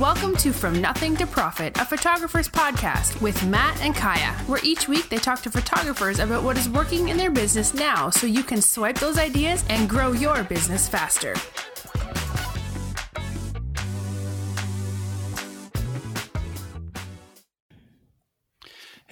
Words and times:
Welcome 0.00 0.34
to 0.38 0.52
From 0.52 0.80
Nothing 0.80 1.14
to 1.18 1.26
Profit, 1.26 1.78
a 1.78 1.84
photographer's 1.84 2.48
podcast 2.48 3.20
with 3.20 3.46
Matt 3.46 3.80
and 3.80 3.94
Kaya, 3.94 4.32
where 4.48 4.58
each 4.64 4.88
week 4.88 5.08
they 5.08 5.18
talk 5.18 5.40
to 5.42 5.52
photographers 5.52 6.18
about 6.18 6.42
what 6.42 6.58
is 6.58 6.68
working 6.68 7.10
in 7.10 7.16
their 7.16 7.30
business 7.30 7.72
now 7.74 8.10
so 8.10 8.26
you 8.26 8.42
can 8.42 8.60
swipe 8.60 8.98
those 8.98 9.18
ideas 9.18 9.64
and 9.68 9.88
grow 9.88 10.10
your 10.10 10.42
business 10.42 10.88
faster. 10.88 11.36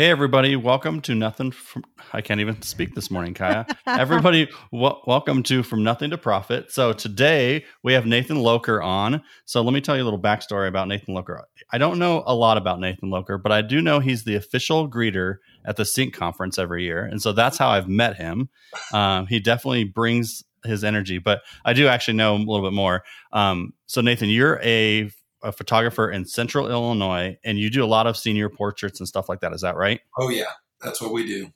Hey, 0.02 0.10
everybody. 0.10 0.56
Welcome 0.56 1.00
to 1.02 1.14
Nothing 1.14 1.52
from. 1.52 1.84
I 2.12 2.22
can't 2.22 2.40
even 2.40 2.60
speak 2.62 2.96
this 2.96 3.08
morning, 3.08 3.34
Kaya. 3.34 3.64
everybody, 3.86 4.48
w- 4.72 4.96
welcome 5.06 5.44
to 5.44 5.62
From 5.62 5.84
Nothing 5.84 6.10
to 6.10 6.18
Profit. 6.18 6.72
So, 6.72 6.92
today 6.92 7.64
we 7.84 7.92
have 7.92 8.04
Nathan 8.04 8.42
Loker 8.42 8.82
on. 8.82 9.22
So, 9.44 9.62
let 9.62 9.72
me 9.72 9.80
tell 9.80 9.96
you 9.96 10.02
a 10.02 10.06
little 10.06 10.18
backstory 10.18 10.66
about 10.66 10.88
Nathan 10.88 11.14
Loker. 11.14 11.46
I 11.72 11.78
don't 11.78 12.00
know 12.00 12.24
a 12.26 12.34
lot 12.34 12.56
about 12.56 12.80
Nathan 12.80 13.10
Loker, 13.10 13.38
but 13.38 13.52
I 13.52 13.62
do 13.62 13.80
know 13.80 14.00
he's 14.00 14.24
the 14.24 14.34
official 14.34 14.90
greeter 14.90 15.36
at 15.64 15.76
the 15.76 15.84
Sync 15.84 16.14
conference 16.14 16.58
every 16.58 16.82
year. 16.82 17.04
And 17.04 17.22
so 17.22 17.30
that's 17.30 17.56
how 17.56 17.68
I've 17.68 17.88
met 17.88 18.16
him. 18.16 18.48
Um, 18.92 19.28
he 19.28 19.38
definitely 19.38 19.84
brings 19.84 20.42
his 20.64 20.82
energy, 20.82 21.18
but 21.18 21.42
I 21.64 21.74
do 21.74 21.86
actually 21.86 22.14
know 22.14 22.34
him 22.34 22.48
a 22.48 22.50
little 22.50 22.66
bit 22.68 22.74
more. 22.74 23.04
Um, 23.32 23.72
so, 23.86 24.00
Nathan, 24.00 24.30
you're 24.30 24.60
a 24.64 25.12
a 25.42 25.52
photographer 25.52 26.10
in 26.10 26.24
Central 26.24 26.70
Illinois, 26.70 27.36
and 27.44 27.58
you 27.58 27.70
do 27.70 27.84
a 27.84 27.86
lot 27.86 28.06
of 28.06 28.16
senior 28.16 28.48
portraits 28.48 29.00
and 29.00 29.08
stuff 29.08 29.28
like 29.28 29.40
that. 29.40 29.52
Is 29.52 29.62
that 29.62 29.76
right? 29.76 30.00
Oh 30.18 30.28
yeah, 30.28 30.52
that's 30.80 31.00
what 31.00 31.12
we 31.12 31.26
do. 31.26 31.50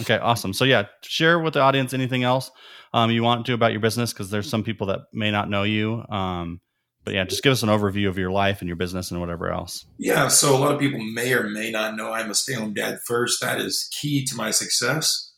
Okay, 0.00 0.18
awesome. 0.18 0.52
So 0.52 0.64
yeah, 0.64 0.86
share 1.02 1.38
with 1.38 1.54
the 1.54 1.60
audience 1.60 1.92
anything 1.92 2.24
else 2.24 2.50
um, 2.94 3.10
you 3.10 3.22
want 3.22 3.46
to 3.46 3.54
about 3.54 3.72
your 3.72 3.80
business 3.80 4.12
because 4.12 4.30
there's 4.30 4.48
some 4.48 4.62
people 4.62 4.86
that 4.88 5.00
may 5.12 5.30
not 5.30 5.48
know 5.48 5.62
you. 5.62 6.04
Um, 6.08 6.60
but 7.04 7.14
yeah, 7.14 7.24
just 7.24 7.42
give 7.42 7.52
us 7.52 7.62
an 7.62 7.68
overview 7.68 8.08
of 8.08 8.16
your 8.16 8.30
life 8.30 8.60
and 8.60 8.68
your 8.68 8.76
business 8.76 9.10
and 9.10 9.20
whatever 9.20 9.50
else. 9.50 9.84
Yeah, 9.98 10.28
so 10.28 10.56
a 10.56 10.58
lot 10.58 10.72
of 10.72 10.78
people 10.78 11.00
may 11.00 11.32
or 11.32 11.48
may 11.48 11.70
not 11.70 11.96
know 11.96 12.12
I'm 12.12 12.30
a 12.30 12.34
stay-at-home 12.34 12.74
dad 12.74 13.00
first. 13.06 13.40
That 13.40 13.60
is 13.60 13.88
key 14.00 14.24
to 14.26 14.36
my 14.36 14.50
success, 14.50 15.32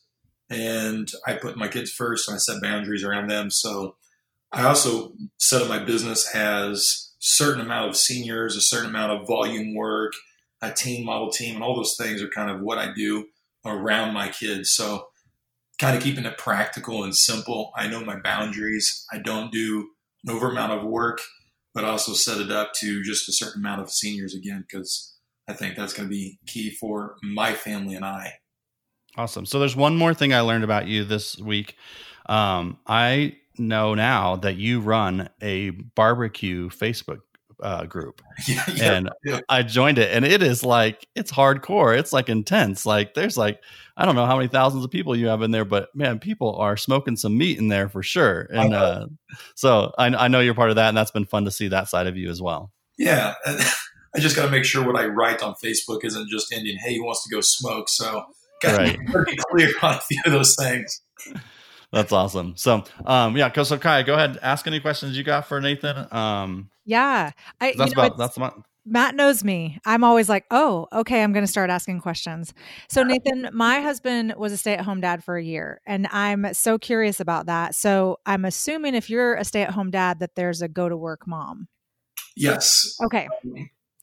and 0.50 1.10
I 1.26 1.34
put 1.34 1.56
my 1.56 1.68
kids 1.68 1.90
first 1.90 2.28
and 2.28 2.34
I 2.34 2.38
set 2.38 2.60
boundaries 2.60 3.02
around 3.02 3.28
them. 3.28 3.50
So 3.50 3.96
I 4.52 4.64
also 4.64 5.14
set 5.38 5.62
up 5.62 5.68
my 5.68 5.78
business 5.78 6.32
as 6.34 7.03
certain 7.26 7.62
amount 7.62 7.88
of 7.88 7.96
seniors, 7.96 8.54
a 8.54 8.60
certain 8.60 8.90
amount 8.90 9.10
of 9.10 9.26
volume 9.26 9.74
work, 9.74 10.12
a 10.60 10.70
team 10.70 11.06
model 11.06 11.30
team, 11.30 11.54
and 11.54 11.64
all 11.64 11.74
those 11.74 11.96
things 11.96 12.22
are 12.22 12.28
kind 12.28 12.50
of 12.50 12.60
what 12.60 12.76
I 12.76 12.92
do 12.92 13.28
around 13.64 14.12
my 14.12 14.28
kids. 14.28 14.72
So 14.72 15.06
kind 15.78 15.96
of 15.96 16.02
keeping 16.02 16.26
it 16.26 16.36
practical 16.36 17.02
and 17.02 17.16
simple. 17.16 17.72
I 17.74 17.88
know 17.88 18.04
my 18.04 18.20
boundaries. 18.20 19.06
I 19.10 19.18
don't 19.18 19.50
do 19.50 19.88
an 20.26 20.34
over 20.34 20.50
amount 20.50 20.72
of 20.72 20.84
work, 20.84 21.22
but 21.72 21.84
also 21.84 22.12
set 22.12 22.42
it 22.42 22.52
up 22.52 22.74
to 22.80 23.02
just 23.02 23.26
a 23.26 23.32
certain 23.32 23.62
amount 23.62 23.80
of 23.80 23.90
seniors 23.90 24.34
again, 24.34 24.66
because 24.68 25.16
I 25.48 25.54
think 25.54 25.76
that's 25.76 25.94
going 25.94 26.06
to 26.06 26.14
be 26.14 26.38
key 26.46 26.70
for 26.70 27.16
my 27.22 27.54
family 27.54 27.94
and 27.94 28.04
I. 28.04 28.34
Awesome. 29.16 29.46
So 29.46 29.58
there's 29.58 29.76
one 29.76 29.96
more 29.96 30.12
thing 30.12 30.34
I 30.34 30.40
learned 30.40 30.64
about 30.64 30.88
you 30.88 31.04
this 31.04 31.38
week. 31.38 31.76
Um, 32.26 32.78
I 32.86 33.36
know 33.58 33.94
now 33.94 34.36
that 34.36 34.56
you 34.56 34.80
run 34.80 35.28
a 35.40 35.70
barbecue 35.70 36.68
Facebook 36.68 37.20
uh, 37.62 37.84
group. 37.84 38.20
Yeah, 38.48 38.64
yeah, 38.74 38.92
and 38.92 39.10
yeah. 39.24 39.40
I 39.48 39.62
joined 39.62 39.98
it 39.98 40.10
and 40.12 40.24
it 40.24 40.42
is 40.42 40.64
like 40.64 41.06
it's 41.14 41.30
hardcore. 41.30 41.96
It's 41.96 42.12
like 42.12 42.28
intense. 42.28 42.84
Like 42.84 43.14
there's 43.14 43.36
like 43.36 43.60
I 43.96 44.04
don't 44.04 44.16
know 44.16 44.26
how 44.26 44.36
many 44.36 44.48
thousands 44.48 44.84
of 44.84 44.90
people 44.90 45.14
you 45.14 45.28
have 45.28 45.40
in 45.42 45.52
there, 45.52 45.64
but 45.64 45.94
man, 45.94 46.18
people 46.18 46.56
are 46.56 46.76
smoking 46.76 47.16
some 47.16 47.38
meat 47.38 47.58
in 47.58 47.68
there 47.68 47.88
for 47.88 48.02
sure. 48.02 48.48
And 48.52 48.74
uh, 48.74 49.06
so 49.54 49.94
I, 49.96 50.06
I 50.06 50.28
know 50.28 50.40
you're 50.40 50.54
part 50.54 50.70
of 50.70 50.76
that, 50.76 50.88
and 50.88 50.96
that's 50.96 51.12
been 51.12 51.26
fun 51.26 51.44
to 51.44 51.52
see 51.52 51.68
that 51.68 51.88
side 51.88 52.08
of 52.08 52.16
you 52.16 52.28
as 52.28 52.42
well. 52.42 52.72
Yeah, 52.98 53.34
I 53.46 54.18
just 54.18 54.34
got 54.34 54.46
to 54.46 54.50
make 54.50 54.64
sure 54.64 54.84
what 54.84 55.00
I 55.00 55.06
write 55.06 55.42
on 55.42 55.54
Facebook 55.54 56.04
isn't 56.04 56.28
just 56.28 56.52
ending. 56.52 56.76
Hey, 56.76 56.96
who 56.96 57.04
wants 57.04 57.22
to 57.24 57.34
go 57.34 57.40
smoke? 57.40 57.88
So 57.88 58.24
got 58.62 58.78
to 58.78 58.98
be 58.98 59.04
pretty 59.06 59.36
clear 59.50 59.70
on 59.82 59.94
a 59.94 60.00
few 60.00 60.20
of 60.26 60.32
those 60.32 60.56
things. 60.56 61.00
That's 61.94 62.12
awesome. 62.12 62.54
So, 62.56 62.84
um, 63.06 63.36
yeah, 63.36 63.52
so 63.62 63.78
Kai, 63.78 64.02
go 64.02 64.14
ahead, 64.14 64.38
ask 64.42 64.66
any 64.66 64.80
questions 64.80 65.16
you 65.16 65.22
got 65.22 65.46
for 65.46 65.60
Nathan. 65.60 66.08
Um, 66.10 66.70
yeah, 66.84 67.30
I, 67.60 67.74
that's 67.76 67.90
you 67.90 67.96
know, 67.96 68.02
about 68.06 68.18
that's 68.18 68.36
about. 68.36 68.64
Matt 68.86 69.14
knows 69.14 69.42
me. 69.42 69.78
I'm 69.86 70.04
always 70.04 70.28
like, 70.28 70.44
oh, 70.50 70.88
okay, 70.92 71.22
I'm 71.22 71.32
going 71.32 71.44
to 71.44 71.50
start 71.50 71.70
asking 71.70 72.00
questions. 72.00 72.52
So, 72.88 73.02
Nathan, 73.02 73.48
my 73.52 73.80
husband 73.80 74.34
was 74.36 74.52
a 74.52 74.56
stay 74.56 74.74
at 74.74 74.84
home 74.84 75.00
dad 75.00 75.24
for 75.24 75.36
a 75.36 75.42
year, 75.42 75.80
and 75.86 76.06
I'm 76.10 76.52
so 76.52 76.78
curious 76.78 77.20
about 77.20 77.46
that. 77.46 77.74
So, 77.74 78.18
I'm 78.26 78.44
assuming 78.44 78.94
if 78.94 79.08
you're 79.08 79.34
a 79.36 79.44
stay 79.44 79.62
at 79.62 79.70
home 79.70 79.90
dad, 79.90 80.18
that 80.18 80.34
there's 80.34 80.62
a 80.62 80.68
go 80.68 80.88
to 80.88 80.96
work 80.96 81.26
mom. 81.26 81.68
Yes. 82.36 82.96
Okay. 83.02 83.28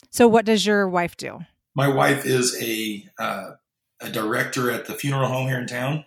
So, 0.09 0.27
what 0.27 0.45
does 0.45 0.65
your 0.65 0.87
wife 0.87 1.17
do? 1.17 1.39
My 1.75 1.87
wife 1.89 2.25
is 2.25 2.57
a 2.61 3.05
uh, 3.19 3.51
a 3.99 4.09
director 4.09 4.71
at 4.71 4.85
the 4.85 4.93
funeral 4.93 5.27
home 5.27 5.47
here 5.47 5.59
in 5.59 5.67
town 5.67 6.05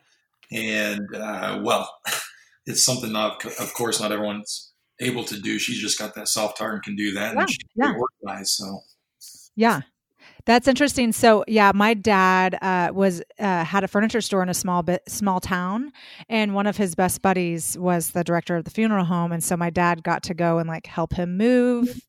and 0.55 1.15
uh, 1.15 1.61
well, 1.63 1.91
it's 2.67 2.85
something 2.85 3.13
not, 3.13 3.45
of 3.45 3.75
course, 3.75 4.01
not 4.01 4.13
everyone's 4.13 4.73
able 5.01 5.25
to 5.25 5.39
do. 5.39 5.59
She's 5.59 5.81
just 5.81 5.99
got 5.99 6.15
that 6.15 6.29
soft 6.29 6.59
heart 6.59 6.75
and 6.75 6.83
can 6.83 6.97
do 6.97 7.13
that, 7.13 7.35
yeah, 7.35 7.41
and 7.41 7.51
she's 7.51 7.59
yeah. 7.75 7.93
organized. 8.23 8.55
So, 8.55 8.81
yeah, 9.57 9.81
that's 10.47 10.69
interesting. 10.69 11.13
So, 11.13 11.45
yeah, 11.49 11.73
my 11.75 11.95
dad 11.95 12.57
uh, 12.63 12.91
was 12.95 13.23
uh, 13.39 13.65
had 13.65 13.85
a 13.85 13.89
furniture 13.89 14.21
store 14.21 14.43
in 14.43 14.49
a 14.49 14.55
small 14.55 14.83
bit 14.83 15.03
small 15.09 15.41
town, 15.41 15.93
and 16.29 16.55
one 16.55 16.67
of 16.67 16.77
his 16.77 16.95
best 16.95 17.21
buddies 17.21 17.77
was 17.77 18.11
the 18.11 18.25
director 18.25 18.57
of 18.57 18.65
the 18.65 18.71
funeral 18.71 19.05
home, 19.05 19.33
and 19.33 19.43
so 19.43 19.57
my 19.57 19.71
dad 19.71 20.03
got 20.03 20.23
to 20.25 20.35
go 20.35 20.59
and 20.59 20.69
like 20.69 20.87
help 20.87 21.13
him 21.13 21.37
move 21.37 22.01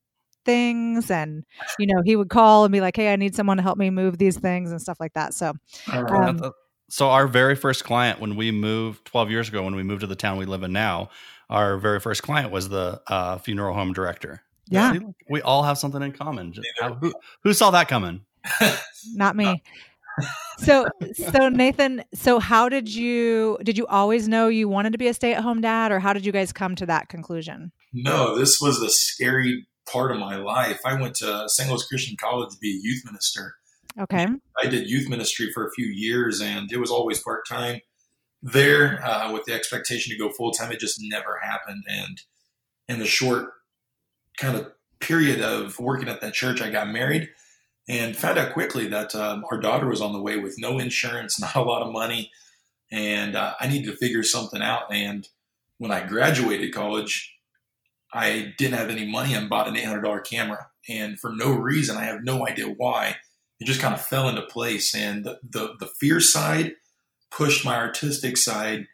things 0.44 1.10
and 1.10 1.42
you 1.76 1.88
know 1.88 2.00
he 2.04 2.14
would 2.14 2.30
call 2.30 2.64
and 2.64 2.70
be 2.70 2.80
like 2.80 2.94
hey 2.94 3.12
i 3.12 3.16
need 3.16 3.34
someone 3.34 3.56
to 3.56 3.64
help 3.64 3.76
me 3.76 3.90
move 3.90 4.16
these 4.16 4.38
things 4.38 4.70
and 4.70 4.80
stuff 4.80 4.96
like 5.00 5.12
that 5.14 5.34
so 5.34 5.52
um, 5.90 6.52
so 6.88 7.08
our 7.10 7.26
very 7.26 7.56
first 7.56 7.84
client 7.84 8.20
when 8.20 8.36
we 8.36 8.50
moved 8.50 9.04
12 9.06 9.30
years 9.30 9.48
ago 9.48 9.62
when 9.62 9.74
we 9.74 9.82
moved 9.82 10.02
to 10.02 10.06
the 10.06 10.16
town 10.16 10.38
we 10.38 10.46
live 10.46 10.62
in 10.62 10.72
now 10.72 11.10
our 11.50 11.76
very 11.78 12.00
first 12.00 12.22
client 12.22 12.50
was 12.50 12.68
the 12.68 13.00
uh, 13.06 13.38
funeral 13.38 13.74
home 13.74 13.92
director. 13.92 14.42
Yeah. 14.68 14.92
See, 14.92 15.00
we 15.30 15.42
all 15.42 15.62
have 15.62 15.78
something 15.78 16.02
in 16.02 16.12
common. 16.12 16.52
Who, 17.00 17.12
who 17.44 17.52
saw 17.52 17.70
that 17.70 17.88
coming? 17.88 18.22
Not 19.14 19.36
me. 19.36 19.62
So 20.58 20.86
so 21.12 21.50
nathan 21.50 22.02
so 22.14 22.38
how 22.38 22.70
did 22.70 22.88
you 22.88 23.58
did 23.62 23.76
you 23.76 23.86
always 23.86 24.28
know 24.28 24.48
you 24.48 24.66
wanted 24.66 24.92
to 24.92 24.98
be 24.98 25.08
a 25.08 25.14
stay-at-home 25.14 25.60
dad 25.60 25.92
or 25.92 26.00
how 26.00 26.14
did 26.14 26.24
you 26.24 26.32
guys 26.32 26.54
come 26.54 26.74
to 26.76 26.86
that 26.86 27.10
conclusion? 27.10 27.70
No 27.92 28.38
this 28.38 28.58
was 28.58 28.80
a 28.80 28.88
scary 28.88 29.66
part 29.86 30.10
of 30.10 30.18
my 30.18 30.36
life. 30.36 30.80
I 30.86 30.98
went 30.98 31.16
to 31.16 31.44
st 31.48 31.68
louis 31.68 31.86
christian 31.86 32.16
college 32.18 32.48
to 32.52 32.58
be 32.58 32.70
a 32.70 32.80
youth 32.80 33.02
minister 33.04 33.56
Okay. 34.00 34.26
I 34.62 34.66
did 34.66 34.90
youth 34.90 35.08
ministry 35.08 35.50
for 35.52 35.66
a 35.66 35.70
few 35.72 35.86
years 35.86 36.40
and 36.40 36.70
it 36.70 36.78
was 36.78 36.90
always 36.90 37.20
part 37.20 37.46
time 37.48 37.80
there 38.42 39.02
uh, 39.04 39.32
with 39.32 39.44
the 39.44 39.54
expectation 39.54 40.12
to 40.12 40.18
go 40.18 40.30
full 40.30 40.52
time. 40.52 40.70
It 40.72 40.80
just 40.80 40.98
never 41.00 41.40
happened. 41.42 41.84
And 41.88 42.20
in 42.88 42.98
the 42.98 43.06
short 43.06 43.50
kind 44.38 44.56
of 44.56 44.72
period 45.00 45.40
of 45.40 45.78
working 45.78 46.08
at 46.08 46.20
that 46.20 46.34
church, 46.34 46.60
I 46.60 46.70
got 46.70 46.88
married 46.88 47.28
and 47.88 48.16
found 48.16 48.38
out 48.38 48.52
quickly 48.52 48.88
that 48.88 49.14
um, 49.14 49.44
our 49.50 49.58
daughter 49.58 49.88
was 49.88 50.00
on 50.00 50.12
the 50.12 50.20
way 50.20 50.36
with 50.36 50.56
no 50.58 50.78
insurance, 50.78 51.40
not 51.40 51.56
a 51.56 51.62
lot 51.62 51.82
of 51.82 51.92
money. 51.92 52.30
And 52.90 53.34
uh, 53.34 53.54
I 53.60 53.68
needed 53.68 53.90
to 53.90 53.96
figure 53.96 54.22
something 54.22 54.62
out. 54.62 54.92
And 54.92 55.28
when 55.78 55.90
I 55.90 56.06
graduated 56.06 56.72
college, 56.72 57.32
I 58.12 58.54
didn't 58.56 58.78
have 58.78 58.90
any 58.90 59.06
money 59.06 59.34
and 59.34 59.48
bought 59.48 59.68
an 59.68 59.74
$800 59.74 60.24
camera. 60.24 60.68
And 60.88 61.18
for 61.18 61.32
no 61.32 61.50
reason, 61.52 61.96
I 61.96 62.04
have 62.04 62.22
no 62.22 62.46
idea 62.46 62.66
why, 62.68 63.16
it 63.60 63.66
just 63.66 63.80
kind 63.80 63.94
of 63.94 64.04
fell 64.04 64.28
into 64.28 64.42
place. 64.42 64.94
And 64.94 65.24
the, 65.24 65.38
the, 65.48 65.74
the 65.80 65.90
fear 66.00 66.20
side 66.20 66.72
pushed 67.30 67.64
my 67.64 67.76
artistic 67.76 68.36
side, 68.36 68.86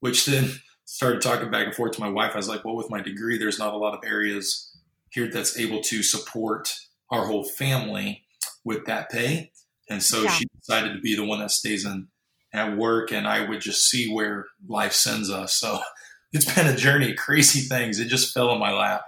which 0.00 0.26
then 0.26 0.50
started 0.84 1.20
talking 1.20 1.50
back 1.50 1.66
and 1.66 1.74
forth 1.74 1.92
to 1.92 2.00
my 2.00 2.08
wife. 2.08 2.32
I 2.34 2.38
was 2.38 2.48
like, 2.48 2.64
well, 2.64 2.76
with 2.76 2.90
my 2.90 3.00
degree, 3.00 3.38
there's 3.38 3.58
not 3.58 3.74
a 3.74 3.78
lot 3.78 3.94
of 3.94 4.04
areas 4.04 4.72
here 5.10 5.28
that's 5.28 5.58
able 5.58 5.80
to 5.82 6.02
support 6.02 6.72
our 7.10 7.26
whole 7.26 7.44
family 7.44 8.24
with 8.64 8.86
that 8.86 9.10
pay. 9.10 9.52
And 9.88 10.02
so 10.02 10.22
yeah. 10.22 10.30
she 10.30 10.44
decided 10.58 10.94
to 10.94 11.00
be 11.00 11.14
the 11.14 11.24
one 11.24 11.38
that 11.40 11.50
stays 11.50 11.84
in 11.84 12.08
at 12.52 12.76
work 12.76 13.12
and 13.12 13.26
I 13.26 13.48
would 13.48 13.60
just 13.60 13.88
see 13.88 14.12
where 14.12 14.46
life 14.68 14.92
sends 14.92 15.30
us. 15.30 15.58
So 15.58 15.80
it's 16.32 16.52
been 16.52 16.66
a 16.66 16.76
journey, 16.76 17.12
of 17.12 17.16
crazy 17.16 17.60
things. 17.60 18.00
It 18.00 18.08
just 18.08 18.34
fell 18.34 18.52
in 18.52 18.58
my 18.58 18.72
lap. 18.72 19.02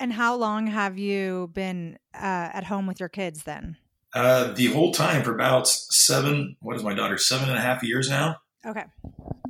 And 0.00 0.12
how 0.12 0.36
long 0.36 0.66
have 0.68 0.98
you 0.98 1.50
been 1.52 1.98
uh, 2.14 2.50
at 2.52 2.64
home 2.64 2.86
with 2.86 3.00
your 3.00 3.08
kids 3.08 3.42
then? 3.42 3.76
Uh, 4.14 4.52
the 4.52 4.66
whole 4.66 4.92
time 4.92 5.22
for 5.22 5.34
about 5.34 5.68
seven, 5.68 6.56
what 6.60 6.76
is 6.76 6.82
my 6.82 6.94
daughter, 6.94 7.18
seven 7.18 7.48
and 7.48 7.58
a 7.58 7.60
half 7.60 7.82
years 7.82 8.08
now? 8.08 8.36
Okay. 8.64 8.84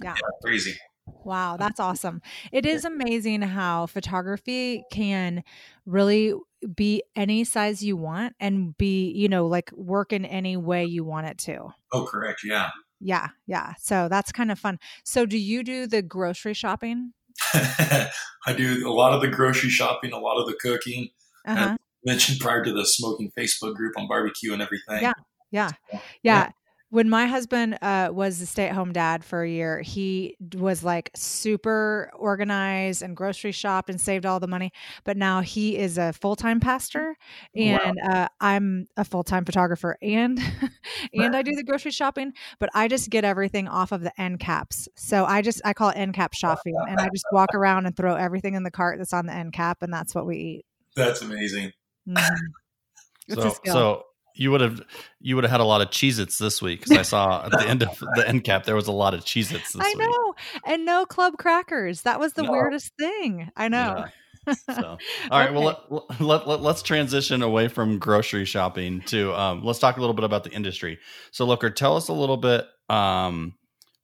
Yeah. 0.02 0.14
yeah 0.14 0.28
crazy. 0.42 0.76
Wow, 1.24 1.56
that's 1.58 1.80
awesome. 1.80 2.22
It 2.52 2.66
is 2.66 2.84
amazing 2.84 3.42
how 3.42 3.86
photography 3.86 4.82
can 4.92 5.42
really 5.86 6.34
be 6.74 7.02
any 7.14 7.44
size 7.44 7.82
you 7.82 7.96
want 7.96 8.34
and 8.40 8.76
be, 8.76 9.10
you 9.12 9.28
know, 9.28 9.46
like 9.46 9.70
work 9.72 10.12
in 10.12 10.24
any 10.24 10.56
way 10.56 10.84
you 10.84 11.04
want 11.04 11.26
it 11.26 11.38
to. 11.38 11.68
Oh, 11.92 12.04
correct. 12.04 12.40
Yeah. 12.44 12.70
Yeah. 13.00 13.28
Yeah. 13.46 13.74
So 13.78 14.08
that's 14.08 14.32
kind 14.32 14.50
of 14.50 14.58
fun. 14.58 14.78
So, 15.04 15.24
do 15.24 15.38
you 15.38 15.62
do 15.62 15.86
the 15.86 16.02
grocery 16.02 16.54
shopping? 16.54 17.12
I 17.54 18.52
do 18.56 18.88
a 18.88 18.92
lot 18.92 19.12
of 19.12 19.20
the 19.20 19.28
grocery 19.28 19.70
shopping, 19.70 20.12
a 20.12 20.18
lot 20.18 20.40
of 20.40 20.46
the 20.46 20.54
cooking. 20.54 21.10
Uh-huh. 21.46 21.76
mentioned 22.04 22.40
prior 22.40 22.62
to 22.62 22.72
the 22.72 22.84
smoking 22.84 23.32
Facebook 23.36 23.74
group 23.74 23.94
on 23.96 24.06
barbecue 24.06 24.52
and 24.52 24.60
everything. 24.60 25.02
Yeah. 25.02 25.14
Yeah. 25.50 25.70
Yeah. 25.90 26.00
Yeah. 26.22 26.50
When 26.90 27.10
my 27.10 27.26
husband 27.26 27.76
uh, 27.82 28.08
was 28.10 28.40
a 28.40 28.46
stay 28.46 28.66
at 28.68 28.74
home 28.74 28.94
dad 28.94 29.22
for 29.22 29.42
a 29.42 29.48
year, 29.50 29.82
he 29.82 30.36
was 30.54 30.82
like 30.82 31.10
super 31.14 32.10
organized 32.14 33.02
and 33.02 33.14
grocery 33.14 33.52
shopped 33.52 33.90
and 33.90 34.00
saved 34.00 34.24
all 34.24 34.40
the 34.40 34.46
money. 34.46 34.72
But 35.04 35.18
now 35.18 35.42
he 35.42 35.76
is 35.76 35.98
a 35.98 36.14
full 36.14 36.34
time 36.34 36.60
pastor, 36.60 37.14
Wow. 37.54 37.78
and 37.84 37.98
uh, 38.10 38.28
I'm 38.40 38.86
a 38.96 39.04
full 39.04 39.22
time 39.22 39.44
photographer, 39.44 39.98
and 40.00 40.40
and 41.12 41.36
I 41.36 41.42
do 41.42 41.54
the 41.54 41.62
grocery 41.62 41.90
shopping. 41.90 42.32
But 42.58 42.70
I 42.74 42.88
just 42.88 43.10
get 43.10 43.22
everything 43.24 43.68
off 43.68 43.92
of 43.92 44.00
the 44.00 44.18
end 44.18 44.40
caps. 44.40 44.88
So 44.96 45.26
I 45.26 45.42
just 45.42 45.60
I 45.66 45.74
call 45.74 45.90
it 45.90 45.96
end 45.98 46.14
cap 46.14 46.32
shopping, 46.32 46.74
and 46.88 46.98
I 47.00 47.08
just 47.10 47.26
walk 47.32 47.54
around 47.54 47.84
and 47.84 47.94
throw 47.94 48.14
everything 48.14 48.54
in 48.54 48.62
the 48.62 48.70
cart 48.70 48.96
that's 48.96 49.12
on 49.12 49.26
the 49.26 49.34
end 49.34 49.52
cap, 49.52 49.82
and 49.82 49.92
that's 49.92 50.14
what 50.14 50.26
we 50.26 50.36
eat. 50.38 50.66
That's 50.96 51.20
amazing. 51.20 51.72
Mhm. 52.08 52.30
It's 53.28 53.36
a 53.36 53.42
So, 53.42 53.50
skill. 53.50 53.74
so 53.74 54.02
you 54.38 54.50
would 54.50 54.60
have 54.60 54.80
you 55.20 55.34
would 55.34 55.44
have 55.44 55.50
had 55.50 55.60
a 55.60 55.64
lot 55.64 55.80
of 55.82 55.88
Cheez-Its 55.90 56.38
this 56.38 56.62
week 56.62 56.80
because 56.80 56.96
I 56.96 57.02
saw 57.02 57.44
at 57.44 57.50
the 57.52 57.68
end 57.68 57.82
of 57.82 57.98
the 58.14 58.24
end 58.26 58.44
cap 58.44 58.64
there 58.64 58.76
was 58.76 58.86
a 58.86 58.92
lot 58.92 59.12
of 59.14 59.20
Cheez-Its 59.20 59.72
this 59.72 59.82
I 59.82 59.94
week. 59.96 59.98
know. 59.98 60.34
And 60.64 60.84
no 60.84 61.04
club 61.04 61.36
crackers. 61.38 62.02
That 62.02 62.18
was 62.20 62.34
the 62.34 62.42
No. 62.44 62.52
weirdest 62.52 62.92
thing. 62.98 63.50
I 63.56 63.68
know. 63.68 64.04
Yeah. 64.46 64.54
So, 64.74 64.96
all 65.30 65.38
right. 65.40 65.52
Well, 65.52 65.68
Okay. 65.90 66.24
let, 66.24 66.46
let, 66.46 66.62
let, 66.62 66.70
us 66.76 66.82
transition 66.82 67.42
away 67.42 67.68
from 67.68 67.98
grocery 67.98 68.46
shopping 68.46 69.02
to 69.06 69.34
um, 69.34 69.62
let's 69.62 69.78
talk 69.78 69.98
a 69.98 70.00
little 70.00 70.14
bit 70.14 70.24
about 70.24 70.44
the 70.44 70.50
industry. 70.52 70.98
So, 71.32 71.44
Loker, 71.44 71.68
tell 71.68 71.96
us 71.96 72.08
a 72.08 72.14
little 72.14 72.38
bit, 72.38 72.64
um, 72.88 73.52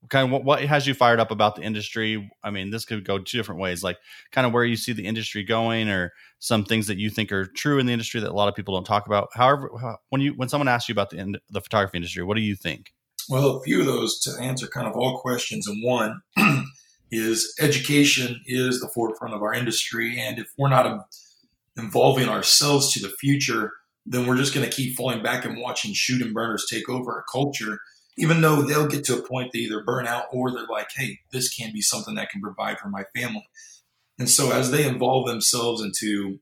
kind 0.08 0.26
of 0.26 0.32
what, 0.32 0.44
what 0.44 0.60
has 0.64 0.86
you 0.86 0.94
fired 0.94 1.20
up 1.20 1.30
about 1.30 1.56
the 1.56 1.62
industry? 1.62 2.30
I 2.42 2.50
mean, 2.50 2.70
this 2.70 2.84
could 2.84 3.04
go 3.04 3.18
two 3.18 3.38
different 3.38 3.60
ways, 3.60 3.82
like 3.82 3.98
kind 4.32 4.46
of 4.46 4.52
where 4.52 4.64
you 4.64 4.76
see 4.76 4.92
the 4.92 5.06
industry 5.06 5.42
going, 5.42 5.88
or 5.88 6.12
some 6.38 6.64
things 6.64 6.86
that 6.88 6.98
you 6.98 7.10
think 7.10 7.32
are 7.32 7.46
true 7.46 7.78
in 7.78 7.86
the 7.86 7.92
industry 7.92 8.20
that 8.20 8.30
a 8.30 8.34
lot 8.34 8.48
of 8.48 8.54
people 8.54 8.74
don't 8.74 8.86
talk 8.86 9.06
about. 9.06 9.28
However, 9.34 9.70
how- 9.80 9.98
when 10.10 10.20
you 10.20 10.32
when 10.32 10.48
someone 10.48 10.68
asks 10.68 10.88
you 10.88 10.92
about 10.92 11.10
the 11.10 11.18
ind- 11.18 11.40
the 11.50 11.60
photography 11.60 11.98
industry, 11.98 12.22
what 12.22 12.36
do 12.36 12.42
you 12.42 12.54
think? 12.56 12.92
Well, 13.28 13.56
a 13.56 13.62
few 13.62 13.80
of 13.80 13.86
those 13.86 14.20
to 14.20 14.32
answer 14.40 14.66
kind 14.66 14.86
of 14.86 14.94
all 14.94 15.18
questions 15.20 15.66
in 15.66 15.80
one 15.82 16.20
is 17.10 17.54
education 17.60 18.40
is 18.46 18.80
the 18.80 18.88
forefront 18.94 19.34
of 19.34 19.42
our 19.42 19.54
industry. 19.54 20.18
And 20.20 20.38
if 20.38 20.48
we're 20.58 20.68
not 20.68 21.06
involving 21.76 22.28
ourselves 22.28 22.92
to 22.92 23.00
the 23.00 23.08
future, 23.20 23.72
then 24.06 24.26
we're 24.26 24.36
just 24.36 24.54
going 24.54 24.68
to 24.68 24.74
keep 24.74 24.96
falling 24.96 25.22
back 25.22 25.44
and 25.44 25.58
watching 25.60 25.92
shoot 25.94 26.20
and 26.22 26.34
burners 26.34 26.66
take 26.70 26.88
over 26.88 27.12
our 27.12 27.24
culture, 27.32 27.78
even 28.16 28.40
though 28.40 28.62
they'll 28.62 28.86
get 28.86 29.04
to 29.04 29.18
a 29.18 29.22
point 29.22 29.52
they 29.52 29.60
either 29.60 29.82
burn 29.82 30.06
out 30.06 30.26
or 30.32 30.50
they're 30.50 30.66
like, 30.66 30.90
hey, 30.94 31.20
this 31.32 31.52
can 31.52 31.72
be 31.72 31.80
something 31.80 32.14
that 32.14 32.30
can 32.30 32.40
provide 32.40 32.78
for 32.78 32.88
my 32.88 33.04
family. 33.14 33.48
And 34.18 34.30
so 34.30 34.52
as 34.52 34.70
they 34.70 34.86
involve 34.86 35.26
themselves 35.26 35.82
into 35.82 36.38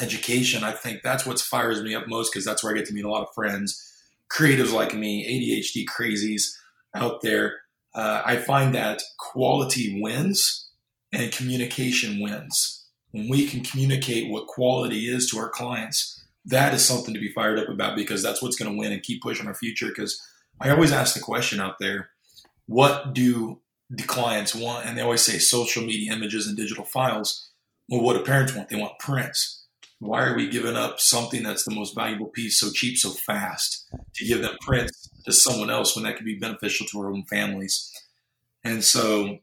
education, 0.00 0.64
I 0.64 0.72
think 0.72 1.02
that's 1.02 1.24
what 1.24 1.40
fires 1.40 1.82
me 1.82 1.94
up 1.94 2.06
most 2.06 2.32
because 2.32 2.44
that's 2.44 2.62
where 2.62 2.74
I 2.74 2.76
get 2.76 2.86
to 2.86 2.94
meet 2.94 3.04
a 3.04 3.10
lot 3.10 3.22
of 3.22 3.34
friends, 3.34 3.82
creatives 4.30 4.72
like 4.72 4.94
me, 4.94 5.24
ADHD 5.24 5.86
crazies 5.86 6.52
out 6.94 7.22
there. 7.22 7.56
Uh, 7.94 8.22
I 8.24 8.36
find 8.36 8.74
that 8.74 9.02
quality 9.18 10.00
wins 10.00 10.70
and 11.12 11.32
communication 11.32 12.20
wins. 12.20 12.86
When 13.12 13.28
we 13.28 13.46
can 13.46 13.64
communicate 13.64 14.30
what 14.30 14.46
quality 14.46 15.08
is 15.08 15.30
to 15.30 15.38
our 15.38 15.48
clients, 15.48 16.22
that 16.44 16.74
is 16.74 16.84
something 16.84 17.14
to 17.14 17.20
be 17.20 17.32
fired 17.32 17.58
up 17.58 17.68
about 17.68 17.96
because 17.96 18.22
that's 18.22 18.42
what's 18.42 18.56
going 18.56 18.70
to 18.70 18.78
win 18.78 18.92
and 18.92 19.02
keep 19.02 19.22
pushing 19.22 19.46
our 19.46 19.54
future. 19.54 19.88
Because 19.88 20.20
I 20.60 20.70
always 20.70 20.92
ask 20.92 21.14
the 21.14 21.20
question 21.20 21.60
out 21.60 21.78
there 21.78 22.10
what 22.66 23.14
do 23.14 23.60
the 23.90 24.02
clients 24.02 24.54
want? 24.54 24.86
And 24.86 24.96
they 24.96 25.02
always 25.02 25.22
say 25.22 25.38
social 25.38 25.82
media 25.82 26.12
images 26.12 26.46
and 26.46 26.56
digital 26.56 26.84
files. 26.84 27.50
Well, 27.88 28.02
what 28.02 28.14
do 28.14 28.24
parents 28.24 28.54
want? 28.54 28.68
They 28.68 28.76
want 28.76 28.98
prints. 28.98 29.64
Why 30.00 30.24
are 30.24 30.36
we 30.36 30.48
giving 30.48 30.76
up 30.76 31.00
something 31.00 31.42
that's 31.42 31.64
the 31.64 31.74
most 31.74 31.94
valuable 31.94 32.26
piece 32.26 32.60
so 32.60 32.70
cheap, 32.70 32.98
so 32.98 33.10
fast 33.10 33.86
to 34.14 34.24
give 34.24 34.42
them 34.42 34.56
prints 34.60 35.08
to 35.24 35.32
someone 35.32 35.70
else 35.70 35.96
when 35.96 36.04
that 36.04 36.16
could 36.16 36.26
be 36.26 36.38
beneficial 36.38 36.86
to 36.86 37.00
our 37.00 37.10
own 37.10 37.24
families? 37.24 37.90
And 38.62 38.84
so 38.84 39.38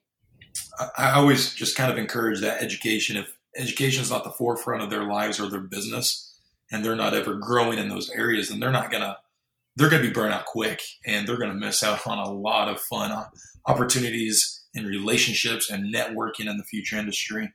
I, 0.98 1.12
always 1.14 1.54
just 1.54 1.76
kind 1.76 1.92
of 1.92 1.98
encourage 1.98 2.42
that 2.42 2.62
education. 2.62 3.18
If 3.18 3.36
education 3.58 4.04
is 4.04 4.12
not 4.12 4.24
the 4.24 4.32
forefront 4.32 4.84
of 4.84 4.90
their 4.90 5.04
lives 5.04 5.40
or 5.40 5.50
their 5.50 5.60
business, 5.60 6.40
and 6.72 6.84
they're 6.84 6.96
not 6.96 7.14
ever 7.14 7.36
growing 7.36 7.78
in 7.78 7.90
those 7.90 8.10
areas, 8.12 8.50
then 8.50 8.60
they're 8.60 8.72
not 8.72 8.92
gonna 8.92 9.18
they're 9.76 9.90
gonna 9.90 10.04
be 10.04 10.10
burnt 10.10 10.34
out 10.34 10.46
quick, 10.46 10.82
and 11.06 11.28
they're 11.28 11.38
gonna 11.38 11.54
miss 11.54 11.84
out 11.84 12.06
on 12.08 12.18
a 12.18 12.32
lot 12.32 12.70
of 12.70 12.80
fun 12.80 13.12
uh, 13.12 13.26
opportunities 13.66 14.64
and 14.74 14.86
relationships 14.86 15.70
and 15.70 15.94
networking 15.94 16.50
in 16.50 16.58
the 16.58 16.64
future 16.64 16.98
industry. 16.98 17.52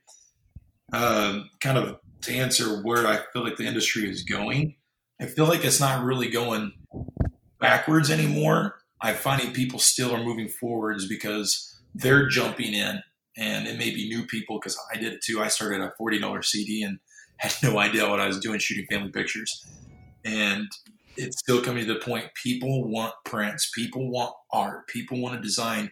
Um, 0.93 1.49
kind 1.61 1.78
of 1.78 1.99
to 2.22 2.32
answer 2.32 2.82
where 2.82 3.06
I 3.06 3.20
feel 3.32 3.44
like 3.44 3.56
the 3.56 3.67
industry 3.67 4.11
is 4.11 4.22
going, 4.22 4.76
I 5.20 5.26
feel 5.26 5.46
like 5.46 5.64
it's 5.64 5.81
not 5.81 6.05
really 6.05 6.28
going 6.31 6.72
backwards 7.61 8.11
anymore. 8.11 8.76
I'm 9.00 9.14
finding 9.14 9.52
people 9.52 9.78
still 9.78 10.14
are 10.14 10.23
moving 10.23 10.49
forwards 10.49 11.06
because 11.06 11.81
they're 11.94 12.28
jumping 12.28 12.75
in, 12.75 13.02
and 13.37 13.66
it 13.66 13.78
may 13.78 13.90
be 13.90 14.08
new 14.08 14.26
people 14.26 14.58
because 14.58 14.78
I 14.93 14.99
did 14.99 15.12
it 15.12 15.23
too. 15.23 15.40
I 15.40 15.49
started 15.49 15.81
a 15.81 15.93
forty 15.96 16.19
dollars 16.19 16.50
CD 16.50 16.82
and 16.82 16.99
had 17.37 17.55
no 17.62 17.78
idea 17.78 18.08
what 18.08 18.20
I 18.20 18.26
was 18.26 18.40
doing 18.40 18.58
shooting 18.58 18.87
family 18.90 19.11
pictures, 19.11 19.64
and 20.25 20.69
it's 21.17 21.39
still 21.39 21.62
coming 21.62 21.87
to 21.87 21.95
the 21.95 22.01
point. 22.01 22.27
People 22.43 22.89
want 22.89 23.15
prints, 23.25 23.71
people 23.75 24.11
want 24.11 24.35
art, 24.53 24.89
people 24.89 25.21
want 25.21 25.35
to 25.35 25.41
design 25.41 25.91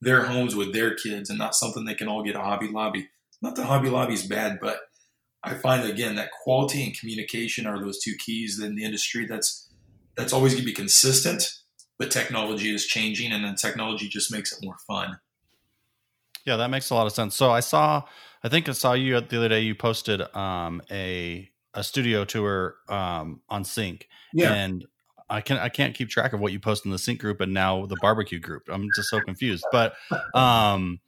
their 0.00 0.24
homes 0.24 0.54
with 0.54 0.72
their 0.72 0.94
kids, 0.94 1.30
and 1.30 1.38
not 1.38 1.54
something 1.54 1.84
they 1.84 1.94
can 1.94 2.08
all 2.08 2.22
get 2.22 2.36
at 2.36 2.42
Hobby 2.42 2.68
Lobby. 2.68 3.08
Not 3.42 3.56
that 3.56 3.66
Hobby 3.66 3.88
Lobby 3.88 4.14
is 4.14 4.26
bad, 4.26 4.58
but 4.60 4.78
I 5.42 5.54
find 5.54 5.88
again 5.88 6.16
that 6.16 6.30
quality 6.30 6.84
and 6.84 6.98
communication 6.98 7.66
are 7.66 7.80
those 7.80 8.00
two 8.02 8.14
keys 8.18 8.60
in 8.60 8.74
the 8.74 8.84
industry. 8.84 9.26
That's 9.26 9.70
that's 10.16 10.32
always 10.32 10.52
going 10.52 10.62
to 10.62 10.66
be 10.66 10.72
consistent, 10.72 11.52
but 11.98 12.10
technology 12.10 12.74
is 12.74 12.86
changing, 12.86 13.32
and 13.32 13.44
then 13.44 13.54
technology 13.54 14.08
just 14.08 14.32
makes 14.32 14.52
it 14.52 14.64
more 14.64 14.76
fun. 14.86 15.18
Yeah, 16.44 16.56
that 16.56 16.70
makes 16.70 16.90
a 16.90 16.94
lot 16.94 17.06
of 17.06 17.12
sense. 17.12 17.34
So 17.34 17.50
I 17.50 17.60
saw, 17.60 18.04
I 18.42 18.48
think 18.48 18.68
I 18.68 18.72
saw 18.72 18.92
you 18.92 19.20
the 19.20 19.36
other 19.36 19.48
day. 19.48 19.60
You 19.60 19.74
posted 19.74 20.22
um, 20.34 20.80
a 20.90 21.50
a 21.76 21.84
studio 21.84 22.24
tour 22.24 22.76
um, 22.88 23.40
on 23.48 23.64
Sync, 23.64 24.08
Yeah. 24.32 24.52
and 24.52 24.84
I 25.28 25.40
can 25.40 25.56
I 25.58 25.68
can't 25.68 25.94
keep 25.94 26.08
track 26.08 26.32
of 26.32 26.40
what 26.40 26.52
you 26.52 26.60
post 26.60 26.84
in 26.84 26.90
the 26.92 26.98
Sync 26.98 27.20
group 27.20 27.40
and 27.40 27.52
now 27.52 27.86
the 27.86 27.96
barbecue 28.00 28.38
group. 28.38 28.62
I'm 28.68 28.88
just 28.94 29.08
so 29.08 29.20
confused. 29.20 29.64
But 29.72 29.94
um, 30.34 31.00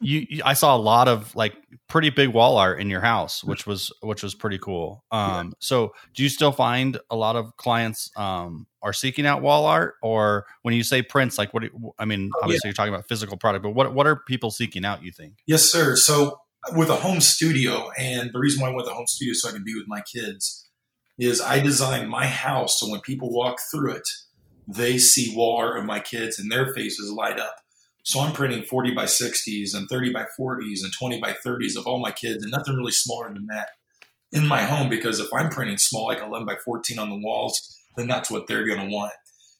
you, 0.00 0.26
you, 0.28 0.42
I 0.44 0.54
saw 0.54 0.76
a 0.76 0.78
lot 0.78 1.06
of 1.08 1.34
like 1.36 1.54
pretty 1.88 2.10
big 2.10 2.30
wall 2.30 2.56
art 2.58 2.80
in 2.80 2.90
your 2.90 3.00
house, 3.00 3.44
which 3.44 3.66
was 3.66 3.92
which 4.02 4.22
was 4.24 4.34
pretty 4.34 4.58
cool. 4.58 5.04
Um, 5.12 5.54
so 5.60 5.94
do 6.14 6.22
you 6.24 6.28
still 6.28 6.52
find 6.52 6.98
a 7.10 7.16
lot 7.16 7.36
of 7.36 7.56
clients 7.56 8.10
um, 8.16 8.66
are 8.82 8.92
seeking 8.92 9.24
out 9.24 9.40
wall 9.40 9.66
art, 9.66 9.94
or 10.02 10.46
when 10.62 10.74
you 10.74 10.82
say 10.82 11.00
prints, 11.02 11.38
like 11.38 11.54
what? 11.54 11.62
Do 11.62 11.70
you, 11.72 11.94
I 11.98 12.04
mean, 12.06 12.30
obviously 12.42 12.68
you're 12.68 12.74
talking 12.74 12.92
about 12.92 13.06
physical 13.08 13.36
product, 13.36 13.62
but 13.62 13.70
what 13.70 13.94
what 13.94 14.06
are 14.08 14.16
people 14.16 14.50
seeking 14.50 14.84
out? 14.84 15.04
You 15.04 15.12
think? 15.12 15.34
Yes, 15.46 15.62
sir. 15.62 15.94
So 15.96 16.40
with 16.72 16.88
a 16.88 16.96
home 16.96 17.20
studio, 17.20 17.90
and 17.98 18.30
the 18.32 18.38
reason 18.38 18.62
why 18.62 18.70
I 18.70 18.74
went 18.74 18.88
to 18.88 18.94
home 18.94 19.06
studio 19.06 19.34
so 19.34 19.48
I 19.48 19.52
can 19.52 19.64
be 19.64 19.74
with 19.74 19.88
my 19.88 20.00
kids 20.00 20.68
is 21.18 21.40
I 21.40 21.60
designed 21.60 22.08
my 22.08 22.26
house 22.26 22.80
so 22.80 22.90
when 22.90 23.00
people 23.00 23.30
walk 23.30 23.58
through 23.70 23.92
it, 23.92 24.08
they 24.66 24.98
see 24.98 25.36
wall 25.36 25.58
art 25.58 25.78
of 25.78 25.84
my 25.84 26.00
kids 26.00 26.38
and 26.38 26.50
their 26.50 26.72
faces 26.74 27.12
light 27.12 27.38
up. 27.38 27.56
So 28.02 28.20
I'm 28.20 28.32
printing 28.32 28.62
40 28.62 28.94
by 28.94 29.04
60s 29.04 29.74
and 29.74 29.88
30 29.88 30.12
by 30.12 30.26
40s 30.38 30.82
and 30.82 30.92
20 30.92 31.20
by 31.20 31.34
30s 31.46 31.76
of 31.76 31.86
all 31.86 31.98
my 31.98 32.12
kids, 32.12 32.42
and 32.42 32.52
nothing 32.52 32.74
really 32.76 32.92
smaller 32.92 33.32
than 33.32 33.46
that 33.46 33.68
in 34.32 34.46
my 34.46 34.62
home. 34.62 34.88
Because 34.88 35.20
if 35.20 35.32
I'm 35.32 35.50
printing 35.50 35.78
small, 35.78 36.06
like 36.06 36.20
11 36.20 36.46
by 36.46 36.56
14 36.64 36.98
on 36.98 37.10
the 37.10 37.20
walls, 37.22 37.78
then 37.96 38.08
that's 38.08 38.30
what 38.30 38.46
they're 38.46 38.66
going 38.66 38.80
to 38.80 38.94
want. 38.94 39.12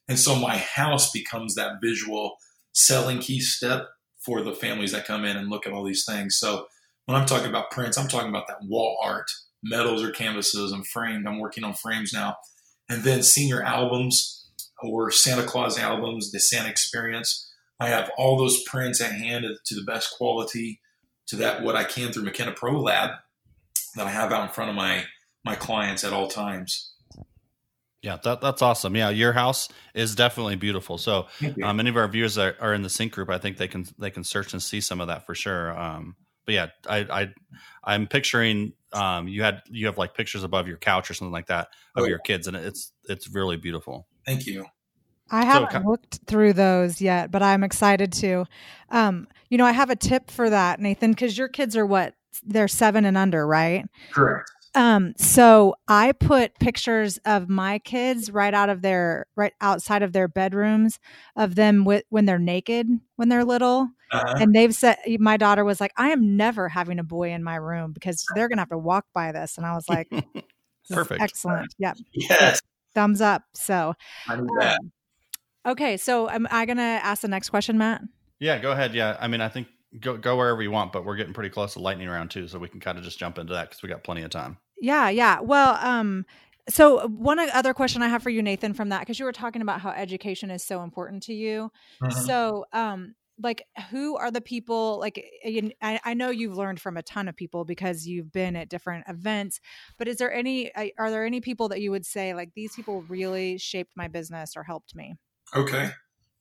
And 0.08 0.18
so 0.18 0.36
my 0.36 0.58
house 0.58 1.10
becomes 1.10 1.54
that 1.54 1.80
visual 1.82 2.36
selling 2.72 3.20
key 3.20 3.40
step 3.40 3.88
for 4.24 4.42
the 4.42 4.52
families 4.52 4.92
that 4.92 5.06
come 5.06 5.24
in 5.24 5.36
and 5.36 5.48
look 5.48 5.66
at 5.66 5.72
all 5.72 5.84
these 5.84 6.04
things. 6.04 6.36
So 6.38 6.66
when 7.06 7.16
I'm 7.16 7.26
talking 7.26 7.48
about 7.48 7.70
prints, 7.70 7.98
I'm 7.98 8.08
talking 8.08 8.28
about 8.28 8.48
that 8.48 8.62
wall 8.62 8.98
art, 9.02 9.30
metals 9.62 10.02
or 10.02 10.10
canvases 10.10 10.72
and 10.72 10.86
framed. 10.86 11.26
I'm 11.26 11.38
working 11.38 11.64
on 11.64 11.74
frames 11.74 12.12
now. 12.12 12.36
And 12.88 13.02
then 13.02 13.22
senior 13.22 13.62
albums 13.62 14.48
or 14.82 15.10
Santa 15.10 15.44
Claus 15.44 15.78
albums, 15.78 16.30
the 16.32 16.40
Santa 16.40 16.68
experience. 16.68 17.50
I 17.80 17.88
have 17.88 18.10
all 18.16 18.38
those 18.38 18.62
prints 18.64 19.00
at 19.00 19.12
hand 19.12 19.44
to 19.64 19.74
the 19.74 19.84
best 19.84 20.14
quality 20.16 20.80
to 21.28 21.36
that 21.36 21.62
what 21.62 21.76
I 21.76 21.84
can 21.84 22.12
through 22.12 22.24
McKenna 22.24 22.52
Pro 22.52 22.80
Lab 22.80 23.10
that 23.96 24.06
I 24.06 24.10
have 24.10 24.32
out 24.32 24.44
in 24.44 24.52
front 24.52 24.70
of 24.70 24.76
my 24.76 25.04
my 25.44 25.54
clients 25.54 26.04
at 26.04 26.12
all 26.12 26.28
times. 26.28 26.92
Yeah, 28.02 28.18
that, 28.22 28.42
that's 28.42 28.60
awesome. 28.60 28.94
Yeah, 28.94 29.08
your 29.08 29.32
house 29.32 29.68
is 29.94 30.14
definitely 30.14 30.56
beautiful. 30.56 30.98
So, 30.98 31.26
um, 31.62 31.76
many 31.76 31.88
of 31.88 31.96
our 31.96 32.06
viewers 32.06 32.36
are, 32.36 32.54
are 32.60 32.74
in 32.74 32.82
the 32.82 32.90
sync 32.90 33.12
group. 33.12 33.30
I 33.30 33.38
think 33.38 33.56
they 33.56 33.68
can 33.68 33.86
they 33.98 34.10
can 34.10 34.24
search 34.24 34.52
and 34.52 34.62
see 34.62 34.80
some 34.80 35.00
of 35.00 35.08
that 35.08 35.24
for 35.24 35.34
sure. 35.34 35.78
Um, 35.78 36.16
but 36.44 36.54
yeah, 36.54 36.66
I, 36.88 36.98
I 36.98 37.28
I'm 37.82 38.06
picturing 38.06 38.72
um, 38.92 39.28
you 39.28 39.42
had 39.42 39.62
you 39.68 39.86
have 39.86 39.98
like 39.98 40.14
pictures 40.14 40.44
above 40.44 40.68
your 40.68 40.76
couch 40.76 41.10
or 41.10 41.14
something 41.14 41.32
like 41.32 41.46
that 41.46 41.68
of 41.96 42.04
Oh, 42.04 42.06
your 42.06 42.18
kids, 42.18 42.46
and 42.46 42.56
it's 42.56 42.92
it's 43.08 43.28
really 43.28 43.56
beautiful. 43.56 44.06
Thank 44.26 44.46
you. 44.46 44.66
I 45.30 45.44
haven't 45.44 45.70
ki- 45.70 45.88
looked 45.88 46.20
through 46.26 46.52
those 46.52 47.00
yet, 47.00 47.30
but 47.30 47.42
I'm 47.42 47.64
excited 47.64 48.12
to. 48.14 48.44
Um, 48.90 49.26
you 49.48 49.58
know, 49.58 49.64
I 49.64 49.72
have 49.72 49.90
a 49.90 49.96
tip 49.96 50.30
for 50.30 50.50
that, 50.50 50.80
Nathan, 50.80 51.12
because 51.12 51.36
your 51.36 51.48
kids 51.48 51.76
are 51.76 51.86
what? 51.86 52.14
They're 52.44 52.68
seven 52.68 53.04
and 53.04 53.16
under, 53.16 53.46
right? 53.46 53.86
Correct. 54.12 54.50
Um, 54.74 55.14
so 55.16 55.76
I 55.86 56.12
put 56.12 56.58
pictures 56.58 57.18
of 57.24 57.48
my 57.48 57.78
kids 57.78 58.32
right 58.32 58.52
out 58.52 58.70
of 58.70 58.82
their 58.82 59.26
right 59.36 59.52
outside 59.60 60.02
of 60.02 60.12
their 60.12 60.26
bedrooms 60.26 60.98
of 61.36 61.54
them 61.54 61.84
with, 61.84 62.02
when 62.08 62.24
they're 62.26 62.38
naked 62.40 62.88
when 63.16 63.28
they're 63.28 63.44
little. 63.44 63.88
Uh-huh. 64.14 64.36
And 64.38 64.54
they've 64.54 64.74
said 64.74 64.98
my 65.18 65.36
daughter 65.36 65.64
was 65.64 65.80
like, 65.80 65.92
I 65.96 66.10
am 66.10 66.36
never 66.36 66.68
having 66.68 66.98
a 66.98 67.04
boy 67.04 67.32
in 67.32 67.42
my 67.42 67.56
room 67.56 67.92
because 67.92 68.24
they're 68.34 68.48
gonna 68.48 68.60
have 68.60 68.70
to 68.70 68.78
walk 68.78 69.06
by 69.14 69.32
this. 69.32 69.56
And 69.56 69.66
I 69.66 69.74
was 69.74 69.88
like, 69.88 70.08
Perfect. 70.90 71.22
Excellent. 71.22 71.74
Yep. 71.78 71.96
Yes. 72.12 72.60
Thumbs 72.94 73.20
up. 73.20 73.42
So 73.54 73.94
Um, 74.28 74.46
okay, 75.66 75.96
so 75.96 76.28
am 76.28 76.46
I 76.50 76.66
gonna 76.66 76.82
ask 76.82 77.22
the 77.22 77.28
next 77.28 77.50
question, 77.50 77.78
Matt? 77.78 78.02
Yeah, 78.38 78.58
go 78.58 78.72
ahead. 78.72 78.94
Yeah, 78.94 79.16
I 79.20 79.28
mean, 79.28 79.40
I 79.40 79.48
think 79.48 79.68
go 80.00 80.16
go 80.16 80.36
wherever 80.36 80.62
you 80.62 80.70
want, 80.70 80.92
but 80.92 81.04
we're 81.04 81.16
getting 81.16 81.34
pretty 81.34 81.50
close 81.50 81.74
to 81.74 81.80
lightning 81.80 82.08
round 82.08 82.30
too, 82.30 82.48
so 82.48 82.58
we 82.58 82.68
can 82.68 82.80
kind 82.80 82.98
of 82.98 83.04
just 83.04 83.18
jump 83.18 83.38
into 83.38 83.52
that 83.54 83.70
because 83.70 83.82
we 83.82 83.88
got 83.88 84.04
plenty 84.04 84.22
of 84.22 84.30
time. 84.30 84.58
Yeah, 84.80 85.08
yeah. 85.08 85.40
Well, 85.40 85.78
um, 85.80 86.26
so 86.68 87.06
one 87.08 87.38
other 87.38 87.74
question 87.74 88.02
I 88.02 88.08
have 88.08 88.22
for 88.22 88.30
you, 88.30 88.42
Nathan, 88.42 88.74
from 88.74 88.88
that 88.90 89.00
because 89.00 89.18
you 89.18 89.24
were 89.24 89.32
talking 89.32 89.62
about 89.62 89.80
how 89.80 89.90
education 89.90 90.50
is 90.50 90.62
so 90.64 90.82
important 90.82 91.22
to 91.24 91.34
you. 91.34 91.70
Mhm. 92.02 92.12
So, 92.12 92.66
um, 92.72 93.14
like, 93.42 93.66
who 93.90 94.16
are 94.16 94.30
the 94.30 94.40
people? 94.40 94.98
Like, 95.00 95.18
eh, 95.18 95.22
eh, 95.44 95.48
you- 95.48 95.72
I, 95.82 96.00
I 96.04 96.14
know 96.14 96.30
you've 96.30 96.56
learned 96.56 96.80
from 96.80 96.96
a 96.96 97.02
ton 97.02 97.28
of 97.28 97.36
people 97.36 97.64
because 97.64 98.06
you've 98.06 98.32
been 98.32 98.56
at 98.56 98.68
different 98.68 99.04
events. 99.08 99.60
But 99.98 100.08
is 100.08 100.16
there 100.16 100.32
any? 100.32 100.74
Eh, 100.74 100.90
are 100.98 101.10
there 101.10 101.24
any 101.24 101.40
people 101.40 101.68
that 101.68 101.80
you 101.80 101.90
would 101.90 102.06
say 102.06 102.34
like 102.34 102.50
these 102.54 102.74
people 102.74 103.02
really 103.02 103.58
shaped 103.58 103.92
my 103.96 104.08
business 104.08 104.52
or 104.56 104.62
helped 104.62 104.94
me? 104.94 105.14
Okay. 105.54 105.90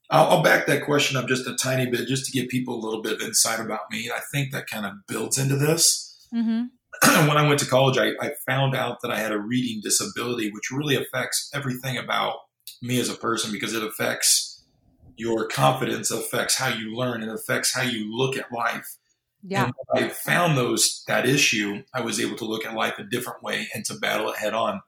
I'll, 0.10 0.28
I'll 0.30 0.44
back 0.44 0.66
that 0.68 0.86
question 0.86 1.18
up 1.18 1.28
just 1.28 1.48
a 1.48 1.56
tiny 1.56 1.90
bit, 1.90 2.08
just 2.08 2.26
to 2.26 2.32
give 2.32 2.50
people 2.50 2.76
a 2.76 2.84
little 2.84 3.02
bit 3.02 3.14
of 3.14 3.22
insight 3.22 3.60
about 3.60 3.90
me. 3.92 4.10
I 4.14 4.20
think 4.32 4.52
that 4.52 4.68
kind 4.68 4.86
of 4.86 4.94
builds 5.08 5.38
into 5.38 5.56
this. 5.56 6.28
Mm-hmm. 6.34 6.66
when 7.28 7.38
I 7.38 7.48
went 7.48 7.60
to 7.60 7.66
college, 7.66 7.98
I, 7.98 8.12
I 8.24 8.32
found 8.46 8.76
out 8.76 8.98
that 9.02 9.12
I 9.12 9.20
had 9.20 9.32
a 9.32 9.40
reading 9.40 9.82
disability, 9.84 10.52
which 10.52 10.72
really 10.72 10.96
affects 10.96 11.50
everything 11.54 11.98
about 11.98 12.36
me 12.82 13.00
as 13.00 13.10
a 13.10 13.16
person 13.16 13.52
because 13.52 13.74
it 13.74 13.84
affects 13.84 14.53
your 15.16 15.48
confidence, 15.48 16.12
affects 16.12 16.58
how 16.58 16.70
you 16.70 16.96
learn, 16.96 17.22
and 17.22 17.32
affects 17.32 17.76
how 17.76 17.84
you 17.84 18.16
look 18.16 18.38
at 18.38 18.52
life. 18.52 18.98
Yeah. 19.46 19.66
And 19.66 20.06
I 20.06 20.10
found 20.10 20.58
those 20.58 21.04
that 21.08 21.28
issue, 21.28 21.84
I 21.94 22.02
was 22.02 22.20
able 22.20 22.38
to 22.38 22.46
look 22.46 22.66
at 22.66 22.76
life 22.76 22.98
a 22.98 23.04
different 23.04 23.44
way 23.44 23.68
and 23.74 23.84
to 23.86 23.96
battle 23.96 24.30
it 24.30 24.38
head 24.38 24.54
on. 24.54 24.82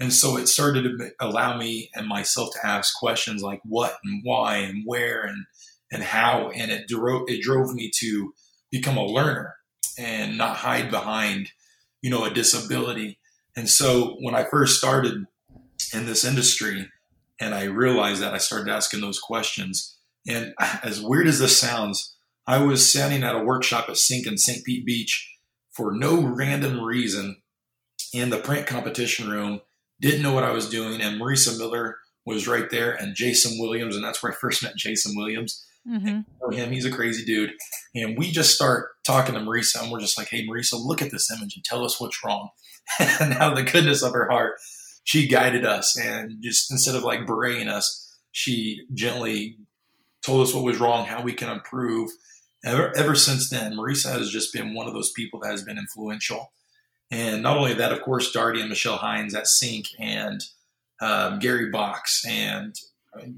And 0.00 0.12
so 0.12 0.36
it 0.36 0.48
started 0.48 0.82
to 0.82 1.10
allow 1.20 1.56
me 1.56 1.90
and 1.94 2.08
myself 2.08 2.52
to 2.54 2.66
ask 2.66 2.98
questions 2.98 3.42
like 3.42 3.60
what 3.64 3.96
and 4.02 4.22
why 4.24 4.56
and 4.56 4.82
where 4.84 5.22
and 5.22 5.46
and 5.92 6.02
how, 6.02 6.50
and 6.50 6.72
it 6.72 6.88
drove 6.88 7.28
it 7.28 7.40
drove 7.40 7.72
me 7.72 7.90
to 8.00 8.34
become 8.70 8.96
a 8.96 9.06
learner 9.06 9.54
and 9.96 10.36
not 10.36 10.56
hide 10.56 10.90
behind, 10.90 11.50
you 12.02 12.10
know, 12.10 12.24
a 12.24 12.30
disability. 12.30 13.20
And 13.56 13.70
so 13.70 14.16
when 14.20 14.34
I 14.34 14.42
first 14.42 14.76
started 14.76 15.26
in 15.94 16.06
this 16.06 16.24
industry, 16.24 16.88
and 17.40 17.54
I 17.54 17.64
realized 17.64 18.22
that, 18.22 18.34
I 18.34 18.38
started 18.38 18.70
asking 18.70 19.00
those 19.00 19.18
questions. 19.18 19.96
And 20.26 20.54
as 20.82 21.02
weird 21.02 21.26
as 21.26 21.38
this 21.38 21.58
sounds, 21.58 22.16
I 22.46 22.62
was 22.62 22.88
standing 22.88 23.22
at 23.22 23.36
a 23.36 23.44
workshop 23.44 23.88
at 23.88 23.96
Sync 23.96 24.26
in 24.26 24.36
St. 24.38 24.64
Pete 24.64 24.84
Beach 24.84 25.30
for 25.72 25.92
no 25.92 26.22
random 26.22 26.80
reason 26.80 27.36
in 28.12 28.30
the 28.30 28.38
print 28.38 28.66
competition 28.66 29.28
room. 29.28 29.60
Didn't 30.00 30.22
know 30.22 30.32
what 30.32 30.44
I 30.44 30.52
was 30.52 30.68
doing, 30.68 31.00
and 31.00 31.20
Marisa 31.20 31.58
Miller 31.58 31.96
was 32.26 32.48
right 32.48 32.68
there, 32.70 32.92
and 32.92 33.14
Jason 33.14 33.58
Williams, 33.58 33.96
and 33.96 34.04
that's 34.04 34.22
where 34.22 34.32
I 34.32 34.34
first 34.34 34.62
met 34.62 34.76
Jason 34.76 35.14
Williams 35.16 35.64
Mm-hmm. 35.86 36.20
know 36.40 36.56
him. 36.56 36.72
He's 36.72 36.86
a 36.86 36.90
crazy 36.90 37.24
dude. 37.24 37.52
And 37.94 38.16
we 38.16 38.30
just 38.30 38.54
start 38.54 38.92
talking 39.06 39.34
to 39.34 39.40
Marisa, 39.40 39.82
and 39.82 39.92
we're 39.92 40.00
just 40.00 40.16
like, 40.16 40.28
hey, 40.28 40.46
Marisa, 40.46 40.82
look 40.82 41.02
at 41.02 41.10
this 41.10 41.30
image 41.30 41.56
and 41.56 41.64
tell 41.64 41.84
us 41.84 42.00
what's 42.00 42.24
wrong. 42.24 42.48
and 42.98 43.34
out 43.34 43.52
of 43.52 43.56
the 43.56 43.70
goodness 43.70 44.02
of 44.02 44.12
her 44.12 44.28
heart, 44.30 44.54
she 45.04 45.28
guided 45.28 45.64
us. 45.64 45.98
And 45.98 46.42
just 46.42 46.70
instead 46.70 46.96
of 46.96 47.04
like 47.04 47.26
berating 47.26 47.68
us, 47.68 48.18
she 48.32 48.84
gently 48.92 49.58
told 50.24 50.46
us 50.46 50.54
what 50.54 50.64
was 50.64 50.80
wrong, 50.80 51.06
how 51.06 51.22
we 51.22 51.32
can 51.32 51.50
improve. 51.50 52.10
Ever, 52.64 52.96
ever 52.96 53.14
since 53.14 53.50
then, 53.50 53.74
Marisa 53.74 54.12
has 54.12 54.30
just 54.30 54.52
been 54.52 54.74
one 54.74 54.86
of 54.86 54.94
those 54.94 55.12
people 55.12 55.40
that 55.40 55.50
has 55.50 55.62
been 55.62 55.78
influential. 55.78 56.52
And 57.10 57.42
not 57.42 57.58
only 57.58 57.74
that, 57.74 57.92
of 57.92 58.00
course, 58.00 58.34
Darty 58.34 58.60
and 58.60 58.70
Michelle 58.70 58.96
Hines 58.96 59.34
at 59.34 59.46
Sync 59.46 59.86
and 60.00 60.42
um, 61.00 61.38
Gary 61.38 61.70
Box, 61.70 62.24
and 62.26 62.74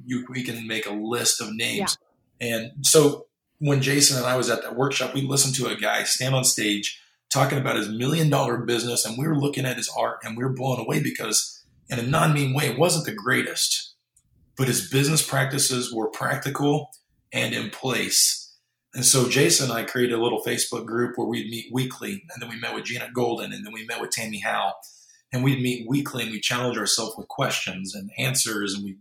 you, 0.05 0.25
we 0.31 0.45
can 0.45 0.67
make 0.67 0.87
a 0.87 0.93
list 0.93 1.41
of 1.41 1.53
names. 1.53 1.99
And 2.41 2.87
so 2.87 3.27
when 3.59 3.83
Jason 3.83 4.17
and 4.19 4.27
I 4.27 4.37
was 4.37 4.49
at 4.49 4.63
that 4.63 4.77
workshop, 4.77 5.15
we 5.15 5.23
listened 5.23 5.55
to 5.57 5.67
a 5.67 5.77
guy 5.77 6.05
stand 6.05 6.35
on 6.35 6.45
stage 6.45 7.01
talking 7.31 7.59
about 7.59 7.77
his 7.77 7.89
million 7.89 8.31
dollar 8.31 8.59
business, 8.59 9.05
and 9.05 9.19
we 9.19 9.27
were 9.27 9.37
looking 9.37 9.67
at 9.67 9.77
his 9.77 9.91
art 9.97 10.21
and 10.25 10.37
we 10.37 10.45
were 10.45 10.53
blown 10.53 10.79
away 10.79 11.03
because, 11.03 11.56
in 11.89 11.99
a 11.99 12.03
non 12.03 12.33
mean 12.33 12.55
way, 12.55 12.75
wasn't 12.75 13.07
the 13.07 13.15
greatest, 13.15 13.95
but 14.57 14.69
his 14.69 14.91
business 14.91 15.27
practices 15.27 15.93
were 15.93 16.09
practical 16.09 16.91
and 17.33 17.55
in 17.55 17.71
place. 17.71 18.55
And 18.95 19.05
so 19.05 19.29
Jason 19.29 19.71
and 19.71 19.79
I 19.79 19.85
created 19.85 20.19
a 20.19 20.23
little 20.23 20.43
Facebook 20.43 20.87
group 20.87 21.17
where 21.17 21.27
we'd 21.27 21.51
meet 21.51 21.67
weekly, 21.73 22.25
and 22.33 22.43
then 22.43 22.49
we 22.49 22.59
met 22.59 22.75
with 22.75 22.85
Gina 22.85 23.11
Golden, 23.15 23.53
and 23.53 23.65
then 23.65 23.73
we 23.73 23.85
met 23.85 24.01
with 24.01 24.11
Tammy 24.11 24.41
Howe, 24.41 24.73
and 25.33 25.45
we'd 25.45 25.63
meet 25.63 25.87
weekly 25.89 26.23
and 26.23 26.33
we 26.33 26.41
challenge 26.41 26.79
ourselves 26.79 27.15
with 27.17 27.29
questions 27.29 27.95
and 27.95 28.11
answers, 28.19 28.75
and 28.75 28.85
we 28.85 28.97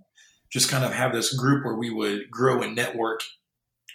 just 0.52 0.70
kind 0.70 0.84
of 0.84 0.94
have 0.94 1.14
this 1.14 1.34
group 1.34 1.66
where 1.66 1.76
we 1.76 1.90
would 1.90 2.30
grow 2.30 2.62
and 2.62 2.76
network 2.76 3.22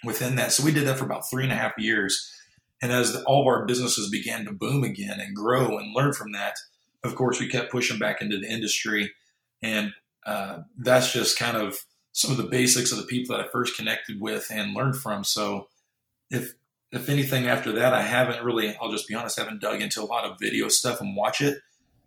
within 0.03 0.35
that. 0.35 0.51
So 0.51 0.63
we 0.63 0.71
did 0.71 0.87
that 0.87 0.97
for 0.97 1.05
about 1.05 1.29
three 1.29 1.43
and 1.43 1.51
a 1.51 1.55
half 1.55 1.73
years. 1.77 2.31
And 2.81 2.91
as 2.91 3.15
all 3.27 3.41
of 3.41 3.47
our 3.47 3.65
businesses 3.65 4.09
began 4.09 4.45
to 4.45 4.51
boom 4.51 4.83
again 4.83 5.19
and 5.19 5.35
grow 5.35 5.77
and 5.77 5.93
learn 5.95 6.13
from 6.13 6.31
that, 6.31 6.55
of 7.03 7.15
course, 7.15 7.39
we 7.39 7.47
kept 7.47 7.71
pushing 7.71 7.99
back 7.99 8.21
into 8.21 8.37
the 8.37 8.49
industry. 8.49 9.11
And 9.61 9.93
uh, 10.25 10.59
that's 10.77 11.11
just 11.11 11.37
kind 11.37 11.57
of 11.57 11.77
some 12.13 12.31
of 12.31 12.37
the 12.37 12.43
basics 12.43 12.91
of 12.91 12.97
the 12.97 13.05
people 13.05 13.35
that 13.35 13.45
I 13.45 13.49
first 13.49 13.77
connected 13.77 14.19
with 14.19 14.47
and 14.51 14.73
learned 14.73 14.97
from. 14.97 15.23
So 15.23 15.69
if 16.29 16.53
if 16.91 17.07
anything 17.07 17.47
after 17.47 17.71
that, 17.71 17.93
I 17.93 18.01
haven't 18.01 18.43
really, 18.43 18.75
I'll 18.81 18.91
just 18.91 19.07
be 19.07 19.15
honest, 19.15 19.39
I 19.39 19.43
haven't 19.43 19.61
dug 19.61 19.81
into 19.81 20.01
a 20.01 20.03
lot 20.03 20.25
of 20.25 20.37
video 20.41 20.67
stuff 20.67 20.99
and 20.99 21.15
watch 21.15 21.39
it, 21.39 21.59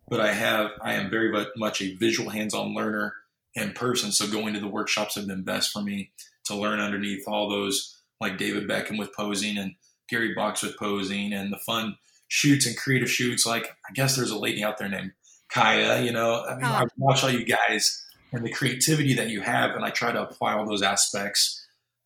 but 0.08 0.20
I 0.20 0.34
have, 0.34 0.72
I 0.82 0.92
am 0.92 1.08
very 1.08 1.32
much 1.56 1.80
a 1.80 1.94
visual 1.96 2.28
hands-on 2.28 2.74
learner 2.74 3.14
in 3.54 3.72
person. 3.72 4.12
So 4.12 4.26
going 4.26 4.52
to 4.52 4.60
the 4.60 4.68
workshops 4.68 5.14
have 5.14 5.26
been 5.26 5.42
best 5.42 5.72
for 5.72 5.80
me 5.80 6.12
to 6.44 6.54
learn 6.54 6.80
underneath 6.80 7.26
all 7.26 7.48
those, 7.48 7.98
like 8.20 8.36
David 8.36 8.68
Beckham 8.68 8.98
with 8.98 9.14
posing 9.14 9.56
and 9.56 9.74
Gary 10.10 10.34
Box 10.34 10.62
with 10.62 10.76
posing 10.78 11.32
and 11.32 11.50
the 11.50 11.58
fun 11.58 11.96
shoots 12.28 12.66
and 12.66 12.76
creative 12.76 13.10
shoots. 13.10 13.46
Like, 13.46 13.66
I 13.88 13.92
guess 13.92 14.16
there's 14.16 14.30
a 14.30 14.38
lady 14.38 14.62
out 14.62 14.78
there 14.78 14.88
named 14.88 15.12
Kaya, 15.50 16.02
you 16.02 16.12
know, 16.12 16.44
I 16.44 16.54
mean, 16.56 16.64
I 16.64 16.84
watch 16.96 17.22
all 17.22 17.30
you 17.30 17.44
guys 17.44 18.04
and 18.32 18.44
the 18.44 18.50
creativity 18.50 19.14
that 19.14 19.30
you 19.30 19.40
have, 19.40 19.70
and 19.76 19.84
I 19.84 19.90
try 19.90 20.10
to 20.10 20.22
apply 20.22 20.54
all 20.54 20.66
those 20.66 20.82
aspects 20.82 21.64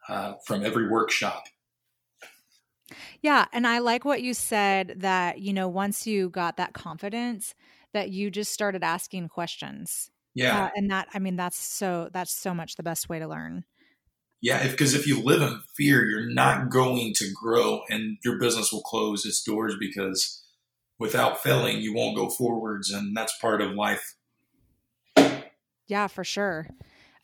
uh, 0.08 0.34
from 0.44 0.64
every 0.64 0.88
workshop. 0.88 1.44
Yeah, 3.22 3.46
and 3.52 3.66
I 3.66 3.78
like 3.78 4.04
what 4.04 4.22
you 4.22 4.34
said 4.34 4.96
that, 4.98 5.40
you 5.40 5.52
know, 5.52 5.68
once 5.68 6.06
you 6.06 6.28
got 6.28 6.56
that 6.58 6.74
confidence 6.74 7.54
that 7.92 8.10
you 8.10 8.30
just 8.30 8.52
started 8.52 8.84
asking 8.84 9.28
questions. 9.28 10.10
Yeah. 10.34 10.64
Uh, 10.64 10.70
and 10.76 10.90
that 10.90 11.08
I 11.14 11.18
mean 11.18 11.36
that's 11.36 11.58
so 11.58 12.10
that's 12.12 12.32
so 12.32 12.54
much 12.54 12.76
the 12.76 12.82
best 12.82 13.08
way 13.08 13.18
to 13.18 13.26
learn. 13.26 13.64
Yeah, 14.40 14.66
because 14.68 14.94
if, 14.94 15.00
if 15.00 15.06
you 15.06 15.20
live 15.20 15.42
in 15.42 15.60
fear, 15.76 16.04
you're 16.04 16.32
not 16.32 16.70
going 16.70 17.12
to 17.14 17.30
grow 17.32 17.82
and 17.90 18.18
your 18.24 18.38
business 18.38 18.72
will 18.72 18.82
close 18.82 19.26
its 19.26 19.42
doors 19.42 19.74
because 19.80 20.44
without 20.98 21.42
failing, 21.42 21.80
you 21.80 21.94
won't 21.94 22.16
go 22.16 22.28
forwards. 22.28 22.90
And 22.90 23.16
that's 23.16 23.36
part 23.38 23.60
of 23.60 23.72
life. 23.72 24.14
Yeah, 25.88 26.06
for 26.06 26.22
sure. 26.22 26.68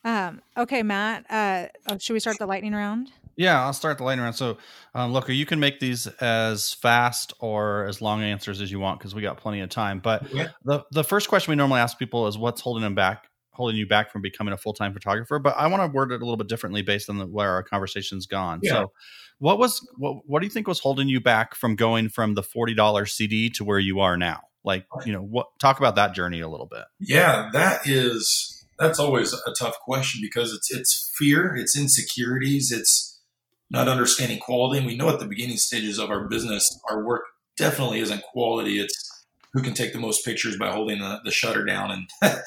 Um, 0.03 0.41
okay, 0.57 0.83
Matt, 0.83 1.25
uh, 1.29 1.67
oh, 1.89 1.97
should 1.97 2.13
we 2.13 2.19
start 2.19 2.37
the 2.37 2.45
lightning 2.45 2.73
round? 2.73 3.11
Yeah, 3.37 3.63
I'll 3.63 3.73
start 3.73 3.97
the 3.97 4.03
lightning 4.03 4.23
round. 4.23 4.35
So, 4.35 4.57
um, 4.93 5.11
look, 5.11 5.27
you 5.29 5.45
can 5.45 5.59
make 5.59 5.79
these 5.79 6.07
as 6.07 6.73
fast 6.73 7.33
or 7.39 7.85
as 7.85 8.01
long 8.01 8.21
answers 8.23 8.61
as 8.61 8.71
you 8.71 8.79
want 8.79 8.99
because 8.99 9.13
we 9.13 9.21
got 9.21 9.37
plenty 9.37 9.61
of 9.61 9.69
time. 9.69 9.99
But 9.99 10.31
Yeah. 10.33 10.49
the 10.63 10.83
the 10.91 11.03
first 11.03 11.27
question 11.27 11.51
we 11.51 11.55
normally 11.55 11.79
ask 11.81 11.97
people 11.97 12.27
is, 12.27 12.37
"What's 12.37 12.61
holding 12.61 12.83
them 12.83 12.95
back? 12.95 13.27
Holding 13.55 13.77
you 13.77 13.87
back 13.87 14.11
from 14.11 14.21
becoming 14.21 14.53
a 14.53 14.57
full 14.57 14.73
time 14.73 14.93
photographer?" 14.93 15.39
But 15.39 15.55
I 15.57 15.67
want 15.67 15.83
to 15.83 15.87
word 15.95 16.11
it 16.11 16.21
a 16.21 16.25
little 16.25 16.37
bit 16.37 16.47
differently 16.47 16.81
based 16.81 17.09
on 17.09 17.17
the, 17.17 17.25
where 17.25 17.51
our 17.51 17.63
conversation's 17.63 18.25
gone. 18.25 18.59
Yeah. 18.61 18.71
So, 18.71 18.91
what 19.39 19.57
was 19.57 19.87
what 19.97 20.17
what 20.25 20.39
do 20.39 20.45
you 20.45 20.51
think 20.51 20.67
was 20.67 20.79
holding 20.79 21.07
you 21.07 21.19
back 21.19 21.55
from 21.55 21.75
going 21.75 22.09
from 22.09 22.35
the 22.35 22.43
forty 22.43 22.73
dollars 22.73 23.13
CD 23.13 23.49
to 23.51 23.63
where 23.63 23.79
you 23.79 23.99
are 23.99 24.17
now? 24.17 24.41
Like, 24.63 24.87
you 25.05 25.13
know, 25.13 25.21
what 25.21 25.47
talk 25.59 25.77
about 25.77 25.95
that 25.95 26.15
journey 26.15 26.41
a 26.41 26.49
little 26.49 26.65
bit. 26.65 26.85
Yeah, 26.99 27.49
that 27.53 27.87
is 27.87 28.65
that's 28.79 28.99
always 28.99 29.33
a 29.33 29.53
tough 29.57 29.79
question 29.79 30.21
because 30.21 30.53
it's 30.53 30.73
it's 30.73 31.11
fear, 31.17 31.55
it's 31.55 31.77
insecurities, 31.77 32.71
it's 32.71 33.21
not 33.69 33.87
understanding 33.87 34.39
quality. 34.39 34.79
And 34.79 34.87
we 34.87 34.97
know 34.97 35.09
at 35.09 35.19
the 35.19 35.27
beginning 35.27 35.57
stages 35.57 35.99
of 35.99 36.09
our 36.09 36.27
business, 36.27 36.67
our 36.89 37.05
work 37.05 37.23
definitely 37.57 37.99
isn't 37.99 38.23
quality. 38.23 38.79
It's 38.79 39.25
who 39.53 39.61
can 39.61 39.73
take 39.73 39.93
the 39.93 39.99
most 39.99 40.25
pictures 40.25 40.57
by 40.57 40.71
holding 40.71 40.99
the, 40.99 41.21
the 41.23 41.31
shutter 41.31 41.63
down, 41.63 41.91
and 41.91 42.09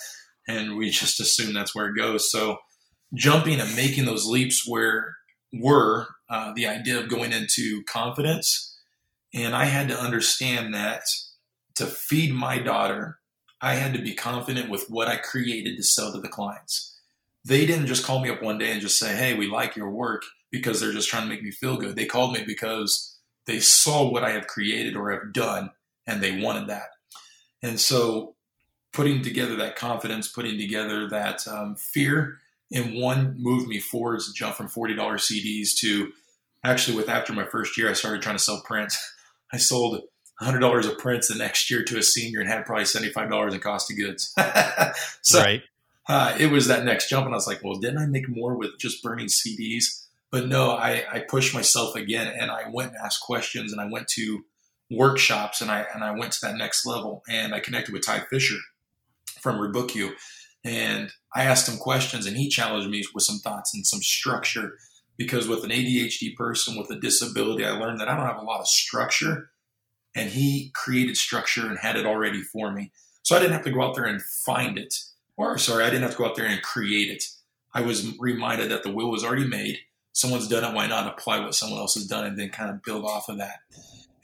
and 0.49 0.77
we 0.77 0.91
just 0.91 1.21
assume 1.21 1.53
that's 1.53 1.75
where 1.75 1.87
it 1.87 1.97
goes. 1.97 2.31
So 2.31 2.59
jumping 3.15 3.61
and 3.61 3.77
making 3.77 4.07
those 4.07 4.27
leaps 4.27 4.67
where 4.67 5.15
were 5.53 6.09
uh, 6.29 6.53
the 6.55 6.67
idea 6.67 6.99
of 6.99 7.09
going 7.09 7.33
into 7.33 7.83
confidence, 7.85 8.77
and 9.33 9.55
I 9.55 9.67
had 9.67 9.89
to 9.89 9.99
understand 9.99 10.75
that 10.75 11.03
to 11.77 11.87
feed 11.87 12.35
my 12.35 12.59
daughter, 12.59 13.19
I 13.61 13.75
had 13.75 13.93
to 13.95 14.03
be 14.03 14.15
confident 14.15 14.69
with 14.71 14.87
what 14.89 15.09
I 15.09 15.17
created 15.17 15.77
to 15.77 15.83
sell 15.83 16.13
to 16.13 16.21
the 16.21 16.29
clients. 16.29 16.99
They 17.45 17.67
didn't 17.67 17.87
just 17.87 18.05
call 18.05 18.21
me 18.21 18.31
up 18.31 18.43
one 18.43 18.59
day 18.59 18.73
and 18.73 18.81
just 18.81 18.99
say, 18.99 19.17
Hey, 19.17 19.35
we 19.35 19.47
like 19.47 19.77
your 19.77 19.91
work 19.91 20.23
because 20.51 20.81
they're 20.81 20.93
just 20.93 21.09
trying 21.09 21.23
to 21.23 21.29
make 21.29 21.43
me 21.43 21.51
feel 21.51 21.77
good. 21.77 21.97
They 21.97 22.07
called 22.07 22.33
me 22.33 22.43
because 22.47 23.17
they 23.47 23.61
saw 23.61 24.11
what 24.11 24.25
I 24.25 24.31
have 24.31 24.47
created 24.47 24.97
or 24.97 25.11
have 25.11 25.33
done 25.33 25.71
and 26.07 26.21
they 26.21 26.41
wanted 26.41 26.69
that. 26.69 26.89
And 27.63 27.81
so 27.81 28.35
putting 28.93 29.23
together 29.23 29.57
that 29.57 29.77
confidence, 29.77 30.29
putting 30.29 30.59
together 30.59 31.09
that 31.09 31.47
um, 31.47 31.77
fear 31.77 32.41
in 32.71 33.01
one 33.01 33.37
moved 33.39 33.69
me 33.69 33.81
forwards 33.81 34.27
to 34.27 34.35
jump 34.35 34.57
from 34.57 34.69
$40 34.69 34.97
CDs 34.97 35.71
to 35.81 36.13
actually 36.65 36.97
with 36.97 37.09
after 37.09 37.33
my 37.33 37.45
first 37.45 37.79
year, 37.79 37.89
I 37.89 37.95
started 37.95 38.23
trying 38.23 38.37
to 38.37 38.43
sell 38.43 38.63
prints. 38.65 39.15
I 39.53 39.57
sold 39.57 40.03
$100 40.43 40.87
of 40.87 40.99
prints 40.99 41.29
the 41.29 41.35
next 41.35 41.71
year 41.71 41.83
to 41.85 41.99
a 41.99 42.03
senior 42.03 42.41
and 42.41 42.49
had 42.49 42.67
probably 42.67 42.85
$75 42.85 43.53
in 43.53 43.61
cost 43.61 43.91
of 43.91 43.97
goods. 43.97 44.35
so 45.23 45.41
right. 45.41 45.63
uh, 46.09 46.37
it 46.39 46.51
was 46.51 46.69
that 46.69 46.85
next 46.85 47.09
jump. 47.09 47.25
And 47.25 47.35
I 47.35 47.37
was 47.37 47.47
like, 47.47 47.65
well, 47.65 47.79
didn't 47.79 47.99
I 47.99 48.07
make 48.07 48.29
more 48.29 48.55
with 48.55 48.79
just 48.79 49.03
burning 49.03 49.27
CDs? 49.27 50.05
But 50.31 50.47
no, 50.47 50.73
I, 50.73 51.05
I 51.11 51.21
pushed 51.21 51.55
myself 51.55 51.97
again 51.97 52.27
and 52.27 52.51
I 52.51 52.69
went 52.71 52.91
and 52.91 52.99
asked 53.03 53.23
questions 53.23 53.73
and 53.73 53.81
I 53.81 53.87
went 53.87 54.09
to 54.09 54.45
workshops 54.91 55.63
and 55.63 55.71
I, 55.71 55.87
and 55.95 56.05
I 56.05 56.11
went 56.11 56.33
to 56.33 56.47
that 56.47 56.57
next 56.57 56.85
level 56.85 57.23
and 57.29 57.55
I 57.55 57.61
connected 57.61 57.95
with 57.95 58.05
Ty 58.05 58.21
Fisher 58.31 58.59
from 59.41 59.57
Rebook 59.57 59.95
You. 59.95 60.15
And 60.65 61.11
I 61.35 61.45
asked 61.45 61.69
him 61.69 61.79
questions 61.79 62.27
and 62.27 62.37
he 62.37 62.49
challenged 62.49 62.91
me 62.91 63.05
with 63.15 63.25
some 63.25 63.39
thoughts 63.39 63.75
and 63.75 63.87
some 63.87 64.01
structure 64.01 64.77
because 65.17 65.49
with 65.49 65.65
an 65.65 65.71
ADHD 65.71 66.35
person 66.37 66.77
with 66.77 66.91
a 66.91 67.01
disability, 67.01 67.65
I 67.65 67.71
learned 67.71 68.01
that 68.01 68.09
I 68.09 68.17
don't 68.17 68.27
have 68.27 68.43
a 68.43 68.45
lot 68.45 68.61
of 68.61 68.69
structure 68.69 69.51
and 70.15 70.31
he 70.31 70.73
created 70.75 71.17
structure 71.17 71.67
and 71.67 71.79
had 71.79 71.97
it 71.97 72.07
already 72.07 72.43
for 72.43 72.73
me. 72.73 72.93
So 73.23 73.37
I 73.37 73.41
didn't 73.41 73.53
have 73.53 73.65
to 73.65 73.71
go 73.71 73.83
out 73.83 73.95
there 73.95 74.07
and 74.07 74.23
find 74.23 74.79
it, 74.79 74.95
or 75.37 75.59
sorry, 75.59 75.85
I 75.85 75.91
didn't 75.91 76.03
have 76.03 76.13
to 76.13 76.19
go 76.19 76.27
out 76.27 76.37
there 76.37 76.47
and 76.47 76.63
create 76.63 77.11
it. 77.11 77.25
I 77.75 77.83
was 77.83 78.17
reminded 78.19 78.71
that 78.71 78.83
the 78.83 78.91
will 78.91 79.11
was 79.11 79.25
already 79.25 79.47
made. 79.47 79.79
Someone's 80.13 80.49
done 80.49 80.65
it. 80.65 80.75
Why 80.75 80.87
not 80.87 81.07
apply 81.07 81.41
what 81.41 81.55
someone 81.55 81.79
else 81.79 81.95
has 81.95 82.07
done 82.07 82.25
and 82.25 82.39
then 82.39 82.49
kind 82.49 82.71
of 82.71 82.83
build 82.83 83.05
off 83.05 83.29
of 83.29 83.39
that? 83.39 83.59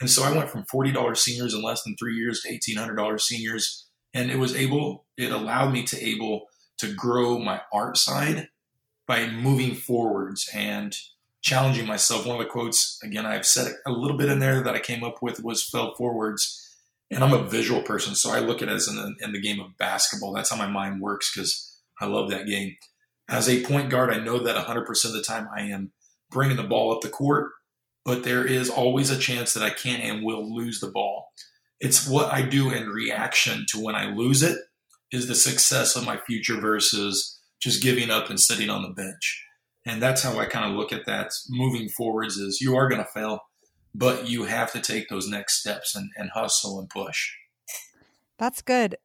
And 0.01 0.11
so 0.11 0.23
I 0.25 0.37
went 0.37 0.51
from 0.51 0.65
$40 0.65 1.17
seniors 1.17 1.55
in 1.55 1.63
less 1.63 1.83
than 1.83 1.97
three 1.97 2.17
years 2.17 2.43
to 2.43 2.49
$1,800 2.49 3.21
seniors. 3.21 3.87
And 4.15 4.31
it 4.31 4.39
was 4.39 4.55
able, 4.55 5.05
it 5.17 5.33
allowed 5.33 5.73
me 5.73 5.83
to 5.85 6.03
able 6.03 6.47
to 6.79 6.95
grow 6.95 7.39
my 7.39 7.61
art 7.73 7.97
side 7.97 8.49
by 9.07 9.29
moving 9.29 9.75
forwards 9.75 10.49
and 10.55 10.97
challenging 11.43 11.87
myself. 11.87 12.27
One 12.27 12.41
of 12.41 12.43
the 12.43 12.51
quotes, 12.51 12.99
again, 13.03 13.27
I've 13.27 13.47
said 13.47 13.75
a 13.87 13.93
little 13.93 14.17
bit 14.17 14.31
in 14.31 14.39
there 14.39 14.63
that 14.63 14.75
I 14.75 14.81
came 14.81 15.05
up 15.05 15.21
with 15.21 15.43
was 15.43 15.65
fell 15.65 15.95
forwards. 15.95 16.61
And 17.11 17.23
I'm 17.23 17.35
a 17.35 17.49
visual 17.49 17.83
person, 17.83 18.15
so 18.15 18.31
I 18.31 18.39
look 18.39 18.63
at 18.63 18.69
it 18.69 18.73
as 18.73 18.89
in, 18.89 19.17
in 19.21 19.33
the 19.33 19.41
game 19.41 19.61
of 19.61 19.77
basketball. 19.77 20.33
That's 20.33 20.51
how 20.51 20.57
my 20.57 20.67
mind 20.67 21.01
works 21.01 21.33
because 21.33 21.79
I 22.01 22.07
love 22.07 22.31
that 22.31 22.47
game. 22.47 22.77
As 23.29 23.49
a 23.49 23.63
point 23.63 23.91
guard, 23.91 24.11
I 24.11 24.19
know 24.19 24.39
that 24.39 24.57
100% 24.57 25.05
of 25.05 25.13
the 25.13 25.23
time 25.23 25.49
I 25.55 25.63
am 25.63 25.93
bringing 26.31 26.57
the 26.57 26.63
ball 26.63 26.93
up 26.93 27.03
the 27.03 27.09
court, 27.09 27.53
but 28.05 28.25
there 28.25 28.45
is 28.45 28.71
always 28.71 29.11
a 29.11 29.19
chance 29.19 29.53
that 29.53 29.63
I 29.63 29.71
can 29.71 30.01
and 30.01 30.25
will 30.25 30.55
lose 30.55 30.81
the 30.81 30.91
ball. 30.91 31.31
It's 31.81 32.09
what 32.09 32.33
I 32.33 32.43
do 32.43 32.71
in 32.71 32.89
reaction 32.89 33.67
to 33.71 33.81
when 33.81 33.95
I 33.95 34.15
lose 34.15 34.43
it 34.43 34.59
is 35.13 35.29
the 35.29 35.35
success 35.35 35.97
of 35.97 36.05
my 36.05 36.17
future 36.17 36.61
versus 36.61 37.39
just 37.61 37.83
giving 37.83 38.11
up 38.11 38.31
and 38.31 38.41
sitting 38.41 38.71
on 38.71 38.83
the 38.83 38.91
bench. 38.91 39.45
And 39.87 40.03
that's 40.03 40.23
how 40.23 40.39
I 40.39 40.47
kind 40.47 40.71
of 40.71 40.77
look 40.77 40.93
at 40.93 41.07
that 41.07 41.31
moving 41.49 41.89
forwards 41.89 42.37
is 42.37 42.61
you 42.61 42.75
are 42.75 42.89
going 42.89 43.03
to 43.03 43.11
fail, 43.11 43.41
but 43.95 44.29
you 44.29 44.45
have 44.45 44.73
to 44.73 44.81
take 44.81 45.09
those 45.09 45.29
next 45.29 45.61
steps 45.61 45.95
and, 45.95 46.11
and 46.17 46.31
hustle 46.31 46.79
and 46.79 46.89
push. 46.89 47.33
That's 48.39 48.63
good. 48.63 48.97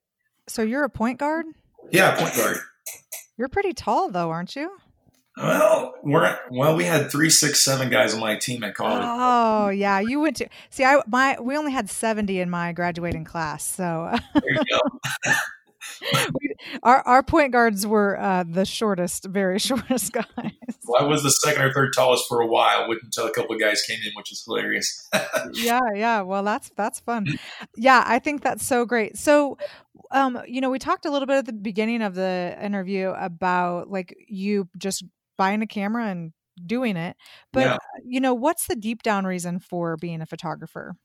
So 0.48 0.62
you're 0.62 0.84
a 0.84 0.90
point 0.90 1.20
guard? 1.20 1.46
Yeah, 1.92 2.18
point 2.20 2.36
guard. 2.36 2.58
You're 3.38 3.50
pretty 3.50 3.74
tall 3.74 4.10
though, 4.10 4.30
aren't 4.30 4.56
you? 4.56 4.78
Well, 5.40 5.96
we're 6.04 6.38
well. 6.52 6.76
We 6.76 6.84
had 6.84 7.10
three, 7.10 7.30
six, 7.30 7.64
seven 7.64 7.90
guys 7.90 8.14
on 8.14 8.20
my 8.20 8.36
team 8.36 8.64
at 8.64 8.76
college. 8.76 9.04
Oh 9.06 9.70
yeah, 9.70 10.00
you 10.00 10.20
went 10.20 10.36
to 10.38 10.50
see. 10.70 10.84
I 10.84 11.02
my 11.08 11.38
we 11.40 11.58
only 11.58 11.72
had 11.72 11.90
seventy 11.90 12.40
in 12.40 12.50
my 12.50 12.74
graduating 12.74 13.24
class. 13.24 13.64
So 13.64 14.14
there 14.34 14.44
you 14.52 14.62
go. 14.70 15.34
we, 16.42 16.56
our 16.84 17.02
our 17.08 17.24
point 17.24 17.54
guards 17.54 17.88
were 17.88 18.20
uh, 18.20 18.44
the 18.48 18.66
shortest, 18.66 19.26
very 19.26 19.60
shortest 19.60 20.12
guys. 20.12 20.26
Well, 20.86 21.02
I 21.02 21.06
was 21.06 21.24
the 21.24 21.32
second 21.32 21.64
or 21.64 21.74
third 21.74 21.94
tallest 21.94 22.28
for 22.28 22.42
a 22.42 22.48
while, 22.48 22.90
until 22.92 23.28
a 23.28 23.32
couple 23.32 23.56
of 23.56 23.62
guys 23.62 23.82
came 23.84 24.00
in, 24.06 24.12
which 24.16 24.32
is 24.32 24.44
hilarious. 24.46 25.08
yeah, 25.54 25.80
yeah. 25.96 26.22
Well, 26.22 26.44
that's 26.44 26.70
that's 26.76 27.00
fun. 27.00 27.28
Yeah, 27.78 28.04
I 28.06 28.20
think 28.20 28.42
that's 28.42 28.66
so 28.66 28.86
great. 28.86 29.18
So, 29.18 29.58
um, 30.12 30.42
you 30.48 30.60
know, 30.60 30.70
we 30.70 30.80
talked 30.80 31.06
a 31.06 31.12
little 31.12 31.28
bit 31.28 31.38
at 31.38 31.46
the 31.46 31.54
beginning 31.54 32.02
of 32.02 32.16
the 32.16 32.58
interview 32.62 33.10
about 33.10 33.90
like 33.90 34.16
you 34.28 34.68
just 34.78 35.06
buying 35.40 35.64
a 35.64 35.68
camera 35.68 36.06
and 36.06 36.34
doing 36.64 36.98
it, 36.98 37.18
but 37.52 37.62
yeah. 37.62 37.74
Uh, 37.74 37.78
you 38.06 38.20
know, 38.20 38.36
what's 38.36 38.68
the 38.68 38.76
deep 38.76 39.02
down 39.02 39.26
reason 39.26 39.60
for 39.60 39.98
being 39.98 40.22
a 40.22 40.28
photographer? 40.28 40.96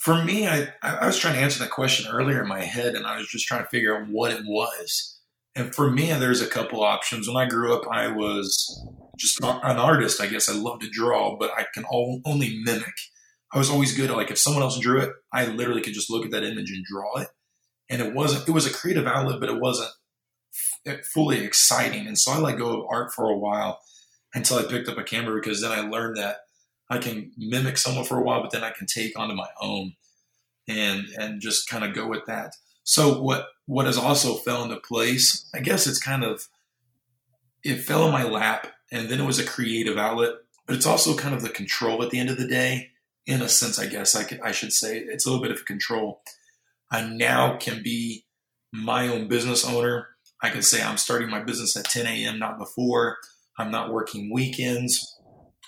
for 0.00 0.24
me, 0.24 0.48
I, 0.48 0.68
I 0.82 1.06
was 1.06 1.18
trying 1.18 1.34
to 1.34 1.40
answer 1.40 1.58
that 1.58 1.70
question 1.70 2.10
earlier 2.10 2.40
in 2.40 2.48
my 2.48 2.62
head, 2.62 2.94
and 2.94 3.06
I 3.06 3.18
was 3.18 3.28
just 3.28 3.46
trying 3.46 3.62
to 3.62 3.68
figure 3.68 3.94
out 3.94 4.08
what 4.08 4.32
it 4.32 4.44
was. 4.46 5.20
And 5.54 5.74
for 5.74 5.90
me, 5.90 6.06
there's 6.14 6.40
a 6.40 6.46
couple 6.46 6.82
options. 6.82 7.28
When 7.28 7.36
I 7.36 7.46
grew 7.46 7.74
up, 7.74 7.86
I 7.86 8.08
was 8.08 8.82
just 9.18 9.38
an 9.42 9.76
artist. 9.76 10.18
I 10.18 10.26
guess 10.26 10.48
I 10.48 10.54
love 10.54 10.80
to 10.80 10.88
draw, 10.88 11.36
but 11.36 11.50
I 11.54 11.66
can 11.74 11.84
only 11.92 12.62
mimic. 12.64 12.94
I 13.52 13.58
was 13.58 13.68
always 13.68 13.94
good 13.94 14.10
at 14.10 14.16
like 14.16 14.30
if 14.30 14.38
someone 14.38 14.62
else 14.62 14.78
drew 14.78 15.02
it, 15.02 15.10
I 15.34 15.44
literally 15.44 15.82
could 15.82 15.92
just 15.92 16.10
look 16.10 16.24
at 16.24 16.30
that 16.30 16.44
image 16.44 16.70
and 16.70 16.82
draw 16.84 17.18
it. 17.18 17.28
And 17.90 18.00
it 18.00 18.14
wasn't. 18.14 18.48
It 18.48 18.52
was 18.52 18.66
a 18.66 18.72
creative 18.72 19.06
outlet, 19.06 19.38
but 19.38 19.50
it 19.50 19.60
wasn't 19.60 19.90
fully 21.04 21.44
exciting. 21.44 22.06
And 22.06 22.18
so 22.18 22.32
I 22.32 22.38
let 22.38 22.58
go 22.58 22.80
of 22.80 22.86
art 22.90 23.12
for 23.12 23.30
a 23.30 23.36
while 23.36 23.80
until 24.34 24.58
I 24.58 24.62
picked 24.64 24.88
up 24.88 24.98
a 24.98 25.02
camera 25.02 25.40
because 25.40 25.60
then 25.60 25.72
I 25.72 25.80
learned 25.80 26.16
that 26.16 26.38
I 26.88 26.98
can 26.98 27.32
mimic 27.36 27.78
someone 27.78 28.04
for 28.04 28.18
a 28.18 28.22
while, 28.22 28.42
but 28.42 28.50
then 28.50 28.64
I 28.64 28.70
can 28.70 28.86
take 28.86 29.18
onto 29.18 29.34
my 29.34 29.48
own 29.60 29.94
and 30.68 31.06
and 31.18 31.40
just 31.40 31.68
kind 31.68 31.84
of 31.84 31.94
go 31.94 32.06
with 32.06 32.26
that. 32.26 32.54
So 32.84 33.20
what 33.20 33.48
what 33.66 33.86
has 33.86 33.98
also 33.98 34.34
fell 34.34 34.64
into 34.64 34.76
place, 34.76 35.48
I 35.54 35.60
guess 35.60 35.86
it's 35.86 36.00
kind 36.00 36.24
of 36.24 36.48
it 37.62 37.82
fell 37.82 38.06
in 38.06 38.12
my 38.12 38.24
lap 38.24 38.68
and 38.90 39.08
then 39.08 39.20
it 39.20 39.26
was 39.26 39.38
a 39.38 39.46
creative 39.46 39.98
outlet, 39.98 40.34
but 40.66 40.76
it's 40.76 40.86
also 40.86 41.16
kind 41.16 41.34
of 41.34 41.42
the 41.42 41.50
control 41.50 42.02
at 42.02 42.10
the 42.10 42.18
end 42.18 42.30
of 42.30 42.38
the 42.38 42.48
day. 42.48 42.90
In 43.26 43.42
a 43.42 43.48
sense, 43.48 43.78
I 43.78 43.86
guess 43.86 44.16
I 44.16 44.24
could, 44.24 44.40
I 44.40 44.50
should 44.50 44.72
say 44.72 44.98
it's 44.98 45.26
a 45.26 45.30
little 45.30 45.42
bit 45.42 45.52
of 45.52 45.66
control. 45.66 46.22
I 46.90 47.02
now 47.02 47.58
can 47.58 47.82
be 47.82 48.24
my 48.72 49.06
own 49.06 49.28
business 49.28 49.64
owner. 49.64 50.08
I 50.42 50.50
can 50.50 50.62
say 50.62 50.82
I'm 50.82 50.96
starting 50.96 51.30
my 51.30 51.42
business 51.42 51.76
at 51.76 51.84
10 51.84 52.06
a.m., 52.06 52.38
not 52.38 52.58
before. 52.58 53.18
I'm 53.58 53.70
not 53.70 53.92
working 53.92 54.32
weekends. 54.32 55.16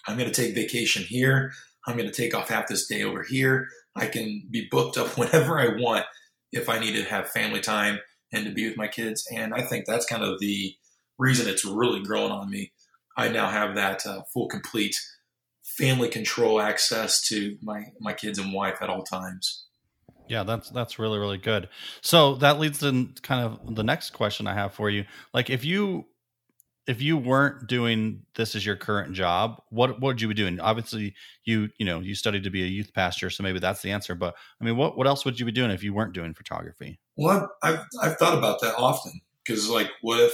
I'm 0.07 0.17
going 0.17 0.31
to 0.31 0.35
take 0.35 0.55
vacation 0.55 1.03
here. 1.03 1.53
I'm 1.87 1.97
going 1.97 2.09
to 2.09 2.15
take 2.15 2.35
off 2.35 2.49
half 2.49 2.69
this 2.69 2.87
day 2.87 3.03
over 3.03 3.23
here. 3.23 3.69
I 3.95 4.07
can 4.07 4.43
be 4.51 4.69
booked 4.71 4.97
up 4.97 5.09
whenever 5.19 5.59
I 5.59 5.81
want 5.81 6.07
if 6.53 6.69
I 6.69 6.79
need 6.79 6.95
to 6.95 7.05
have 7.05 7.31
family 7.31 7.61
time 7.61 7.99
and 8.33 8.47
to 8.47 8.53
be 8.53 8.67
with 8.69 8.77
my 8.77 8.89
kids. 8.89 9.27
And 9.33 9.55
I 9.55 9.63
think 9.63 9.85
that's 9.87 10.07
kind 10.07 10.23
of 10.23 10.39
the 10.41 10.75
reason 11.19 11.49
it's 11.49 11.65
really 11.65 12.03
growing 12.03 12.33
on 12.33 12.51
me. 12.51 12.73
I 13.17 13.29
now 13.29 13.51
have 13.51 13.75
that 13.75 14.07
uh, 14.07 14.23
full, 14.33 14.49
complete 14.49 14.97
family 15.65 16.09
control 16.09 16.61
access 16.61 17.21
to 17.29 17.57
my 17.63 17.85
my 18.01 18.13
kids 18.13 18.39
and 18.39 18.53
wife 18.53 18.79
at 18.81 18.89
all 18.89 19.03
times. 19.03 19.67
Yeah, 20.33 20.45
that's 20.45 20.71
that's 20.71 20.99
really 20.99 21.19
really 21.19 21.37
good. 21.37 21.69
So 22.01 22.37
that 22.37 22.59
leads 22.59 22.79
to 22.79 23.11
kind 23.21 23.45
of 23.45 23.75
the 23.77 23.85
next 23.85 24.15
question 24.15 24.47
I 24.47 24.55
have 24.55 24.73
for 24.73 24.89
you. 24.89 25.05
Like, 25.35 25.51
if 25.51 25.63
you 25.63 26.07
if 26.87 27.03
you 27.03 27.19
weren't 27.19 27.69
doing 27.69 28.23
this 28.35 28.57
as 28.57 28.65
your 28.65 28.77
current 28.77 29.13
job, 29.13 29.61
what 29.69 29.91
what 29.91 30.01
would 30.01 30.23
you 30.23 30.29
be 30.29 30.35
doing? 30.35 30.59
Obviously, 30.59 31.15
you 31.45 31.69
you 31.77 31.85
know 31.85 32.01
you 32.01 32.15
studied 32.15 32.45
to 32.45 32.51
be 32.51 32.63
a 32.63 32.67
youth 32.67 32.95
pastor, 32.95 33.29
so 33.29 33.43
maybe 33.43 33.59
that's 33.59 33.83
the 33.83 33.91
answer. 33.91 34.15
But 34.15 34.35
I 34.59 34.65
mean, 34.65 34.79
what 34.79 34.97
what 34.97 35.07
else 35.07 35.27
would 35.27 35.39
you 35.39 35.45
be 35.45 35.53
doing 35.53 35.71
if 35.71 35.83
you 35.83 35.93
weren't 35.93 36.15
doing 36.15 36.33
photography? 36.33 36.99
Well, 37.15 37.53
I've 37.63 37.81
I've, 38.01 38.17
thought 38.17 38.39
about 38.39 38.63
that 38.63 38.75
often 38.79 39.21
because 39.45 39.69
like, 39.69 39.91
what 40.01 40.19
if 40.19 40.33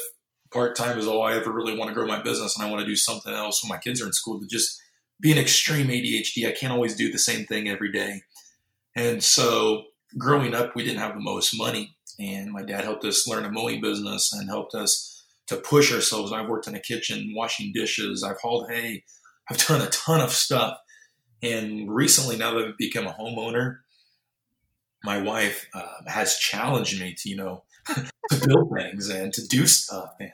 part 0.53 0.77
time 0.77 0.97
is 0.97 1.09
all 1.09 1.23
I 1.23 1.35
ever 1.35 1.51
really 1.51 1.77
want 1.77 1.89
to 1.89 1.95
grow 1.95 2.07
my 2.07 2.23
business, 2.23 2.57
and 2.57 2.65
I 2.65 2.71
want 2.71 2.83
to 2.83 2.87
do 2.87 2.95
something 2.95 3.35
else 3.35 3.65
when 3.65 3.69
my 3.69 3.79
kids 3.79 4.01
are 4.01 4.07
in 4.07 4.13
school 4.13 4.39
to 4.39 4.47
just 4.47 4.81
be 5.21 5.33
an 5.33 5.39
extreme 5.39 5.89
ADHD. 5.89 6.47
I 6.47 6.53
can't 6.53 6.73
always 6.73 6.95
do 6.95 7.11
the 7.11 7.19
same 7.19 7.47
thing 7.47 7.69
every 7.69 7.91
day, 7.91 8.23
and 8.95 9.23
so 9.23 9.88
growing 10.16 10.55
up, 10.55 10.75
we 10.75 10.85
didn't 10.85 11.01
have 11.01 11.14
the 11.14 11.21
most 11.21 11.57
money, 11.57 11.97
and 12.18 12.51
my 12.51 12.62
dad 12.62 12.85
helped 12.85 13.05
us 13.05 13.27
learn 13.27 13.44
a 13.44 13.51
mowing 13.51 13.81
business 13.81 14.33
and 14.33 14.49
helped 14.49 14.75
us 14.75 15.25
to 15.49 15.57
push 15.57 15.92
ourselves. 15.92 16.33
I've 16.33 16.49
worked 16.49 16.68
in 16.68 16.75
a 16.75 16.81
kitchen 16.81 17.33
washing 17.35 17.73
dishes. 17.75 18.23
I've 18.23 18.40
hauled 18.40 18.71
hay. 18.71 19.05
I've 19.51 19.66
done 19.66 19.81
a 19.81 19.90
ton 19.90 20.21
of 20.21 20.31
stuff. 20.31 20.79
And 21.42 21.92
recently, 21.92 22.37
now 22.37 22.55
that 22.55 22.66
I've 22.66 22.79
become 22.79 23.07
a 23.07 23.12
homeowner, 23.12 23.79
my 25.05 25.21
wife 25.21 25.66
uh, 25.75 25.87
has 26.07 26.37
challenged 26.37 27.01
me 27.01 27.14
to, 27.18 27.29
you 27.29 27.37
know, 27.37 27.64
to 27.87 28.47
build 28.47 28.71
things 28.77 29.09
and 29.09 29.33
to 29.33 29.47
do 29.47 29.66
stuff 29.66 30.14
and 30.21 30.33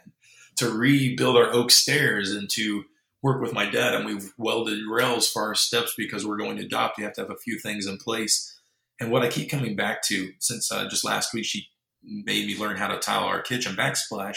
to 0.57 0.71
rebuild 0.71 1.37
our 1.37 1.53
oak 1.53 1.71
stairs 1.71 2.33
and 2.33 2.49
to 2.51 2.85
work 3.23 3.41
with 3.41 3.53
my 3.53 3.69
dad. 3.69 3.95
And 3.95 4.07
we've 4.07 4.33
welded 4.39 4.81
rails 4.91 5.31
for 5.31 5.43
our 5.43 5.55
steps 5.55 5.95
because 5.97 6.27
we're 6.27 6.39
going 6.39 6.57
to 6.57 6.65
adopt. 6.65 6.99
You 6.99 7.05
have 7.05 7.15
to 7.15 7.21
have 7.23 7.31
a 7.31 7.37
few 7.37 7.59
things 7.59 7.87
in 7.87 7.99
place. 7.99 8.54
And 9.01 9.11
what 9.11 9.23
I 9.23 9.29
keep 9.29 9.51
coming 9.51 9.77
back 9.77 10.03
to 10.09 10.31
since 10.41 10.71
uh, 10.71 10.89
just 10.89 11.05
last 11.05 11.35
week, 11.35 11.45
she 11.45 11.67
made 12.03 12.47
me 12.47 12.57
learn 12.57 12.77
how 12.77 12.89
to 12.89 12.99
tile 12.99 13.25
our 13.25 13.43
kitchen 13.43 13.75
backsplash 13.75 14.37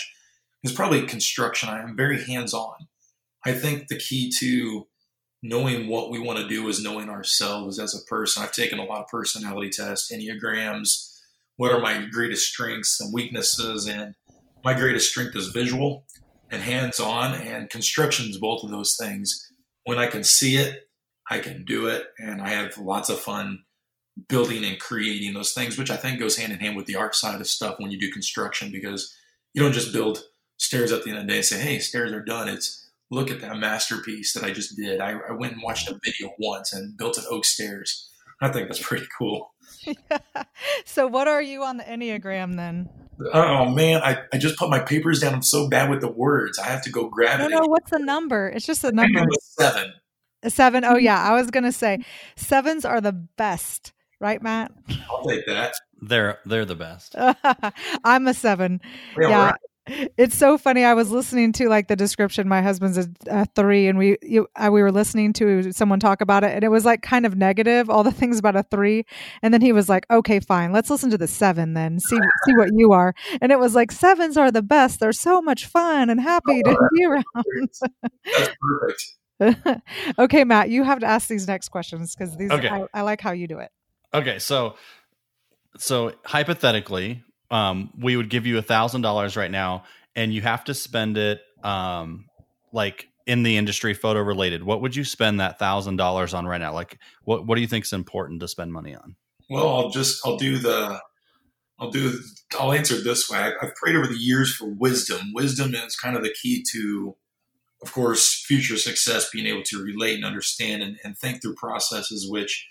is 0.63 0.72
probably 0.72 1.06
construction. 1.06 1.70
I 1.70 1.82
am 1.82 1.96
very 1.96 2.24
hands 2.24 2.54
on. 2.54 2.76
I 3.46 3.54
think 3.54 3.88
the 3.88 4.00
key 4.00 4.32
to 4.39 4.88
knowing 5.43 5.88
what 5.88 6.10
we 6.10 6.20
want 6.20 6.39
to 6.39 6.48
do 6.48 6.67
is 6.67 6.84
knowing 6.84 7.10
ourselves 7.10 7.80
as 7.80 7.93
a 7.93 8.04
person. 8.10 8.41
I've 8.41 8.52
taken 8.52 8.80
a 8.80 8.84
lot 8.84 9.02
of 9.02 9.08
personality 9.08 9.70
tests, 9.70 10.12
enneagrams. 10.12 11.13
What 11.58 11.72
are 11.72 11.80
my 11.80 12.06
greatest 12.12 12.48
strengths 12.48 13.00
and 13.00 13.13
weaknesses? 13.13 13.88
And 13.88 14.15
my 14.63 14.74
greatest 14.74 15.10
strength 15.10 15.36
is 15.36 15.48
visual 15.48 16.06
and 16.50 16.62
hands 16.62 17.00
on, 17.00 17.34
and 17.34 17.70
construction 17.70 18.30
is 18.30 18.38
both 18.38 18.63
of 18.63 18.72
those 18.72 18.96
things. 19.00 19.52
When 19.84 19.98
I 19.98 20.08
can 20.08 20.24
see 20.24 20.58
it, 20.58 20.89
I 21.30 21.39
can 21.39 21.65
do 21.65 21.88
it, 21.88 22.06
and 22.17 22.41
I 22.41 22.50
have 22.50 22.78
lots 22.78 23.10
of 23.10 23.20
fun 23.20 23.63
building 24.27 24.63
and 24.63 24.80
creating 24.80 25.34
those 25.34 25.53
things, 25.53 25.77
which 25.77 25.91
I 25.91 25.97
think 25.97 26.19
goes 26.19 26.38
hand 26.38 26.51
in 26.51 26.60
hand 26.60 26.75
with 26.75 26.86
the 26.86 26.95
art 26.95 27.15
side 27.15 27.39
of 27.39 27.47
stuff 27.47 27.75
when 27.80 27.91
you 27.91 27.99
do 27.99 28.12
construction 28.12 28.71
because 28.71 29.15
you 29.53 29.62
don't 29.62 29.73
just 29.73 29.93
build 29.93 30.23
stairs 30.58 30.91
at 30.91 31.03
the 31.03 31.10
end 31.10 31.19
of 31.19 31.25
the 31.25 31.32
day 31.32 31.38
and 31.38 31.45
say, 31.45 31.60
hey, 31.60 31.80
stairs 31.80 32.12
are 32.12 32.23
done. 32.23 32.47
It's 32.49 32.89
look 33.10 33.32
at 33.32 33.41
that 33.41 33.58
masterpiece 33.58 34.34
that 34.34 34.43
I 34.43 34.51
just 34.51 34.75
did. 34.75 34.99
I, 34.99 35.12
I 35.30 35.32
went 35.32 35.53
and 35.53 35.63
watched 35.63 35.89
a 35.89 35.99
video 36.03 36.32
once 36.39 36.73
and 36.73 36.97
built 36.97 37.17
an 37.17 37.25
oak 37.30 37.45
stairs. 37.45 38.10
I 38.41 38.49
think 38.49 38.67
that's 38.67 38.82
pretty 38.82 39.08
cool. 39.17 39.53
so, 40.86 41.08
what 41.08 41.27
are 41.27 41.41
you 41.41 41.63
on 41.63 41.77
the 41.77 41.84
Enneagram 41.84 42.56
then? 42.56 42.89
Oh 43.34 43.69
man, 43.69 44.01
I, 44.03 44.19
I 44.32 44.38
just 44.38 44.58
put 44.58 44.69
my 44.69 44.80
papers 44.80 45.21
down. 45.21 45.34
I'm 45.34 45.41
so 45.41 45.67
bad 45.67 45.89
with 45.89 46.01
the 46.01 46.12
words. 46.12 46.60
I 46.60 46.65
have 46.65 46.84
to 46.84 46.91
go 46.91 47.10
grab 47.10 47.39
no, 47.39 47.45
it. 47.47 47.49
No, 47.49 47.60
no 47.60 47.65
what's 47.65 47.89
the 47.89 47.99
number? 47.99 48.47
It's 48.47 48.65
just 48.65 48.84
a 48.84 48.91
number. 48.91 49.25
seven. 49.41 49.93
A 50.43 50.49
seven. 50.51 50.86
Oh 50.86 50.97
yeah, 50.97 51.19
I 51.21 51.34
was 51.34 51.49
gonna 51.49 51.71
say 51.71 52.03
sevens 52.36 52.86
are 52.86 53.01
the 53.01 53.13
best, 53.13 53.91
right, 54.19 54.41
Matt? 54.41 54.71
I'll 55.10 55.23
take 55.23 55.45
that. 55.47 55.73
They're 56.01 56.39
they're 56.45 56.65
the 56.65 56.75
best. 56.75 57.15
I'm 58.03 58.27
a 58.27 58.34
seven. 58.34 58.82
Yeah, 59.17 59.30
yeah 59.30 59.53
it's 60.17 60.36
so 60.36 60.58
funny. 60.58 60.84
I 60.84 60.93
was 60.93 61.12
listening 61.12 61.51
to 61.53 61.69
like 61.69 61.88
the 61.88 61.95
description. 61.95 62.47
My 62.47 62.62
husband's 62.62 62.97
a, 62.97 63.08
a 63.27 63.45
three, 63.56 63.88
and 63.88 63.97
we 63.97 64.17
you, 64.21 64.47
uh, 64.56 64.69
we 64.71 64.82
were 64.82 64.91
listening 64.91 65.34
to 65.34 65.71
someone 65.71 65.99
talk 65.99 66.21
about 66.21 66.43
it, 66.43 66.51
and 66.51 66.63
it 66.63 66.69
was 66.69 66.86
like 66.86 67.01
kind 67.01 67.25
of 67.25 67.36
negative, 67.36 67.89
all 67.89 68.03
the 68.03 68.12
things 68.12 68.39
about 68.39 68.56
a 68.56 68.63
three. 68.63 69.06
And 69.41 69.53
then 69.53 69.62
he 69.62 69.71
was 69.71 69.89
like, 69.89 70.06
"Okay, 70.12 70.39
fine, 70.39 70.71
let's 70.71 70.89
listen 70.89 71.10
to 71.12 71.17
the 71.17 71.27
seven 71.27 71.73
then. 71.73 71.99
See 71.99 72.17
see 72.45 72.56
what 72.56 72.69
you 72.73 72.91
are." 72.91 73.13
And 73.41 73.51
it 73.51 73.60
was 73.60 73.75
like 73.75 73.91
sevens 73.91 74.38
are 74.38 74.51
the 74.51 74.62
best. 74.62 74.99
They're 74.99 75.13
so 75.13 75.41
much 75.41 75.65
fun 75.65 76.10
and 76.10 76.19
happy 76.19 76.62
oh, 76.65 76.73
to 76.73 76.89
be 76.93 77.06
around. 77.06 77.23
That's 78.38 78.56
perfect. 78.62 79.82
okay, 80.19 80.43
Matt, 80.43 80.69
you 80.69 80.84
have 80.84 80.99
to 80.99 81.06
ask 81.06 81.27
these 81.27 81.47
next 81.47 81.69
questions 81.69 82.15
because 82.15 82.36
these 82.36 82.51
okay. 82.51 82.69
I, 82.69 82.86
I 82.93 83.01
like 83.01 83.21
how 83.21 83.32
you 83.32 83.47
do 83.47 83.60
it. 83.60 83.71
Okay, 84.13 84.39
so 84.39 84.76
so 85.78 86.13
hypothetically, 86.26 87.24
um, 87.52 87.91
we 88.00 88.17
would 88.17 88.30
give 88.30 88.46
you 88.46 88.58
a 88.58 88.62
thousand 88.62 89.02
dollars 89.02 89.36
right 89.36 89.52
now, 89.52 89.84
and 90.15 90.34
you 90.34 90.41
have 90.41 90.63
to 90.65 90.74
spend 90.74 91.17
it 91.17 91.41
um, 91.63 92.26
like 92.72 93.08
in 93.26 93.43
the 93.43 93.58
industry 93.58 93.93
photo 93.93 94.22
related. 94.22 94.63
What 94.63 94.82
would 94.82 94.96
you 94.96 95.04
spend 95.04 95.39
that 95.39 95.60
thousand 95.60 95.98
dollars 95.98 96.34
on 96.34 96.48
right 96.48 96.60
now? 96.60 96.74
Like, 96.74 96.98
what 97.24 97.46
what 97.46 97.56
do 97.56 97.62
you 97.62 97.67
think 97.67 97.86
is 97.86 97.93
important 97.93 98.39
to 98.41 98.48
spend 98.48 98.74
money 98.74 98.96
on? 98.96 99.15
Well, 99.50 99.67
I'll 99.67 99.89
just 99.89 100.26
I'll 100.26 100.38
do 100.38 100.58
the 100.58 101.00
I'll 101.80 101.91
do 101.91 102.20
I'll 102.60 102.74
answer 102.74 103.02
this 103.02 103.30
way. 103.30 103.52
I've 103.62 103.76
prayed 103.76 103.96
over 103.96 104.08
the 104.08 104.15
years 104.15 104.56
for 104.56 104.67
wisdom. 104.67 105.34
Wisdom 105.34 105.76
is 105.76 105.96
kind 105.96 106.15
of 106.15 106.24
the 106.24 106.34
key 106.41 106.63
to, 106.72 107.15
of 107.82 107.93
course, 107.93 108.43
future 108.46 108.78
success. 108.78 109.30
Being 109.32 109.48
able 109.48 109.63
to 109.63 109.84
relate 109.84 110.15
and 110.15 110.26
understand 110.26 110.82
and, 110.82 110.98
and 111.04 111.17
think 111.17 111.41
through 111.41 111.56
processes 111.56 112.28
which 112.30 112.67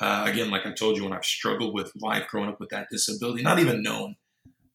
uh, 0.00 0.24
again, 0.26 0.50
like 0.50 0.66
I 0.66 0.72
told 0.72 0.96
you, 0.96 1.04
when 1.04 1.12
I've 1.12 1.24
struggled 1.24 1.74
with 1.74 1.92
life 2.00 2.26
growing 2.28 2.48
up 2.48 2.58
with 2.58 2.70
that 2.70 2.88
disability, 2.90 3.42
not 3.42 3.58
even 3.58 3.82
known, 3.82 4.16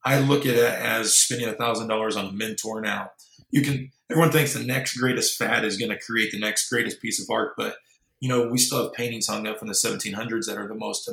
I 0.04 0.20
look 0.20 0.46
at 0.46 0.54
it 0.54 0.72
as 0.72 1.14
spending 1.14 1.48
a 1.48 1.54
thousand 1.54 1.88
dollars 1.88 2.16
on 2.16 2.26
a 2.26 2.32
mentor 2.32 2.80
now. 2.80 3.10
You 3.50 3.62
can. 3.62 3.90
Everyone 4.08 4.30
thinks 4.30 4.54
the 4.54 4.64
next 4.64 4.96
greatest 4.96 5.36
fad 5.36 5.64
is 5.64 5.76
going 5.76 5.90
to 5.90 5.98
create 5.98 6.30
the 6.30 6.38
next 6.38 6.68
greatest 6.68 7.02
piece 7.02 7.20
of 7.20 7.28
art, 7.28 7.54
but 7.56 7.76
you 8.20 8.28
know 8.28 8.48
we 8.48 8.58
still 8.58 8.84
have 8.84 8.92
paintings 8.92 9.26
hung 9.26 9.46
up 9.48 9.58
from 9.58 9.68
the 9.68 9.74
1700s 9.74 10.46
that 10.46 10.58
are 10.58 10.68
the 10.68 10.74
most 10.74 11.10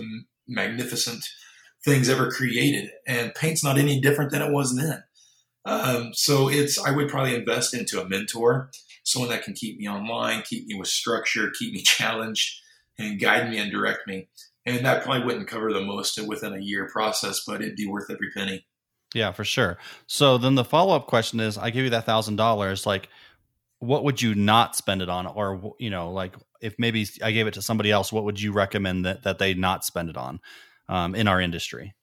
magnificent 0.47 1.25
things 1.83 2.07
ever 2.07 2.29
created, 2.29 2.91
and 3.07 3.33
paint's 3.33 3.63
not 3.63 3.79
any 3.79 3.99
different 3.99 4.31
than 4.31 4.43
it 4.43 4.51
was 4.51 4.75
then. 4.75 5.03
Um, 5.65 6.11
so 6.13 6.49
it's 6.49 6.79
I 6.79 6.91
would 6.91 7.09
probably 7.09 7.35
invest 7.35 7.73
into 7.73 8.01
a 8.01 8.07
mentor, 8.07 8.69
someone 9.03 9.31
that 9.31 9.43
can 9.43 9.53
keep 9.53 9.79
me 9.79 9.87
online, 9.87 10.43
keep 10.43 10.67
me 10.67 10.75
with 10.75 10.87
structure, 10.87 11.51
keep 11.57 11.73
me 11.73 11.81
challenged, 11.85 12.61
and 12.97 13.19
guide 13.19 13.49
me 13.49 13.57
and 13.57 13.71
direct 13.71 14.07
me. 14.07 14.29
And 14.65 14.85
that 14.85 15.03
probably 15.03 15.25
wouldn't 15.25 15.47
cover 15.47 15.73
the 15.73 15.81
most 15.81 16.19
within 16.25 16.53
a 16.53 16.59
year 16.59 16.87
process, 16.91 17.43
but 17.45 17.61
it'd 17.61 17.75
be 17.75 17.87
worth 17.87 18.09
every 18.09 18.31
penny. 18.35 18.65
Yeah, 19.13 19.31
for 19.31 19.43
sure. 19.43 19.77
So 20.07 20.37
then 20.37 20.55
the 20.55 20.63
follow 20.63 20.95
up 20.95 21.07
question 21.07 21.39
is 21.39 21.57
I 21.57 21.69
give 21.69 21.83
you 21.83 21.89
that 21.91 22.05
thousand 22.05 22.37
dollars, 22.37 22.85
like 22.85 23.09
what 23.79 24.03
would 24.05 24.21
you 24.21 24.33
not 24.33 24.75
spend 24.75 25.01
it 25.01 25.09
on? 25.09 25.27
Or, 25.27 25.73
you 25.79 25.89
know, 25.89 26.11
like 26.11 26.35
if 26.61 26.75
maybe 26.79 27.05
I 27.21 27.31
gave 27.31 27.47
it 27.47 27.53
to 27.55 27.61
somebody 27.61 27.91
else, 27.91 28.13
what 28.13 28.23
would 28.23 28.41
you 28.41 28.53
recommend 28.53 29.05
that, 29.05 29.23
that 29.23 29.39
they 29.39 29.53
not 29.53 29.83
spend 29.83 30.09
it 30.09 30.17
on 30.17 30.39
um, 30.87 31.15
in 31.15 31.27
our 31.27 31.41
industry? 31.41 31.93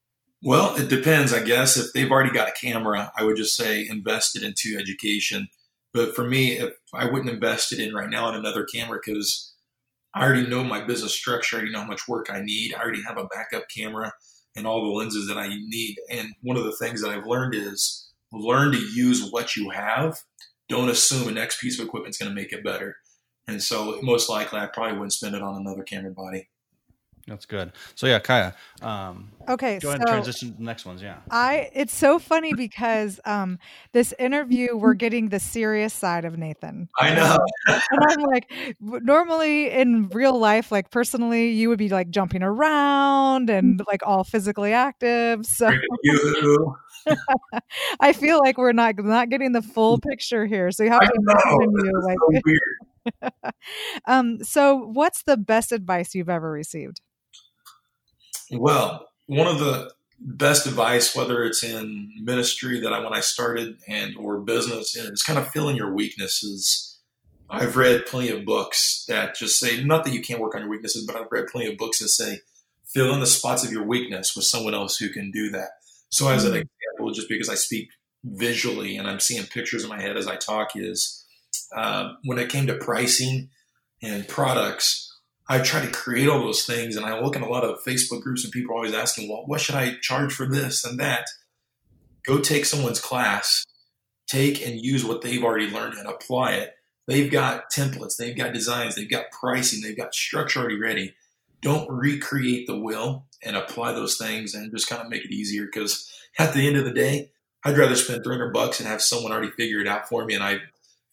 Well, 0.42 0.76
it 0.76 0.88
depends, 0.88 1.32
I 1.32 1.42
guess. 1.42 1.76
If 1.76 1.92
they've 1.92 2.10
already 2.10 2.32
got 2.32 2.48
a 2.48 2.52
camera, 2.52 3.12
I 3.16 3.24
would 3.24 3.36
just 3.36 3.56
say 3.56 3.86
invest 3.88 4.36
it 4.36 4.42
into 4.42 4.78
education. 4.78 5.48
But 5.92 6.14
for 6.14 6.24
me, 6.24 6.52
if 6.52 6.74
I 6.94 7.06
wouldn't 7.06 7.30
invest 7.30 7.72
it 7.72 7.78
in 7.80 7.94
right 7.94 8.08
now 8.08 8.28
in 8.28 8.36
another 8.36 8.64
camera 8.64 9.00
because 9.04 9.49
I 10.14 10.24
already 10.24 10.46
know 10.46 10.64
my 10.64 10.84
business 10.84 11.14
structure. 11.14 11.56
I 11.56 11.60
already 11.60 11.72
know 11.72 11.82
how 11.82 11.86
much 11.86 12.08
work 12.08 12.28
I 12.30 12.40
need. 12.42 12.74
I 12.74 12.80
already 12.80 13.02
have 13.02 13.18
a 13.18 13.26
backup 13.26 13.64
camera 13.74 14.12
and 14.56 14.66
all 14.66 14.82
the 14.82 14.96
lenses 14.96 15.28
that 15.28 15.38
I 15.38 15.48
need. 15.48 15.96
And 16.10 16.28
one 16.42 16.56
of 16.56 16.64
the 16.64 16.76
things 16.76 17.02
that 17.02 17.10
I've 17.10 17.26
learned 17.26 17.54
is 17.54 18.10
learn 18.32 18.72
to 18.72 18.78
use 18.78 19.30
what 19.30 19.56
you 19.56 19.70
have. 19.70 20.18
Don't 20.68 20.88
assume 20.88 21.28
a 21.28 21.32
next 21.32 21.60
piece 21.60 21.78
of 21.78 21.86
equipment 21.86 22.14
is 22.14 22.18
going 22.18 22.30
to 22.30 22.34
make 22.34 22.52
it 22.52 22.64
better. 22.64 22.96
And 23.48 23.62
so, 23.62 23.98
most 24.02 24.28
likely, 24.28 24.60
I 24.60 24.66
probably 24.66 24.92
wouldn't 24.92 25.12
spend 25.12 25.34
it 25.34 25.42
on 25.42 25.56
another 25.56 25.82
camera 25.82 26.12
body. 26.12 26.48
That's 27.26 27.46
good. 27.46 27.72
So 27.94 28.06
yeah, 28.06 28.18
Kaya. 28.18 28.54
Um, 28.82 29.30
okay, 29.48 29.78
go 29.78 29.88
ahead 29.88 30.00
so 30.00 30.06
and 30.06 30.08
transition 30.08 30.52
to 30.52 30.56
the 30.56 30.64
next 30.64 30.84
ones. 30.84 31.02
Yeah, 31.02 31.18
I. 31.30 31.70
It's 31.74 31.94
so 31.94 32.18
funny 32.18 32.54
because 32.54 33.20
um, 33.24 33.58
this 33.92 34.12
interview 34.18 34.76
we're 34.76 34.94
getting 34.94 35.28
the 35.28 35.38
serious 35.38 35.92
side 35.92 36.24
of 36.24 36.36
Nathan. 36.38 36.88
I 36.98 37.14
know, 37.14 37.38
and 37.68 38.04
I'm 38.08 38.22
like, 38.22 38.50
normally 38.80 39.70
in 39.70 40.08
real 40.08 40.38
life, 40.38 40.72
like 40.72 40.90
personally, 40.90 41.50
you 41.50 41.68
would 41.68 41.78
be 41.78 41.88
like 41.88 42.10
jumping 42.10 42.42
around 42.42 43.50
and 43.50 43.80
like 43.86 44.00
all 44.04 44.24
physically 44.24 44.72
active. 44.72 45.46
So 45.46 45.70
I 48.00 48.12
feel 48.12 48.38
like 48.38 48.58
we're 48.58 48.72
not 48.72 48.94
not 48.98 49.28
getting 49.28 49.52
the 49.52 49.62
full 49.62 49.98
picture 49.98 50.46
here. 50.46 50.70
So 50.70 50.84
you 50.84 50.90
have 50.90 51.02
to 51.02 51.12
imagine 51.14 51.92
like. 52.02 52.16
So 52.18 52.40
weird. 52.44 53.54
um. 54.06 54.42
So, 54.44 54.76
what's 54.76 55.22
the 55.22 55.36
best 55.36 55.72
advice 55.72 56.14
you've 56.14 56.28
ever 56.28 56.50
received? 56.50 57.00
Well, 58.52 59.08
one 59.26 59.46
of 59.46 59.58
the 59.58 59.92
best 60.20 60.66
advice, 60.66 61.14
whether 61.14 61.42
it's 61.44 61.64
in 61.64 62.12
ministry 62.22 62.80
that 62.80 62.92
I 62.92 63.00
when 63.00 63.14
I 63.14 63.20
started 63.20 63.78
and 63.88 64.16
or 64.16 64.40
business, 64.40 64.94
is 64.94 65.22
kind 65.22 65.38
of 65.38 65.48
filling 65.48 65.76
your 65.76 65.92
weaknesses. 65.92 66.98
I've 67.48 67.76
read 67.76 68.06
plenty 68.06 68.28
of 68.28 68.44
books 68.44 69.04
that 69.08 69.34
just 69.34 69.58
say 69.58 69.82
not 69.82 70.04
that 70.04 70.12
you 70.12 70.20
can't 70.20 70.40
work 70.40 70.54
on 70.54 70.62
your 70.62 70.70
weaknesses, 70.70 71.04
but 71.06 71.16
I've 71.16 71.32
read 71.32 71.48
plenty 71.48 71.70
of 71.70 71.78
books 71.78 71.98
that 71.98 72.08
say 72.08 72.40
fill 72.86 73.12
in 73.14 73.20
the 73.20 73.26
spots 73.26 73.64
of 73.64 73.72
your 73.72 73.84
weakness 73.84 74.36
with 74.36 74.44
someone 74.44 74.74
else 74.74 74.98
who 74.98 75.08
can 75.08 75.30
do 75.30 75.50
that. 75.50 75.70
So 76.10 76.28
as 76.28 76.44
an 76.44 76.52
mm-hmm. 76.52 76.62
example, 76.62 77.12
just 77.12 77.28
because 77.28 77.48
I 77.48 77.54
speak 77.54 77.88
visually 78.24 78.96
and 78.96 79.08
I'm 79.08 79.20
seeing 79.20 79.44
pictures 79.46 79.82
in 79.82 79.88
my 79.88 80.00
head 80.00 80.16
as 80.16 80.26
I 80.26 80.36
talk, 80.36 80.70
is 80.74 81.24
uh, 81.76 82.12
when 82.24 82.38
it 82.38 82.50
came 82.50 82.66
to 82.66 82.74
pricing 82.74 83.50
and 84.02 84.26
products 84.28 85.09
I 85.50 85.58
try 85.58 85.84
to 85.84 85.90
create 85.90 86.28
all 86.28 86.38
those 86.38 86.64
things, 86.64 86.94
and 86.94 87.04
I 87.04 87.20
look 87.20 87.34
in 87.34 87.42
a 87.42 87.48
lot 87.48 87.64
of 87.64 87.82
Facebook 87.82 88.22
groups, 88.22 88.44
and 88.44 88.52
people 88.52 88.70
are 88.70 88.76
always 88.76 88.94
asking, 88.94 89.28
"Well, 89.28 89.42
what 89.46 89.60
should 89.60 89.74
I 89.74 89.96
charge 90.00 90.32
for 90.32 90.46
this 90.46 90.84
and 90.84 90.96
that?" 91.00 91.26
Go 92.24 92.38
take 92.38 92.64
someone's 92.64 93.00
class, 93.00 93.66
take 94.28 94.64
and 94.64 94.80
use 94.80 95.04
what 95.04 95.22
they've 95.22 95.42
already 95.42 95.68
learned 95.68 95.94
and 95.94 96.06
apply 96.06 96.52
it. 96.52 96.76
They've 97.08 97.28
got 97.28 97.72
templates, 97.72 98.16
they've 98.16 98.36
got 98.36 98.52
designs, 98.52 98.94
they've 98.94 99.10
got 99.10 99.32
pricing, 99.32 99.80
they've 99.80 99.96
got 99.96 100.14
structure 100.14 100.60
already 100.60 100.78
ready. 100.78 101.16
Don't 101.60 101.90
recreate 101.90 102.68
the 102.68 102.78
wheel 102.78 103.26
and 103.42 103.56
apply 103.56 103.92
those 103.92 104.16
things, 104.16 104.54
and 104.54 104.70
just 104.70 104.88
kind 104.88 105.02
of 105.02 105.08
make 105.08 105.24
it 105.24 105.34
easier. 105.34 105.64
Because 105.64 106.08
at 106.38 106.54
the 106.54 106.68
end 106.68 106.76
of 106.76 106.84
the 106.84 106.94
day, 106.94 107.32
I'd 107.64 107.76
rather 107.76 107.96
spend 107.96 108.22
300 108.22 108.52
bucks 108.52 108.78
and 108.78 108.88
have 108.88 109.02
someone 109.02 109.32
already 109.32 109.50
figure 109.50 109.80
it 109.80 109.88
out 109.88 110.08
for 110.08 110.24
me, 110.24 110.34
and 110.34 110.44
I 110.44 110.60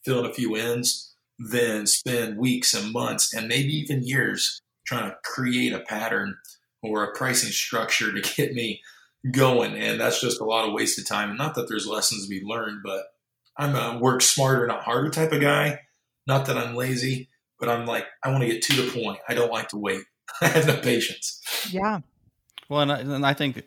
fill 0.05 0.19
in 0.19 0.29
a 0.29 0.33
few 0.33 0.55
ends 0.55 1.06
than 1.39 1.85
spend 1.85 2.37
weeks 2.37 2.73
and 2.73 2.91
months 2.91 3.33
and 3.33 3.47
maybe 3.47 3.73
even 3.73 4.03
years 4.03 4.61
trying 4.85 5.09
to 5.09 5.17
create 5.23 5.73
a 5.73 5.79
pattern 5.79 6.35
or 6.81 7.03
a 7.03 7.15
pricing 7.15 7.51
structure 7.51 8.11
to 8.11 8.21
get 8.35 8.53
me 8.53 8.81
going. 9.31 9.75
And 9.75 9.99
that's 9.99 10.21
just 10.21 10.41
a 10.41 10.45
lot 10.45 10.67
of 10.67 10.73
wasted 10.73 11.05
time. 11.05 11.29
And 11.29 11.37
not 11.37 11.55
that 11.55 11.67
there's 11.67 11.87
lessons 11.87 12.23
to 12.23 12.29
be 12.29 12.43
learned, 12.43 12.81
but 12.83 13.05
I'm 13.57 13.75
a 13.75 13.99
work 13.99 14.21
smarter, 14.21 14.65
not 14.67 14.83
harder 14.83 15.09
type 15.09 15.31
of 15.31 15.41
guy. 15.41 15.81
Not 16.25 16.45
that 16.47 16.57
I'm 16.57 16.75
lazy, 16.75 17.29
but 17.59 17.69
I'm 17.69 17.85
like, 17.85 18.05
I 18.23 18.29
want 18.29 18.43
to 18.43 18.49
get 18.49 18.61
to 18.63 18.81
the 18.81 19.01
point. 19.03 19.19
I 19.27 19.33
don't 19.33 19.51
like 19.51 19.69
to 19.69 19.77
wait. 19.77 20.03
I 20.41 20.47
have 20.47 20.67
no 20.67 20.77
patience. 20.77 21.41
Yeah. 21.71 22.01
Well, 22.69 22.81
and 22.81 22.91
I, 22.91 22.99
and 22.99 23.25
I 23.25 23.33
think 23.33 23.63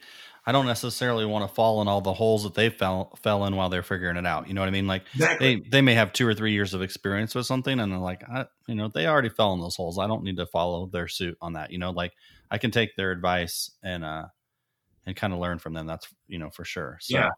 I 0.47 0.53
don't 0.53 0.67
necessarily 0.67 1.27
want 1.27 1.49
to 1.49 1.55
fall 1.55 1.83
in 1.83 1.89
all 1.89 2.01
the 2.01 2.13
holes 2.15 2.45
that 2.45 2.55
they 2.55 2.71
fell 2.71 3.17
fell 3.23 3.45
in 3.45 3.57
while 3.57 3.69
they're 3.69 3.83
figuring 3.83 4.17
it 4.17 4.27
out. 4.27 4.49
You 4.49 4.55
know 4.55 4.63
what 4.63 4.69
I 4.69 4.73
mean? 4.73 4.87
Like 4.87 5.05
Exactly. 5.15 5.57
they 5.57 5.69
they 5.69 5.81
may 5.83 5.95
have 5.95 6.13
two 6.13 6.27
or 6.27 6.35
three 6.35 6.53
years 6.53 6.75
of 6.75 6.83
experience 6.83 7.35
with 7.35 7.47
something, 7.47 7.79
and 7.79 7.93
they're 7.93 7.99
like, 7.99 8.23
I, 8.29 8.47
you 8.67 8.75
know, 8.75 8.89
they 8.89 9.07
already 9.07 9.29
fell 9.29 9.53
in 9.53 9.61
those 9.61 9.77
holes. 9.77 9.99
I 9.99 10.07
don't 10.07 10.25
need 10.25 10.37
to 10.39 10.47
follow 10.47 10.87
their 10.87 11.09
suit 11.09 11.37
on 11.41 11.53
that. 11.55 11.71
You 11.71 11.79
know, 11.79 11.91
like 11.91 12.13
I 12.51 12.59
can 12.59 12.71
take 12.71 12.97
their 12.97 13.11
advice 13.11 13.71
and 13.83 14.05
uh 14.05 14.27
and 15.07 15.17
kind 15.17 15.33
of 15.33 15.39
learn 15.39 15.59
from 15.59 15.75
them. 15.75 15.87
That's 15.87 16.09
you 16.27 16.39
know 16.39 16.51
for 16.51 16.65
sure. 16.65 16.99
So, 17.01 17.19
Yeah. 17.19 17.29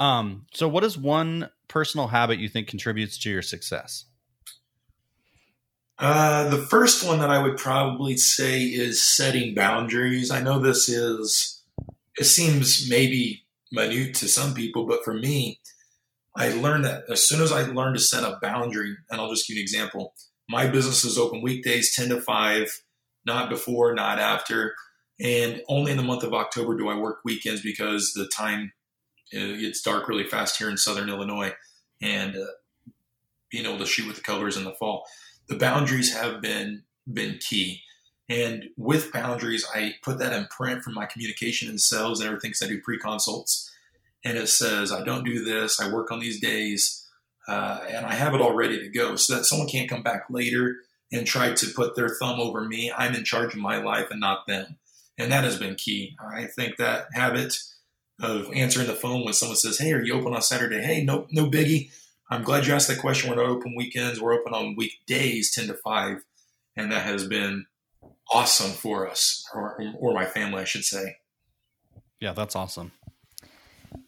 Um. 0.00 0.46
So, 0.52 0.68
what 0.68 0.84
is 0.84 0.98
one 0.98 1.48
personal 1.68 2.08
habit 2.08 2.38
you 2.38 2.48
think 2.48 2.68
contributes 2.68 3.18
to 3.18 3.30
your 3.30 3.42
success? 3.42 4.06
Uh, 5.98 6.48
the 6.48 6.58
first 6.58 7.06
one 7.06 7.20
that 7.20 7.30
I 7.30 7.40
would 7.40 7.56
probably 7.56 8.16
say 8.16 8.62
is 8.62 9.00
setting 9.00 9.54
boundaries. 9.54 10.30
I 10.30 10.42
know 10.42 10.58
this 10.58 10.88
is, 10.88 11.61
it 12.18 12.24
seems 12.24 12.88
maybe 12.88 13.44
minute 13.70 14.14
to 14.16 14.28
some 14.28 14.54
people, 14.54 14.86
but 14.86 15.04
for 15.04 15.14
me, 15.14 15.60
I 16.36 16.52
learned 16.52 16.84
that 16.84 17.04
as 17.10 17.26
soon 17.26 17.42
as 17.42 17.52
I 17.52 17.62
learned 17.62 17.96
to 17.96 18.02
set 18.02 18.24
a 18.24 18.38
boundary, 18.40 18.96
and 19.10 19.20
I'll 19.20 19.30
just 19.30 19.46
give 19.46 19.56
you 19.56 19.60
an 19.60 19.64
example. 19.64 20.14
My 20.48 20.66
business 20.66 21.04
is 21.04 21.18
open 21.18 21.42
weekdays 21.42 21.94
10 21.94 22.10
to 22.10 22.20
5, 22.20 22.82
not 23.26 23.50
before, 23.50 23.94
not 23.94 24.18
after. 24.18 24.74
And 25.20 25.62
only 25.68 25.92
in 25.92 25.98
the 25.98 26.02
month 26.02 26.22
of 26.22 26.34
October 26.34 26.76
do 26.76 26.88
I 26.88 26.96
work 26.96 27.18
weekends 27.24 27.62
because 27.62 28.12
the 28.14 28.26
time 28.26 28.72
uh, 29.34 29.56
gets 29.56 29.82
dark 29.82 30.08
really 30.08 30.24
fast 30.24 30.58
here 30.58 30.70
in 30.70 30.76
Southern 30.76 31.08
Illinois. 31.08 31.52
And 32.00 32.34
uh, 32.34 32.46
being 33.50 33.66
able 33.66 33.78
to 33.78 33.86
shoot 33.86 34.06
with 34.06 34.16
the 34.16 34.22
colors 34.22 34.56
in 34.56 34.64
the 34.64 34.74
fall 34.74 35.04
the 35.48 35.58
boundaries 35.58 36.14
have 36.14 36.40
been 36.40 36.82
been 37.12 37.38
key. 37.38 37.82
And 38.32 38.70
with 38.78 39.12
boundaries, 39.12 39.66
I 39.74 39.96
put 40.02 40.18
that 40.20 40.32
in 40.32 40.46
print 40.46 40.82
from 40.82 40.94
my 40.94 41.04
communication 41.04 41.68
and 41.68 41.78
sales 41.78 42.18
and 42.18 42.26
everything 42.26 42.50
because 42.50 42.62
I 42.62 42.68
do 42.68 42.80
pre 42.80 42.98
consults. 42.98 43.70
And 44.24 44.38
it 44.38 44.48
says, 44.48 44.90
I 44.90 45.04
don't 45.04 45.24
do 45.24 45.44
this, 45.44 45.78
I 45.78 45.92
work 45.92 46.10
on 46.10 46.20
these 46.20 46.40
days, 46.40 47.06
uh, 47.46 47.80
and 47.88 48.06
I 48.06 48.14
have 48.14 48.34
it 48.34 48.40
all 48.40 48.54
ready 48.54 48.78
to 48.78 48.88
go 48.88 49.16
so 49.16 49.34
that 49.34 49.44
someone 49.44 49.68
can't 49.68 49.90
come 49.90 50.02
back 50.02 50.24
later 50.30 50.76
and 51.10 51.26
try 51.26 51.52
to 51.52 51.66
put 51.74 51.94
their 51.94 52.08
thumb 52.08 52.40
over 52.40 52.64
me. 52.64 52.90
I'm 52.96 53.14
in 53.14 53.24
charge 53.24 53.52
of 53.52 53.60
my 53.60 53.82
life 53.82 54.10
and 54.10 54.20
not 54.20 54.46
them. 54.46 54.78
And 55.18 55.30
that 55.30 55.44
has 55.44 55.58
been 55.58 55.74
key. 55.74 56.16
I 56.18 56.46
think 56.46 56.76
that 56.76 57.08
habit 57.12 57.58
of 58.18 58.50
answering 58.54 58.86
the 58.86 58.94
phone 58.94 59.24
when 59.24 59.34
someone 59.34 59.56
says, 59.56 59.78
Hey, 59.78 59.92
are 59.92 60.02
you 60.02 60.14
open 60.14 60.32
on 60.32 60.40
Saturday? 60.40 60.80
Hey, 60.80 61.04
no, 61.04 61.26
no 61.30 61.50
biggie. 61.50 61.90
I'm 62.30 62.44
glad 62.44 62.66
you 62.66 62.72
asked 62.72 62.88
that 62.88 63.00
question. 63.00 63.28
We're 63.28 63.36
not 63.36 63.50
open 63.50 63.74
weekends. 63.76 64.20
We're 64.20 64.32
open 64.32 64.54
on 64.54 64.76
weekdays, 64.76 65.52
10 65.52 65.66
to 65.66 65.74
5. 65.74 66.24
And 66.76 66.90
that 66.92 67.04
has 67.04 67.26
been 67.26 67.66
awesome 68.32 68.70
for 68.70 69.08
us, 69.08 69.44
or, 69.54 69.78
or 69.98 70.14
my 70.14 70.24
family, 70.24 70.62
I 70.62 70.64
should 70.64 70.84
say. 70.84 71.16
Yeah, 72.20 72.32
that's 72.32 72.56
awesome. 72.56 72.92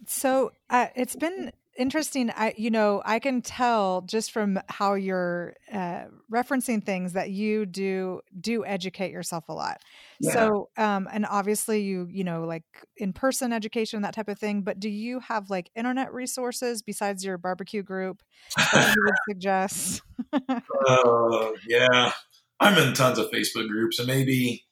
So 0.06 0.52
uh, 0.70 0.86
it's 0.94 1.16
been 1.16 1.52
interesting. 1.76 2.30
I, 2.30 2.54
you 2.56 2.70
know, 2.70 3.02
I 3.04 3.18
can 3.18 3.42
tell 3.42 4.02
just 4.02 4.32
from 4.32 4.60
how 4.68 4.94
you're 4.94 5.54
uh, 5.72 6.04
referencing 6.32 6.84
things 6.84 7.14
that 7.14 7.30
you 7.30 7.66
do 7.66 8.20
do 8.40 8.64
educate 8.64 9.10
yourself 9.10 9.48
a 9.48 9.52
lot. 9.52 9.80
Yeah. 10.20 10.32
So, 10.32 10.68
um, 10.76 11.08
and 11.12 11.26
obviously 11.26 11.82
you, 11.82 12.08
you 12.10 12.24
know, 12.24 12.44
like 12.44 12.64
in 12.96 13.12
person 13.12 13.52
education, 13.52 14.02
that 14.02 14.14
type 14.14 14.28
of 14.28 14.38
thing. 14.38 14.62
But 14.62 14.80
do 14.80 14.88
you 14.88 15.20
have 15.20 15.50
like 15.50 15.70
internet 15.74 16.12
resources 16.12 16.82
besides 16.82 17.24
your 17.24 17.38
barbecue 17.38 17.82
group 17.82 18.22
that 18.56 18.94
you 18.94 19.02
would 19.04 19.14
suggest? 19.28 20.02
Uh, 20.32 21.50
yeah, 21.68 22.12
I'm 22.64 22.78
in 22.78 22.94
tons 22.94 23.18
of 23.18 23.30
Facebook 23.30 23.68
groups, 23.68 23.98
and 23.98 24.08
maybe 24.08 24.64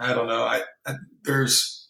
I 0.00 0.12
don't 0.12 0.26
know. 0.26 0.42
I, 0.42 0.62
I 0.84 0.94
there's 1.22 1.88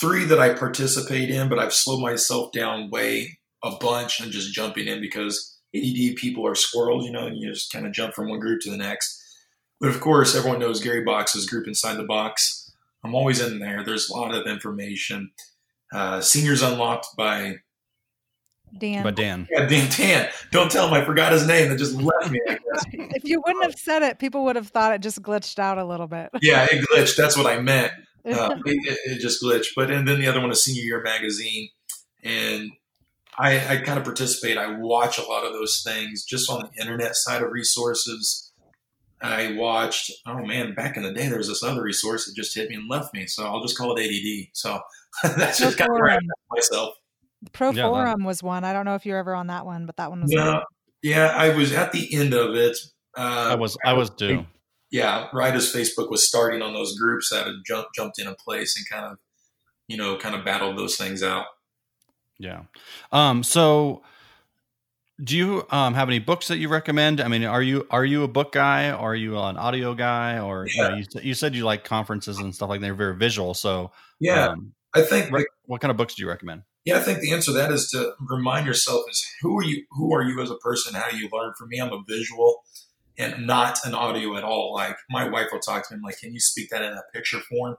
three 0.00 0.24
that 0.24 0.40
I 0.40 0.54
participate 0.54 1.28
in, 1.28 1.50
but 1.50 1.58
I've 1.58 1.74
slowed 1.74 2.00
myself 2.00 2.52
down 2.52 2.88
way 2.88 3.38
a 3.62 3.76
bunch 3.76 4.18
and 4.18 4.32
just 4.32 4.54
jumping 4.54 4.86
in 4.86 5.02
because 5.02 5.58
ADD 5.76 6.16
people 6.16 6.46
are 6.46 6.54
squirrels, 6.54 7.04
you 7.04 7.12
know, 7.12 7.26
and 7.26 7.36
you 7.36 7.52
just 7.52 7.70
kind 7.70 7.86
of 7.86 7.92
jump 7.92 8.14
from 8.14 8.30
one 8.30 8.40
group 8.40 8.62
to 8.62 8.70
the 8.70 8.78
next. 8.78 9.22
But 9.78 9.90
of 9.90 10.00
course, 10.00 10.34
everyone 10.34 10.58
knows 10.58 10.82
Gary 10.82 11.04
Box's 11.04 11.46
group 11.46 11.68
inside 11.68 11.96
the 11.96 12.04
box. 12.04 12.72
I'm 13.04 13.14
always 13.14 13.42
in 13.42 13.58
there. 13.58 13.84
There's 13.84 14.08
a 14.08 14.16
lot 14.16 14.34
of 14.34 14.46
information. 14.46 15.32
Uh, 15.92 16.22
Seniors 16.22 16.62
Unlocked 16.62 17.08
by 17.14 17.56
Dan, 18.76 19.02
But 19.02 19.16
Dan, 19.16 19.48
yeah, 19.50 19.66
Dan 19.66 19.88
Tan. 19.90 20.28
Don't 20.50 20.70
tell 20.70 20.88
him 20.88 20.94
I 20.94 21.04
forgot 21.04 21.32
his 21.32 21.46
name. 21.46 21.68
That 21.68 21.78
just 21.78 21.94
left 21.94 22.30
me. 22.30 22.40
If 22.92 23.24
you 23.24 23.42
wouldn't 23.44 23.64
have 23.64 23.74
said 23.74 24.02
it, 24.02 24.18
people 24.18 24.44
would 24.44 24.56
have 24.56 24.68
thought 24.68 24.92
it 24.92 25.00
just 25.00 25.20
glitched 25.20 25.58
out 25.58 25.78
a 25.78 25.84
little 25.84 26.06
bit. 26.06 26.30
Yeah, 26.42 26.66
it 26.70 26.84
glitched. 26.86 27.16
That's 27.16 27.36
what 27.36 27.46
I 27.46 27.60
meant. 27.60 27.92
Uh, 28.28 28.54
it, 28.66 28.98
it 29.06 29.20
just 29.20 29.42
glitched. 29.42 29.68
But 29.74 29.90
and 29.90 30.06
then 30.06 30.18
the 30.18 30.26
other 30.26 30.40
one 30.40 30.50
is 30.50 30.62
Senior 30.62 30.82
Year 30.82 31.02
Magazine, 31.02 31.70
and 32.22 32.70
I, 33.38 33.76
I 33.76 33.76
kind 33.78 33.98
of 33.98 34.04
participate. 34.04 34.58
I 34.58 34.78
watch 34.78 35.16
a 35.16 35.22
lot 35.22 35.46
of 35.46 35.54
those 35.54 35.82
things 35.82 36.24
just 36.24 36.50
on 36.50 36.60
the 36.60 36.82
internet 36.82 37.16
side 37.16 37.40
of 37.42 37.50
resources. 37.50 38.52
I 39.22 39.52
watched. 39.52 40.12
Oh 40.26 40.44
man, 40.44 40.74
back 40.74 40.98
in 40.98 41.04
the 41.04 41.12
day, 41.12 41.28
there 41.28 41.38
was 41.38 41.48
this 41.48 41.62
other 41.62 41.82
resource 41.82 42.26
that 42.26 42.36
just 42.36 42.54
hit 42.54 42.68
me 42.68 42.74
and 42.74 42.88
left 42.88 43.14
me. 43.14 43.26
So 43.26 43.46
I'll 43.46 43.62
just 43.62 43.78
call 43.78 43.96
it 43.96 44.04
ADD. 44.04 44.48
So 44.52 44.78
that's 45.22 45.58
just 45.58 45.78
kind 45.78 45.90
of 45.90 45.94
where 45.94 46.10
I'm 46.10 46.20
myself. 46.50 46.96
Pro 47.52 47.68
Yeah, 47.70 47.82
that- 47.82 47.88
Forum 47.88 48.24
was 48.24 48.42
one. 48.42 48.64
I 48.64 48.72
don't 48.72 48.84
know 48.84 48.94
if 48.94 49.06
you're 49.06 49.18
ever 49.18 49.34
on 49.34 49.46
that 49.48 49.64
one, 49.66 49.86
but 49.86 49.96
that 49.96 50.10
one 50.10 50.22
was. 50.22 50.32
Yeah, 50.32 50.60
yeah. 51.02 51.26
I 51.28 51.54
was 51.54 51.72
at 51.72 51.92
the 51.92 52.12
end 52.14 52.34
of 52.34 52.54
it. 52.54 52.76
Uh, 53.16 53.48
I 53.50 53.54
was 53.54 53.76
I 53.84 53.92
was 53.94 54.10
due. 54.10 54.46
yeah, 54.90 55.28
right 55.32 55.54
as 55.54 55.72
Facebook 55.72 56.10
was 56.10 56.26
starting 56.26 56.62
on 56.62 56.72
those 56.74 56.98
groups 56.98 57.30
that 57.30 57.46
had 57.46 57.56
jumped 57.66 57.94
jumped 57.94 58.18
into 58.18 58.34
place 58.34 58.76
and 58.76 58.88
kind 58.88 59.12
of, 59.12 59.18
you 59.88 59.96
know, 59.96 60.16
kind 60.16 60.34
of 60.34 60.44
battled 60.44 60.76
those 60.78 60.96
things 60.96 61.22
out. 61.22 61.46
Yeah. 62.38 62.62
Um, 63.10 63.42
so 63.42 64.02
do 65.22 65.36
you 65.36 65.66
um, 65.70 65.94
have 65.94 66.08
any 66.08 66.20
books 66.20 66.46
that 66.48 66.58
you 66.58 66.68
recommend? 66.68 67.20
I 67.20 67.26
mean, 67.26 67.44
are 67.44 67.62
you 67.62 67.86
are 67.90 68.04
you 68.04 68.22
a 68.22 68.28
book 68.28 68.52
guy? 68.52 68.92
Or 68.92 69.12
are 69.12 69.16
you 69.16 69.36
an 69.38 69.56
audio 69.56 69.94
guy? 69.94 70.38
Or 70.38 70.66
you, 70.68 70.82
know, 70.82 70.94
you, 70.94 71.04
you 71.22 71.34
said 71.34 71.56
you 71.56 71.64
like 71.64 71.82
conferences 71.84 72.38
and 72.38 72.54
stuff 72.54 72.68
like 72.68 72.80
that. 72.80 72.86
They're 72.86 72.94
very 72.94 73.16
visual. 73.16 73.54
So 73.54 73.90
Yeah, 74.20 74.48
um, 74.50 74.72
I 74.94 75.02
think 75.02 75.30
re- 75.30 75.46
what 75.66 75.80
kind 75.80 75.90
of 75.90 75.96
books 75.96 76.14
do 76.14 76.22
you 76.22 76.28
recommend? 76.28 76.62
yeah, 76.88 76.96
I 76.96 77.00
think 77.00 77.20
the 77.20 77.32
answer 77.32 77.52
to 77.52 77.58
that 77.58 77.70
is 77.70 77.90
to 77.90 78.14
remind 78.30 78.66
yourself 78.66 79.04
is 79.10 79.26
who 79.42 79.58
are 79.58 79.62
you 79.62 79.84
who 79.90 80.14
are 80.14 80.22
you 80.22 80.40
as 80.40 80.50
a 80.50 80.56
person? 80.56 80.94
How 80.94 81.10
do 81.10 81.18
you 81.18 81.28
learn? 81.30 81.52
For 81.58 81.66
me, 81.66 81.78
I'm 81.78 81.92
a 81.92 82.02
visual 82.08 82.62
and 83.18 83.46
not 83.46 83.78
an 83.84 83.92
audio 83.92 84.38
at 84.38 84.42
all. 84.42 84.72
Like 84.72 84.96
my 85.10 85.28
wife 85.28 85.48
will 85.52 85.60
talk 85.60 85.86
to 85.86 85.94
me, 85.94 85.98
I'm 85.98 86.02
like, 86.02 86.18
can 86.18 86.32
you 86.32 86.40
speak 86.40 86.70
that 86.70 86.80
in 86.80 86.94
a 86.94 87.02
picture 87.12 87.40
form? 87.40 87.76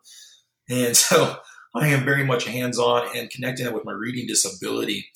And 0.70 0.96
so 0.98 1.38
I 1.74 1.88
am 1.88 2.06
very 2.06 2.24
much 2.24 2.46
hands 2.46 2.78
on 2.78 3.18
and 3.18 3.32
connecting 3.32 3.66
it 3.66 3.74
with 3.74 3.84
my 3.84 3.94
reading 3.94 4.28
disability. 4.28 5.08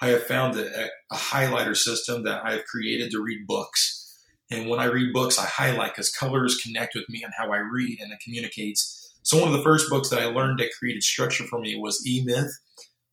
I 0.00 0.08
have 0.08 0.24
found 0.24 0.58
a, 0.58 0.88
a 1.12 1.16
highlighter 1.16 1.76
system 1.76 2.24
that 2.24 2.44
I 2.44 2.50
have 2.50 2.64
created 2.64 3.12
to 3.12 3.22
read 3.22 3.46
books. 3.46 4.12
And 4.50 4.68
when 4.68 4.80
I 4.80 4.86
read 4.86 5.12
books, 5.12 5.38
I 5.38 5.46
highlight 5.46 5.92
because 5.92 6.10
colors 6.10 6.60
connect 6.60 6.96
with 6.96 7.08
me 7.08 7.22
and 7.22 7.32
how 7.38 7.52
I 7.52 7.58
read 7.58 8.00
and 8.00 8.12
it 8.12 8.18
communicates. 8.24 8.95
So 9.26 9.40
one 9.40 9.48
of 9.48 9.56
the 9.56 9.64
first 9.64 9.90
books 9.90 10.08
that 10.10 10.20
I 10.20 10.26
learned 10.26 10.60
that 10.60 10.70
created 10.78 11.02
structure 11.02 11.42
for 11.42 11.58
me 11.58 11.76
was 11.76 12.06
E 12.06 12.22
Myth. 12.24 12.60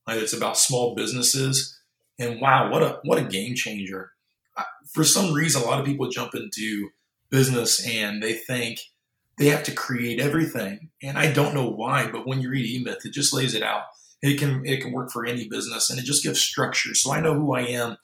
It's 0.07 0.33
about 0.33 0.59
small 0.59 0.93
businesses. 0.93 1.75
And 2.19 2.39
wow, 2.39 2.69
what 2.69 2.83
a 2.83 2.99
what 3.03 3.17
a 3.17 3.23
game 3.23 3.55
changer. 3.55 4.11
For 4.93 5.03
some 5.03 5.33
reason, 5.33 5.63
a 5.63 5.65
lot 5.65 5.79
of 5.79 5.87
people 5.87 6.09
jump 6.09 6.35
into 6.35 6.89
business 7.31 7.83
and 7.87 8.21
they 8.21 8.33
think 8.33 8.79
they 9.39 9.47
have 9.47 9.63
to 9.63 9.71
create 9.71 10.19
everything. 10.19 10.91
And 11.01 11.17
I 11.17 11.31
don't 11.31 11.55
know 11.55 11.67
why, 11.67 12.11
but 12.11 12.27
when 12.27 12.41
you 12.41 12.51
read 12.51 12.67
E 12.67 12.83
Myth, 12.83 13.05
it 13.05 13.11
just 13.13 13.33
lays 13.33 13.55
it 13.55 13.63
out. 13.63 13.81
It 14.21 14.37
can 14.37 14.63
it 14.67 14.81
can 14.81 14.91
work 14.91 15.09
for 15.09 15.25
any 15.25 15.49
business 15.49 15.89
and 15.89 15.97
it 15.97 16.05
just 16.05 16.21
gives 16.21 16.39
structure. 16.39 16.93
So 16.93 17.11
I 17.11 17.21
know 17.21 17.33
who 17.33 17.55
I 17.55 17.61
am 17.61 17.97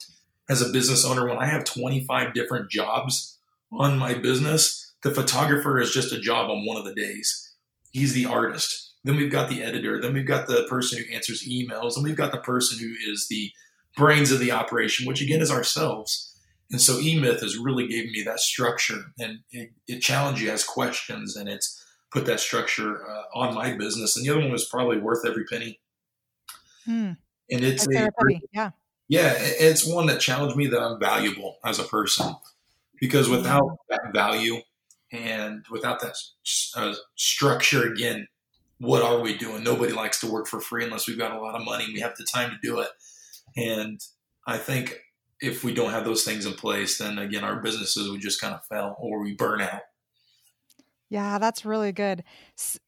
as 0.48 0.60
a 0.60 0.72
business 0.72 1.04
owner 1.04 1.28
when 1.28 1.38
I 1.38 1.46
have 1.46 1.62
25 1.62 2.34
different 2.34 2.72
jobs 2.72 3.38
on 3.70 3.98
my 4.00 4.14
business. 4.14 4.94
The 5.04 5.12
photographer 5.12 5.78
is 5.78 5.92
just 5.92 6.12
a 6.12 6.20
job 6.20 6.50
on 6.50 6.66
one 6.66 6.76
of 6.76 6.84
the 6.84 6.92
days. 6.92 7.49
He's 7.90 8.14
the 8.14 8.26
artist. 8.26 8.94
Then 9.04 9.16
we've 9.16 9.32
got 9.32 9.48
the 9.48 9.62
editor. 9.62 10.00
Then 10.00 10.12
we've 10.12 10.26
got 10.26 10.46
the 10.46 10.66
person 10.68 10.98
who 10.98 11.14
answers 11.14 11.46
emails. 11.48 11.96
And 11.96 12.04
we've 12.04 12.16
got 12.16 12.32
the 12.32 12.38
person 12.38 12.78
who 12.78 12.92
is 13.10 13.28
the 13.28 13.50
brains 13.96 14.30
of 14.30 14.38
the 14.38 14.52
operation, 14.52 15.06
which 15.06 15.22
again 15.22 15.40
is 15.40 15.50
ourselves. 15.50 16.34
And 16.70 16.80
so 16.80 16.94
eMyth 16.94 17.40
has 17.40 17.56
really 17.56 17.88
given 17.88 18.12
me 18.12 18.22
that 18.22 18.40
structure 18.40 19.12
and 19.18 19.40
it, 19.50 19.72
it 19.88 20.00
challenged 20.00 20.40
you 20.40 20.50
as 20.50 20.62
questions 20.62 21.34
and 21.34 21.48
it's 21.48 21.84
put 22.12 22.26
that 22.26 22.40
structure 22.40 23.08
uh, 23.08 23.22
on 23.34 23.54
my 23.54 23.76
business. 23.76 24.16
And 24.16 24.24
the 24.24 24.30
other 24.30 24.40
one 24.40 24.52
was 24.52 24.68
probably 24.68 24.98
worth 24.98 25.26
every 25.26 25.44
penny. 25.44 25.80
Hmm. 26.84 27.12
And 27.50 27.64
it's 27.64 27.88
a. 27.88 28.10
Yeah. 28.52 28.70
yeah, 29.08 29.34
it's 29.36 29.84
one 29.84 30.06
that 30.06 30.20
challenged 30.20 30.56
me 30.56 30.68
that 30.68 30.80
I'm 30.80 31.00
valuable 31.00 31.56
as 31.64 31.80
a 31.80 31.84
person 31.84 32.36
because 33.00 33.28
without 33.28 33.78
that 33.88 34.12
value 34.12 34.60
and 35.12 35.64
without 35.70 36.00
that 36.00 36.14
uh, 36.76 36.94
structure, 37.16 37.92
again, 37.92 38.28
what 38.78 39.02
are 39.02 39.20
we 39.20 39.36
doing? 39.36 39.62
Nobody 39.62 39.92
likes 39.92 40.20
to 40.20 40.30
work 40.30 40.46
for 40.46 40.60
free 40.60 40.84
unless 40.84 41.06
we've 41.06 41.18
got 41.18 41.32
a 41.32 41.40
lot 41.40 41.54
of 41.54 41.64
money. 41.64 41.84
and 41.84 41.92
We 41.92 42.00
have 42.00 42.16
the 42.16 42.26
time 42.32 42.50
to 42.50 42.56
do 42.62 42.80
it. 42.80 42.88
And 43.56 44.00
I 44.46 44.56
think 44.56 44.98
if 45.40 45.64
we 45.64 45.74
don't 45.74 45.90
have 45.90 46.04
those 46.04 46.24
things 46.24 46.46
in 46.46 46.54
place, 46.54 46.98
then 46.98 47.18
again, 47.18 47.44
our 47.44 47.60
businesses 47.60 48.10
would 48.10 48.20
just 48.20 48.40
kind 48.40 48.54
of 48.54 48.64
fail 48.66 48.96
or 48.98 49.22
we 49.22 49.34
burn 49.34 49.60
out. 49.60 49.82
Yeah, 51.10 51.38
that's 51.38 51.64
really 51.64 51.90
good. 51.90 52.22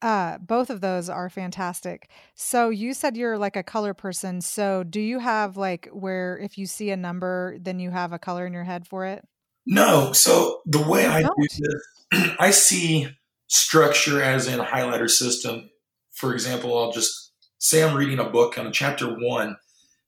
Uh, 0.01 0.39
both 0.39 0.71
of 0.71 0.81
those 0.81 1.09
are 1.09 1.29
fantastic. 1.29 2.09
So 2.37 2.71
you 2.71 2.95
said 2.95 3.17
you're 3.17 3.37
like 3.37 3.57
a 3.57 3.65
color 3.65 3.95
person. 3.95 4.41
So 4.41 4.85
do 4.85 5.01
you 5.01 5.19
have 5.19 5.57
like 5.57 5.89
where 5.93 6.39
if 6.39 6.57
you 6.57 6.67
see 6.67 6.91
a 6.91 6.97
number, 6.97 7.57
then 7.59 7.81
you 7.81 7.91
have 7.91 8.13
a 8.13 8.21
color 8.21 8.47
in 8.47 8.53
your 8.53 8.63
head 8.63 8.87
for 8.87 9.05
it? 9.07 9.27
No. 9.67 10.13
So 10.13 10.61
the 10.67 10.83
way 10.83 11.07
I 11.07 11.23
do 11.23 11.31
this, 11.39 12.37
I 12.39 12.51
see 12.51 13.09
structure 13.49 14.23
as 14.23 14.47
in 14.47 14.61
a 14.61 14.65
highlighter 14.65 15.09
system. 15.09 15.71
For 16.13 16.33
example, 16.33 16.77
I'll 16.79 16.93
just 16.93 17.33
say 17.59 17.83
I'm 17.83 17.97
reading 17.97 18.19
a 18.19 18.29
book 18.29 18.59
on 18.59 18.73
chapter 18.73 19.07
one. 19.07 19.57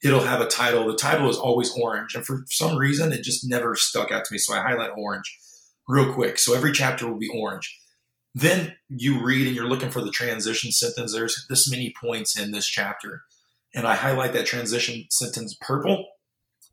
It'll 0.03 0.21
have 0.21 0.41
a 0.41 0.47
title. 0.47 0.87
The 0.87 0.97
title 0.97 1.31
is 1.31 1.39
always 1.39 1.73
orange, 1.73 2.15
and 2.15 2.27
for 2.27 2.45
some 2.51 2.77
reason, 2.77 3.13
it 3.13 3.23
just 3.23 3.49
never 3.49 3.75
stuck 3.75 4.13
out 4.13 4.25
to 4.27 4.33
me. 4.33 4.39
So 4.39 4.55
I 4.55 4.61
highlight 4.61 4.91
orange 4.99 5.39
real 5.89 6.13
quick. 6.13 6.39
So 6.39 6.55
every 6.55 6.73
chapter 6.73 7.07
will 7.09 7.19
be 7.19 7.31
orange 7.35 7.75
then 8.35 8.75
you 8.89 9.25
read 9.25 9.47
and 9.47 9.55
you're 9.55 9.69
looking 9.69 9.91
for 9.91 10.01
the 10.01 10.11
transition 10.11 10.73
sentence. 10.73 11.13
There's 11.13 11.47
this 11.49 11.71
many 11.71 11.95
points 12.01 12.39
in 12.39 12.51
this 12.51 12.67
chapter. 12.67 13.23
And 13.75 13.87
I 13.87 13.95
highlight 13.95 14.33
that 14.33 14.47
transition 14.47 15.05
sentence 15.11 15.57
purple. 15.61 16.05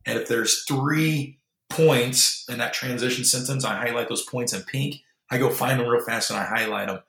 And 0.06 0.18
if 0.18 0.28
there's 0.28 0.64
three 0.68 1.40
points 1.76 2.46
in 2.50 2.58
that 2.60 2.74
transition 2.74 3.26
sentence, 3.26 3.66
I 3.66 3.76
highlight 3.76 4.10
those 4.10 4.26
points 4.26 4.54
in 4.54 4.62
pink. 4.64 5.02
I 5.30 5.38
go 5.38 5.50
find 5.50 5.80
them 5.80 5.88
real 5.88 6.04
fast 6.04 6.30
and 6.30 6.40
I 6.40 6.46
highlight 6.46 6.88
them. 6.88 7.00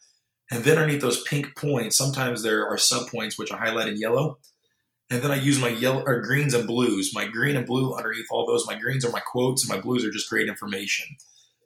And 0.51 0.65
then 0.65 0.79
underneath 0.79 1.01
those 1.01 1.23
pink 1.23 1.57
points, 1.57 1.97
sometimes 1.97 2.43
there 2.43 2.67
are 2.67 2.79
sub 2.79 3.09
points 3.09 3.39
which 3.39 3.53
I 3.53 3.57
highlight 3.57 3.89
in 3.89 3.99
yellow. 3.99 4.39
And 5.11 5.23
then 5.23 5.31
I 5.31 5.37
use 5.37 5.61
my 5.61 5.69
yellow 5.69 6.03
or 6.07 6.21
greens 6.21 6.55
and 6.55 6.67
blues. 6.67 7.13
My 7.15 7.27
green 7.27 7.57
and 7.57 7.67
blue 7.67 7.95
underneath 7.95 8.27
all 8.31 8.47
those. 8.47 8.67
My 8.67 8.79
greens 8.79 9.05
are 9.05 9.11
my 9.11 9.21
quotes, 9.21 9.63
and 9.63 9.75
my 9.75 9.81
blues 9.81 10.05
are 10.05 10.11
just 10.11 10.31
great 10.31 10.49
information. 10.49 11.07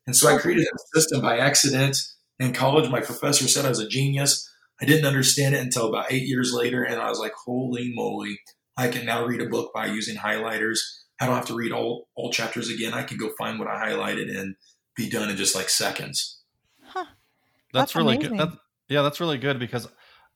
And 0.07 0.17
so 0.17 0.29
I 0.29 0.35
oh. 0.35 0.39
created 0.39 0.67
a 0.67 0.99
system 0.99 1.21
by 1.21 1.39
accident 1.39 1.97
in 2.39 2.53
college, 2.53 2.91
my 2.91 3.01
professor 3.01 3.49
said 3.49 3.65
I 3.65 3.71
was 3.71 3.81
a 3.81 3.89
genius. 3.89 4.51
I 4.81 4.85
didn't 4.85 5.07
understand 5.07 5.55
it 5.55 5.63
until 5.63 5.89
about 5.89 6.13
eight 6.13 6.25
years 6.25 6.53
later, 6.53 6.83
and 6.83 7.01
I 7.01 7.09
was 7.09 7.19
like, 7.19 7.33
holy 7.33 7.93
moly, 7.95 8.41
I 8.77 8.89
can 8.89 9.07
now 9.07 9.25
read 9.25 9.41
a 9.41 9.49
book 9.49 9.73
by 9.73 9.87
using 9.87 10.17
highlighters. 10.17 10.81
I 11.21 11.27
don't 11.27 11.37
have 11.37 11.47
to 11.47 11.55
read 11.55 11.73
all, 11.73 12.09
all 12.15 12.31
chapters 12.31 12.69
again. 12.69 12.93
I 12.93 13.03
can 13.03 13.17
go 13.17 13.31
find 13.39 13.59
what 13.59 13.69
I 13.69 13.89
highlighted 13.89 14.37
and 14.37 14.57
be 14.97 15.09
done 15.09 15.31
in 15.31 15.37
just 15.37 15.55
like 15.55 15.69
seconds. 15.69 16.41
Huh. 16.83 17.05
That's, 17.73 17.93
that's 17.93 17.97
really 17.97 18.17
amazing. 18.17 18.37
good. 18.37 18.51
That, 18.51 18.59
yeah, 18.89 19.03
that's 19.03 19.21
really 19.21 19.39
good 19.39 19.59
because 19.59 19.89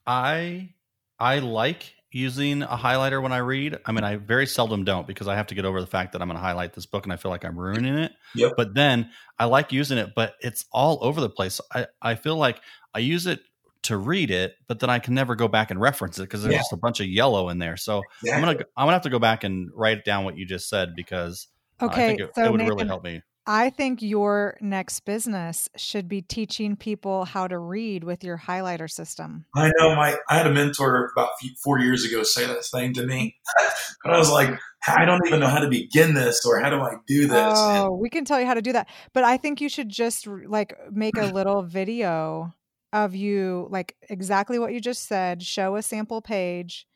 I 0.07 0.71
I 1.19 1.39
like 1.39 1.95
using 2.11 2.63
a 2.63 2.77
highlighter 2.77 3.23
when 3.23 3.33
I 3.33 3.39
read. 3.39 3.79
I 3.85 3.93
mean, 3.93 4.03
I 4.03 4.17
very 4.17 4.47
seldom 4.47 4.85
don't 4.85 5.07
because 5.07 5.29
I 5.29 5.37
have 5.37 5.47
to 5.49 5.55
get 5.55 5.65
over 5.65 5.81
the 5.81 5.87
fact 5.87 6.13
that 6.13 6.23
I'm 6.23 6.29
going 6.29 6.37
to 6.37 6.43
highlight 6.43 6.73
this 6.73 6.87
book 6.87 7.05
and 7.05 7.13
I 7.13 7.17
feel 7.17 7.31
like 7.31 7.45
I'm 7.45 7.59
ruining 7.59 7.97
it. 7.97 8.13
Yep. 8.35 8.53
But 8.57 8.75
then 8.75 9.11
I 9.39 9.45
like 9.45 9.71
using 9.71 9.99
it, 9.99 10.11
but 10.17 10.35
it's 10.41 10.65
all 10.73 10.99
over 11.03 11.21
the 11.21 11.31
place. 11.31 11.61
I, 11.73 11.87
I 12.03 12.15
feel 12.17 12.37
like 12.37 12.61
I 12.95 12.99
use 12.99 13.27
it 13.27 13.41
to 13.85 13.97
read 13.97 14.31
it, 14.31 14.55
but 14.67 14.81
then 14.81 14.91
I 14.91 14.99
can 14.99 15.15
never 15.15 15.35
go 15.35 15.49
back 15.49 15.71
and 15.71 15.81
reference 15.81 16.19
it 16.19 16.23
because 16.23 16.43
there's 16.43 16.53
yeah. 16.53 16.61
just 16.61 16.73
a 16.73 16.77
bunch 16.77 17.01
of 17.01 17.07
yellow 17.07 17.49
in 17.49 17.59
there. 17.59 17.77
So 17.77 18.03
exactly. 18.23 18.33
I'm 18.33 18.41
gonna 18.41 18.67
I'm 18.77 18.87
gonna 18.87 18.93
have 18.93 19.03
to 19.03 19.11
go 19.11 19.19
back 19.19 19.45
and 19.45 19.71
write 19.75 20.05
down 20.05 20.25
what 20.25 20.37
you 20.37 20.47
just 20.47 20.69
said 20.69 20.95
because 20.95 21.49
okay, 21.81 22.03
uh, 22.03 22.05
I 22.05 22.09
think 22.09 22.21
it, 22.21 22.31
so 22.35 22.45
it 22.45 22.51
would 22.51 22.59
Nathan, 22.59 22.77
really 22.77 22.87
help 22.87 23.05
me. 23.05 23.23
I 23.47 23.71
think 23.71 24.03
your 24.03 24.59
next 24.61 25.01
business 25.01 25.69
should 25.75 26.09
be 26.09 26.23
teaching 26.23 26.77
people 26.77 27.25
how 27.25 27.49
to 27.49 27.59
read 27.59 28.05
with 28.05 28.23
your 28.23 28.37
highlighter 28.37 28.89
system. 28.89 29.47
I 29.57 29.73
know 29.79 29.97
my 29.97 30.17
I 30.29 30.37
had 30.37 30.47
a 30.47 30.53
mentor 30.53 31.11
about 31.17 31.31
four 31.65 31.79
years 31.81 32.05
ago 32.05 32.23
say 32.23 32.47
that 32.47 32.65
thing 32.67 32.93
to 32.95 33.07
me, 33.07 33.37
and 34.05 34.15
I 34.15 34.19
was 34.19 34.31
like, 34.31 34.51
I 34.87 35.05
don't 35.05 35.27
even 35.27 35.41
know 35.41 35.49
how 35.49 35.61
to 35.61 35.69
begin 35.69 36.15
this 36.15 36.45
or 36.45 36.61
how 36.61 36.71
do 36.71 36.81
I 36.81 36.97
do 37.07 37.27
this. 37.27 37.59
Oh, 37.59 37.87
and, 37.87 38.01
we 38.01 38.11
can 38.11 38.25
tell 38.25 38.39
you 38.39 38.47
how 38.47 38.55
to 38.55 38.63
do 38.63 38.73
that, 38.73 38.89
but 39.15 39.25
I 39.25 39.39
think 39.39 39.61
you 39.61 39.69
should 39.69 39.89
just 39.89 40.27
like 40.27 40.75
make 40.93 41.17
a 41.17 41.27
little 41.33 41.63
video 41.63 42.55
of 42.93 43.15
you, 43.15 43.69
like 43.71 43.97
exactly 44.09 44.59
what 44.59 44.73
you 44.73 44.81
just 44.81 45.07
said. 45.07 45.43
Show 45.43 45.77
a 45.77 45.83
sample 45.83 46.21
page, 46.21 46.87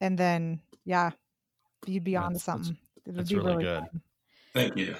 and 0.00 0.18
then 0.18 0.60
yeah, 0.84 1.10
you'd 1.86 2.04
be 2.04 2.16
on 2.16 2.32
to 2.32 2.38
something. 2.38 2.76
It 3.06 3.10
would 3.10 3.16
that's 3.16 3.30
be 3.30 3.36
really, 3.36 3.48
really 3.48 3.64
good. 3.64 3.80
Fun. 3.80 4.02
Thank 4.54 4.76
you. 4.76 4.94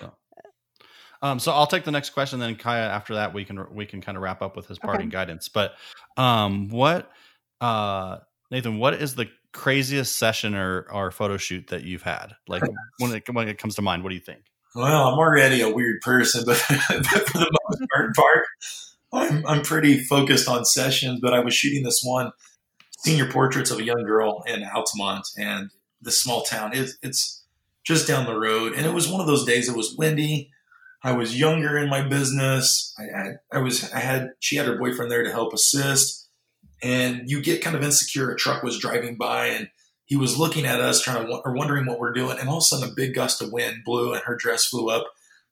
Um, 1.22 1.38
so 1.38 1.52
I'll 1.52 1.66
take 1.66 1.84
the 1.84 1.90
next 1.90 2.10
question, 2.10 2.38
then 2.38 2.56
Kaya. 2.56 2.88
After 2.88 3.14
that, 3.14 3.34
we 3.34 3.44
can 3.44 3.74
we 3.74 3.86
can 3.86 4.00
kind 4.00 4.16
of 4.16 4.22
wrap 4.22 4.42
up 4.42 4.56
with 4.56 4.66
his 4.66 4.78
parting 4.78 5.08
okay. 5.08 5.12
guidance. 5.12 5.48
But 5.48 5.74
um, 6.16 6.68
what, 6.68 7.10
uh, 7.60 8.18
Nathan? 8.50 8.78
What 8.78 8.94
is 8.94 9.14
the 9.14 9.28
craziest 9.52 10.16
session 10.16 10.54
or 10.54 10.86
or 10.90 11.10
photo 11.10 11.36
shoot 11.36 11.66
that 11.68 11.84
you've 11.84 12.02
had? 12.02 12.34
Like 12.48 12.62
when 12.98 13.12
it 13.12 13.28
when 13.30 13.48
it 13.48 13.58
comes 13.58 13.74
to 13.76 13.82
mind, 13.82 14.02
what 14.02 14.10
do 14.10 14.14
you 14.14 14.20
think? 14.20 14.42
Well, 14.74 15.08
I'm 15.08 15.18
already 15.18 15.62
a 15.62 15.68
weird 15.68 16.00
person, 16.00 16.44
but, 16.46 16.62
but 16.68 17.04
for 17.28 17.38
the 17.38 17.58
most 17.68 17.82
part, 17.92 18.14
part, 18.14 18.44
I'm 19.12 19.46
I'm 19.46 19.62
pretty 19.62 19.99
focused 19.99 20.49
on 20.49 20.64
sessions. 20.64 21.20
But 21.20 21.35
I 21.35 21.40
was 21.40 21.55
shooting 21.55 21.83
this 21.83 22.03
one 22.03 22.33
senior 22.99 23.31
portraits 23.31 23.70
of 23.70 23.79
a 23.79 23.85
young 23.85 24.05
girl 24.05 24.42
in 24.46 24.64
Altamont, 24.64 25.27
and 25.37 25.70
this 26.01 26.20
small 26.20 26.42
town. 26.42 26.73
It, 26.75 26.90
it's 27.03 27.42
just 27.83 28.07
down 28.07 28.27
the 28.27 28.38
road, 28.38 28.75
and 28.75 28.87
it 28.87 28.94
was 28.94 29.09
one 29.09 29.20
of 29.20 29.27
those 29.27 29.44
days. 29.44 29.68
It 29.68 29.77
was 29.77 29.96
windy 29.96 30.51
I 31.03 31.12
was 31.12 31.38
younger 31.38 31.79
in 31.79 31.88
my 31.88 32.03
business. 32.03 32.94
I, 32.99 33.03
I, 33.03 33.33
I, 33.53 33.59
was, 33.59 33.90
I 33.92 34.01
had, 34.01 34.33
she 34.38 34.57
had 34.57 34.66
her 34.66 34.79
boyfriend 34.79 35.11
there 35.11 35.23
to 35.23 35.31
help 35.31 35.53
assist. 35.53 36.29
And 36.83 37.23
you 37.27 37.42
get 37.42 37.62
kind 37.62 37.77
of 37.77 37.83
insecure. 37.83 38.31
A 38.31 38.37
truck 38.37 38.62
was 38.62 38.79
driving 38.79 39.16
by 39.16 39.46
and 39.46 39.68
he 40.05 40.16
was 40.16 40.38
looking 40.38 40.66
at 40.66 40.81
us, 40.81 41.03
trying 41.03 41.27
to, 41.27 41.40
or 41.44 41.55
wondering 41.55 41.87
what 41.87 41.99
we're 41.99 42.12
doing. 42.12 42.38
And 42.38 42.49
all 42.49 42.59
of 42.59 42.62
a 42.62 42.64
sudden, 42.64 42.90
a 42.90 42.94
big 42.94 43.14
gust 43.14 43.40
of 43.40 43.53
wind 43.53 43.85
blew 43.85 44.12
and 44.12 44.23
her 44.25 44.37
dress 44.37 44.66
flew 44.66 44.90
up. 44.90 45.07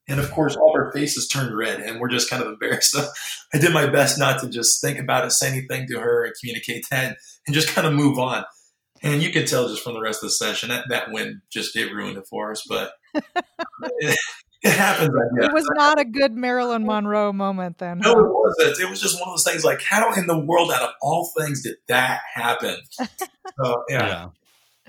And 0.08 0.18
of 0.20 0.30
course, 0.30 0.56
all 0.56 0.70
of 0.70 0.74
our 0.74 0.92
faces 0.92 1.28
turned 1.28 1.56
red 1.56 1.80
and 1.80 2.00
we're 2.00 2.08
just 2.08 2.30
kind 2.30 2.42
of 2.42 2.48
embarrassed. 2.48 2.92
So 2.92 3.06
I 3.54 3.58
did 3.58 3.72
my 3.72 3.86
best 3.86 4.18
not 4.18 4.40
to 4.40 4.48
just 4.48 4.80
think 4.80 4.98
about 4.98 5.26
it, 5.26 5.32
say 5.32 5.48
anything 5.48 5.86
to 5.88 6.00
her 6.00 6.24
and 6.24 6.34
communicate 6.40 6.86
that 6.90 7.16
and 7.46 7.54
just 7.54 7.68
kind 7.68 7.86
of 7.86 7.92
move 7.92 8.18
on. 8.18 8.44
And 9.02 9.22
you 9.22 9.30
can 9.30 9.46
tell 9.46 9.68
just 9.68 9.84
from 9.84 9.94
the 9.94 10.00
rest 10.00 10.24
of 10.24 10.28
the 10.28 10.32
session 10.32 10.70
that 10.70 10.86
that 10.88 11.12
win 11.12 11.42
just 11.52 11.72
did 11.72 11.92
ruin 11.92 12.16
it 12.16 12.26
for 12.28 12.50
us. 12.50 12.64
But 12.68 12.92
it 13.14 14.16
happens. 14.64 15.10
It 15.40 15.52
was 15.52 15.68
not 15.74 16.00
a 16.00 16.04
good 16.04 16.32
Marilyn 16.32 16.84
Monroe 16.84 17.32
moment 17.32 17.78
then. 17.78 18.00
No, 18.00 18.12
it 18.12 18.26
wasn't. 18.28 18.80
It 18.80 18.90
was 18.90 19.00
just 19.00 19.20
one 19.20 19.28
of 19.28 19.34
those 19.34 19.44
things 19.44 19.64
like, 19.64 19.82
how 19.82 20.12
in 20.14 20.26
the 20.26 20.38
world, 20.38 20.72
out 20.72 20.82
of 20.82 20.90
all 21.00 21.30
things, 21.38 21.62
did 21.62 21.76
that 21.88 22.20
happen? 22.34 22.76
So, 23.64 23.82
yeah. 23.88 24.06
yeah. 24.06 24.28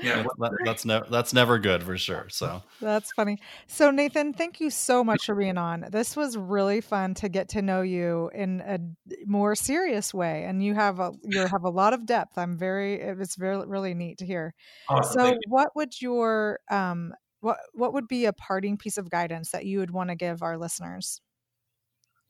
Yeah, 0.02 0.24
that, 0.24 0.52
that's 0.66 0.86
never 0.86 1.06
that's 1.10 1.34
never 1.34 1.60
good 1.60 1.84
for 1.84 1.98
sure. 1.98 2.28
So 2.30 2.62
that's 2.82 3.12
funny. 3.14 3.40
So 3.68 3.92
Nathan, 3.92 4.34
thank 4.34 4.60
you 4.60 4.70
so 4.70 5.04
much 5.04 5.26
for 5.26 5.36
being 5.36 5.58
on. 5.58 5.86
This 5.92 6.16
was 6.16 6.38
really 6.38 6.82
fun 6.82 7.14
to 7.16 7.30
get 7.30 7.50
to 7.50 7.62
know 7.62 7.82
you 7.82 8.30
in 8.34 8.62
a 8.62 8.80
more 9.26 9.56
serious 9.56 10.14
way, 10.14 10.46
and 10.46 10.64
you 10.64 10.74
have 10.76 11.00
a 11.00 11.12
you 11.24 11.46
have 11.46 11.64
a 11.64 11.70
lot 11.70 11.94
of 11.94 12.06
depth. 12.06 12.38
I'm 12.38 12.58
very 12.58 13.02
it 13.02 13.18
was 13.18 13.36
very 13.36 13.66
really 13.66 13.94
neat 13.94 14.20
to 14.20 14.26
hear. 14.26 14.54
Awesome, 14.88 15.20
so, 15.20 15.38
what 15.48 15.70
would 15.76 16.02
your 16.02 16.60
um 16.72 17.14
what 17.42 17.58
what 17.74 17.94
would 17.94 18.08
be 18.08 18.26
a 18.26 18.34
parting 18.34 18.78
piece 18.78 18.98
of 18.98 19.10
guidance 19.10 19.52
that 19.52 19.66
you 19.66 19.80
would 19.80 19.92
want 19.92 20.10
to 20.10 20.16
give 20.16 20.42
our 20.42 20.58
listeners? 20.58 21.22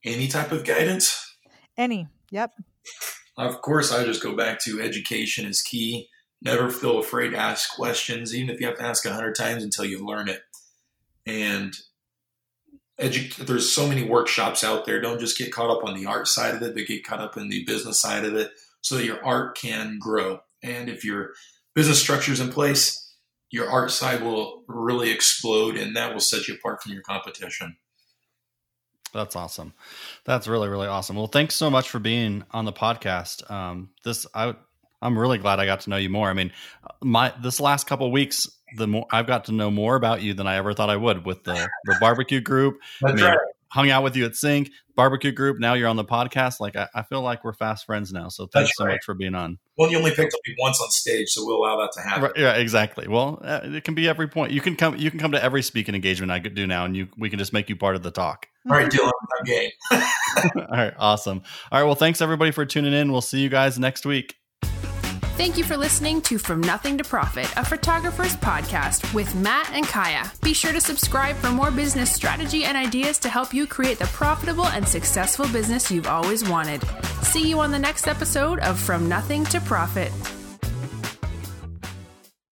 Any 0.05 0.27
type 0.27 0.51
of 0.51 0.65
guidance? 0.65 1.38
Any. 1.77 2.08
Yep. 2.32 2.51
Of 3.38 3.62
course, 3.62 3.91
I 3.91 4.03
just 4.03 4.21
go 4.21 4.36
back 4.36 4.60
to 4.62 4.82
education 4.82 5.45
is 5.45 5.62
key. 5.62 6.09
Never 6.41 6.69
feel 6.69 6.99
afraid 6.99 7.32
to 7.32 7.38
ask 7.38 7.75
questions, 7.75 8.34
even 8.34 8.54
if 8.54 8.62
you 8.62 8.67
have 8.67 8.78
to 8.78 8.86
ask 8.86 9.06
a 9.06 9.13
hundred 9.13 9.36
times 9.36 9.63
until 9.63 9.86
you 9.86 10.06
learn 10.06 10.30
it. 10.30 10.41
And 11.25 11.73
edu- 12.99 13.36
there's 13.45 13.71
so 13.71 13.88
many 13.88 14.04
workshops 14.04 14.63
out 14.63 14.86
there. 14.86 15.02
Don't 15.02 15.19
just 15.19 15.38
get 15.38 15.52
caught 15.52 15.69
up 15.69 15.84
on 15.84 15.95
the 15.95 16.06
art 16.06 16.28
side 16.28 16.56
of 16.56 16.62
it, 16.62 16.75
but 16.75 16.88
get 16.88 17.06
caught 17.06 17.19
up 17.19 17.38
in 17.38 17.49
the 17.49 17.65
business 17.65 17.99
side 17.99 18.23
of 18.23 18.36
it 18.36 18.52
so 18.82 18.95
that 18.95 19.06
your 19.06 19.23
art 19.25 19.58
can 19.58 19.97
grow. 19.99 20.39
And 20.63 20.89
if 20.89 21.04
your 21.04 21.32
business 21.75 22.02
structure 22.02 22.32
is 22.32 22.39
in 22.39 22.52
place, 22.52 23.10
your 23.52 23.69
art 23.69 23.91
side 23.91 24.21
will 24.21 24.63
really 24.67 25.12
explode 25.12 25.75
and 25.75 25.95
that 25.95 26.13
will 26.13 26.19
set 26.19 26.47
you 26.47 26.56
apart 26.56 26.82
from 26.84 26.93
your 26.93 27.02
competition. 27.02 27.78
That's 29.13 29.36
awesome. 29.36 29.73
That's 30.25 30.47
really 30.47 30.69
really 30.69 30.88
awesome. 30.88 31.15
Well, 31.15 31.28
thanks 31.28 31.55
so 31.55 31.70
much 31.70 31.89
for 31.89 31.97
being 31.97 32.43
on 32.51 32.66
the 32.66 32.74
podcast. 32.74 33.49
Um, 33.49 33.89
this 34.03 34.28
I 34.36 34.55
I'm 35.02 35.18
really 35.18 35.38
glad 35.38 35.60
I 35.60 35.66
got 35.66 35.82
to 35.82 35.89
know 35.89 35.97
you 35.97 36.10
more. 36.10 36.30
I 36.30 36.34
mean, 36.34 36.52
my 37.02 37.34
this 37.41 37.60
last 37.60 37.88
couple 37.88 38.12
weeks, 38.12 38.47
the 38.76 38.88
more 38.88 39.06
I've 39.12 39.28
got 39.28 39.45
to 39.45 39.52
know 39.52 39.72
more 39.72 39.95
about 39.95 40.22
you 40.22 40.34
than 40.34 40.47
I 40.47 40.56
ever 40.56 40.74
thought 40.74 40.89
I 40.89 40.97
would 40.97 41.26
with 41.26 41.43
the 41.43 41.70
the 41.86 41.97
barbecue 42.00 42.41
group. 42.41 42.80
That's 43.02 43.14
I 43.14 43.16
mean, 43.16 43.26
right 43.26 43.39
hung 43.70 43.89
out 43.89 44.04
with 44.04 44.16
you 44.16 44.26
at 44.26 44.36
Sync 44.36 44.72
barbecue 44.95 45.32
group. 45.32 45.60
Now 45.60 45.76
you're 45.76 45.88
on 45.88 45.95
the 45.95 46.04
podcast. 46.04 46.60
Like 46.60 46.76
I, 46.76 46.88
I 46.93 47.04
feel 47.04 47.22
like 47.22 47.43
we're 47.43 47.54
fast 47.54 47.86
friends 47.86 48.12
now. 48.12 48.28
So 48.28 48.47
thanks 48.47 48.70
That's 48.70 48.78
so 48.78 48.86
right. 48.86 48.93
much 48.93 49.06
for 49.06 49.14
being 49.14 49.36
on. 49.36 49.58
Well, 49.78 49.89
you 49.89 49.97
only 49.97 50.12
picked 50.12 50.34
up 50.34 50.39
me 50.45 50.56
once 50.60 50.82
on 50.82 50.89
stage, 50.89 51.30
so 51.30 51.45
we'll 51.45 51.58
allow 51.58 51.78
that 51.78 51.91
to 51.93 52.02
happen. 52.02 52.24
Right, 52.24 52.32
yeah, 52.36 52.54
exactly. 52.56 53.08
Well, 53.08 53.39
uh, 53.43 53.62
it 53.64 53.84
can 53.84 53.93
be 53.93 54.10
every 54.10 54.28
point. 54.28 54.52
You 54.52 54.62
can 54.62 54.76
come. 54.76 54.97
You 54.97 55.10
can 55.10 55.20
come 55.20 55.32
to 55.32 55.43
every 55.43 55.64
speaking 55.64 55.95
engagement 55.95 56.32
I 56.32 56.39
could 56.39 56.56
do 56.56 56.68
now, 56.68 56.86
and 56.86 56.97
you 56.97 57.08
we 57.18 57.30
can 57.30 57.39
just 57.39 57.54
make 57.54 57.70
you 57.70 57.78
part 57.78 57.95
of 57.95 58.04
the 58.04 58.12
talk. 58.12 58.47
All 58.70 58.76
right, 58.76 58.91
Dylan, 58.91 59.12
I'm 59.39 59.45
game. 59.45 59.72
All 59.91 60.68
right, 60.70 60.93
awesome. 60.97 61.43
All 61.72 61.80
right, 61.80 61.86
well, 61.86 61.95
thanks 61.95 62.22
everybody 62.22 62.52
for 62.52 62.66
tuning 62.66 62.93
in. 62.93 63.12
We'll 63.12 63.22
see 63.22 63.39
you 63.39 63.50
guys 63.50 63.80
next 63.80 64.06
week. 64.06 64.36
Thank 65.39 65.57
you 65.57 65.63
for 65.63 65.77
listening 65.77 66.21
to 66.23 66.37
From 66.37 66.59
Nothing 66.59 66.97
to 66.97 67.03
Profit, 67.05 67.49
a 67.55 67.63
photographer's 67.63 68.35
podcast 68.35 69.13
with 69.13 69.33
Matt 69.35 69.71
and 69.71 69.87
Kaya. 69.87 70.29
Be 70.41 70.53
sure 70.53 70.73
to 70.73 70.81
subscribe 70.81 71.37
for 71.37 71.49
more 71.49 71.71
business 71.71 72.13
strategy 72.13 72.65
and 72.65 72.75
ideas 72.75 73.17
to 73.19 73.29
help 73.29 73.53
you 73.53 73.65
create 73.65 73.99
the 73.99 74.05
profitable 74.07 74.65
and 74.65 74.85
successful 74.85 75.47
business 75.47 75.89
you've 75.89 76.07
always 76.07 76.43
wanted. 76.49 76.83
See 77.21 77.47
you 77.47 77.61
on 77.61 77.71
the 77.71 77.79
next 77.79 78.05
episode 78.05 78.59
of 78.59 78.77
From 78.77 79.07
Nothing 79.07 79.45
to 79.45 79.61
Profit. 79.61 80.11